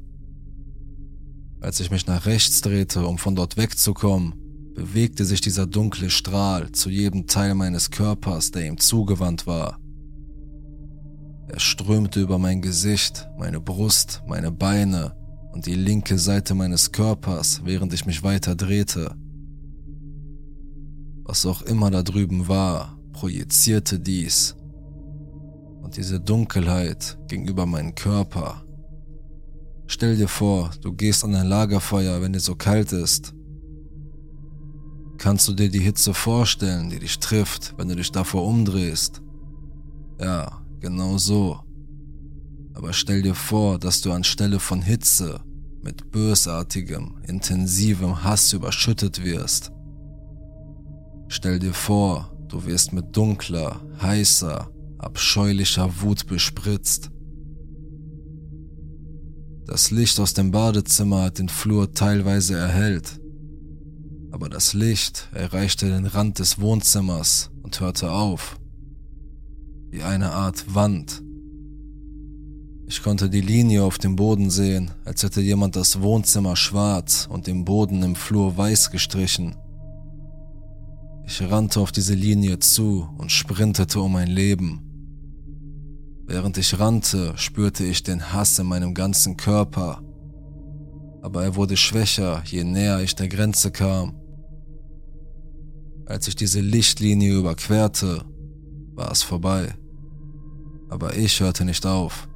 Als 1.61 1.79
ich 1.79 1.93
mich 1.93 2.09
nach 2.09 2.27
rechts 2.27 2.61
drehte, 2.61 3.07
um 3.07 3.19
von 3.19 3.37
dort 3.37 3.57
wegzukommen, 3.57 4.35
bewegte 4.75 5.25
sich 5.25 5.41
dieser 5.41 5.69
dunkle 5.69 6.11
Strahl 6.11 6.73
zu 6.73 6.91
jedem 6.91 7.29
Teil 7.29 7.55
meines 7.55 7.93
Körpers, 7.93 8.51
der 8.51 8.67
ihm 8.67 8.79
zugewandt 8.79 9.47
war. 9.47 9.79
Er 11.47 11.61
strömte 11.61 12.21
über 12.21 12.41
mein 12.41 12.63
Gesicht, 12.63 13.29
meine 13.39 13.61
Brust, 13.61 14.25
meine 14.27 14.51
Beine 14.51 15.15
und 15.53 15.67
die 15.67 15.77
linke 15.77 16.19
Seite 16.19 16.57
meines 16.57 16.91
Körpers, 16.91 17.61
während 17.65 17.93
ich 17.93 18.07
mich 18.07 18.25
weiter 18.25 18.57
drehte. 18.57 19.15
Was 21.25 21.47
auch 21.47 21.63
immer 21.63 21.91
da 21.91 22.03
drüben 22.03 22.49
war, 22.49 22.99
projizierte 23.13 23.99
dies. 23.99 24.57
Und 25.83 25.97
diese 25.97 26.21
Dunkelheit 26.21 27.19
ging 27.29 27.47
über 27.47 27.67
meinen 27.67 27.95
Körper. 27.95 28.65
Stell 29.87 30.17
dir 30.17 30.29
vor, 30.29 30.71
du 30.81 30.93
gehst 30.93 31.25
an 31.25 31.35
ein 31.35 31.47
Lagerfeuer, 31.47 32.21
wenn 32.23 32.35
es 32.35 32.45
so 32.45 32.55
kalt 32.55 32.93
ist. 32.93 33.35
Kannst 35.19 35.49
du 35.49 35.53
dir 35.53 35.71
die 35.71 35.81
Hitze 35.81 36.15
vorstellen, 36.15 36.91
die 36.91 36.99
dich 36.99 37.19
trifft, 37.19 37.75
wenn 37.79 37.89
du 37.89 37.97
dich 37.97 38.11
davor 38.11 38.47
umdrehst? 38.47 39.23
Ja, 40.21 40.65
Genau 40.85 41.17
so. 41.17 41.61
Aber 42.75 42.93
stell 42.93 43.23
dir 43.23 43.35
vor, 43.35 43.79
dass 43.79 44.03
du 44.03 44.13
anstelle 44.13 44.61
von 44.61 44.83
Hitze 44.83 45.41
mit 45.83 46.11
bösartigem, 46.11 47.23
intensivem 47.27 48.23
Hass 48.23 48.53
überschüttet 48.53 49.25
wirst. 49.25 49.73
Stell 51.37 51.59
dir 51.59 51.75
vor, 51.75 52.31
du 52.47 52.65
wirst 52.65 52.93
mit 52.93 53.17
dunkler, 53.17 53.81
heißer, 54.01 54.71
abscheulicher 54.99 56.01
Wut 56.01 56.29
bespritzt. 56.29 57.11
Das 59.67 59.91
Licht 59.91 60.21
aus 60.21 60.35
dem 60.35 60.53
Badezimmer 60.53 61.23
hat 61.23 61.41
den 61.41 61.49
Flur 61.49 61.93
teilweise 61.93 62.57
erhellt, 62.57 63.21
aber 64.31 64.49
das 64.49 64.75
Licht 64.75 65.29
erreichte 65.33 65.87
den 65.87 66.07
Rand 66.07 66.39
des 66.39 66.61
Wohnzimmers 66.61 67.51
und 67.65 67.81
hörte 67.81 68.13
auf 68.13 68.57
wie 69.91 70.05
eine 70.05 70.31
Art 70.31 70.73
Wand. 70.73 71.21
Ich 72.87 73.03
konnte 73.03 73.29
die 73.29 73.41
Linie 73.41 73.83
auf 73.83 73.99
dem 73.99 74.15
Boden 74.15 74.51
sehen, 74.51 74.93
als 75.05 75.25
hätte 75.25 75.41
jemand 75.41 75.75
das 75.75 76.01
Wohnzimmer 76.01 76.55
schwarz 76.55 77.27
und 77.29 77.49
den 77.49 77.65
Boden 77.65 78.05
im 78.05 78.15
Flur 78.15 78.57
weiß 78.57 78.93
gestrichen. 78.93 79.57
Ich 81.27 81.43
rannte 81.43 81.81
auf 81.81 81.93
diese 81.93 82.15
Linie 82.15 82.59
zu 82.59 83.09
und 83.19 83.33
sprintete 83.33 84.01
um 84.01 84.13
mein 84.13 84.29
Leben. 84.29 84.81
Während 86.27 86.59
ich 86.59 86.79
rannte, 86.79 87.33
spürte 87.37 87.85
ich 87.85 88.03
den 88.03 88.33
Hass 88.33 88.59
in 88.59 88.67
meinem 88.67 88.95
ganzen 88.95 89.37
Körper, 89.37 90.03
aber 91.23 91.45
er 91.45 91.57
wurde 91.57 91.77
schwächer, 91.77 92.43
je 92.47 92.65
näher 92.65 93.01
ich 93.01 93.15
der 93.15 93.29
Grenze 93.29 93.71
kam. 93.71 94.15
Als 96.07 96.29
ich 96.29 96.37
diese 96.37 96.61
Lichtlinie 96.61 97.35
überquerte, 97.35 98.25
war 98.95 99.11
es 99.11 99.23
vorbei 99.23 99.75
aber 100.95 101.17
ich 101.17 101.41
hörte 101.41 101.65
nicht 101.65 101.87
auf. 101.87 102.29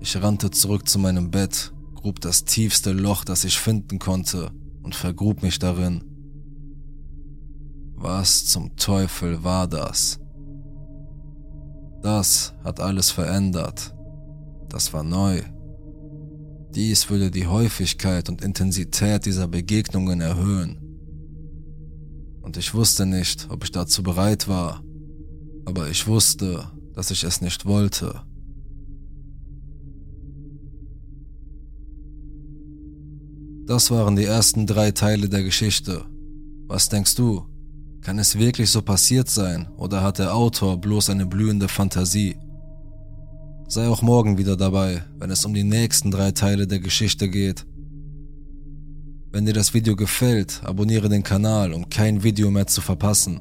Ich 0.00 0.20
rannte 0.20 0.50
zurück 0.50 0.86
zu 0.86 0.98
meinem 0.98 1.30
Bett, 1.30 1.72
grub 1.94 2.20
das 2.20 2.44
tiefste 2.44 2.92
Loch, 2.92 3.24
das 3.24 3.44
ich 3.44 3.58
finden 3.58 3.98
konnte, 3.98 4.50
und 4.82 4.94
vergrub 4.94 5.42
mich 5.42 5.58
darin. 5.58 6.04
Was 7.96 8.46
zum 8.46 8.76
Teufel 8.76 9.42
war 9.44 9.66
das? 9.66 10.20
Das 12.02 12.52
hat 12.62 12.80
alles 12.80 13.10
verändert. 13.10 13.94
Das 14.68 14.92
war 14.92 15.02
neu. 15.02 15.40
Dies 16.74 17.08
würde 17.08 17.30
die 17.30 17.46
Häufigkeit 17.46 18.28
und 18.28 18.42
Intensität 18.42 19.24
dieser 19.26 19.48
Begegnungen 19.48 20.20
erhöhen. 20.20 20.78
Und 22.42 22.56
ich 22.56 22.74
wusste 22.74 23.06
nicht, 23.06 23.48
ob 23.50 23.64
ich 23.64 23.70
dazu 23.70 24.02
bereit 24.02 24.48
war, 24.48 24.82
aber 25.64 25.88
ich 25.88 26.06
wusste, 26.06 26.70
dass 26.92 27.10
ich 27.10 27.24
es 27.24 27.40
nicht 27.40 27.64
wollte. 27.64 28.22
Das 33.66 33.90
waren 33.90 34.14
die 34.16 34.24
ersten 34.24 34.66
drei 34.66 34.90
Teile 34.90 35.28
der 35.30 35.42
Geschichte. 35.42 36.04
Was 36.66 36.90
denkst 36.90 37.14
du? 37.14 37.46
Kann 38.04 38.18
es 38.18 38.38
wirklich 38.38 38.70
so 38.70 38.82
passiert 38.82 39.30
sein 39.30 39.66
oder 39.78 40.02
hat 40.02 40.18
der 40.18 40.34
Autor 40.34 40.78
bloß 40.78 41.08
eine 41.08 41.24
blühende 41.24 41.68
Fantasie? 41.68 42.36
Sei 43.66 43.88
auch 43.88 44.02
morgen 44.02 44.36
wieder 44.36 44.58
dabei, 44.58 45.02
wenn 45.18 45.30
es 45.30 45.46
um 45.46 45.54
die 45.54 45.64
nächsten 45.64 46.10
drei 46.10 46.30
Teile 46.30 46.66
der 46.66 46.80
Geschichte 46.80 47.30
geht. 47.30 47.64
Wenn 49.32 49.46
dir 49.46 49.54
das 49.54 49.72
Video 49.72 49.96
gefällt, 49.96 50.60
abonniere 50.64 51.08
den 51.08 51.22
Kanal, 51.22 51.72
um 51.72 51.88
kein 51.88 52.22
Video 52.22 52.50
mehr 52.50 52.66
zu 52.66 52.82
verpassen. 52.82 53.40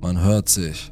Man 0.00 0.22
hört 0.22 0.48
sich. 0.48 0.90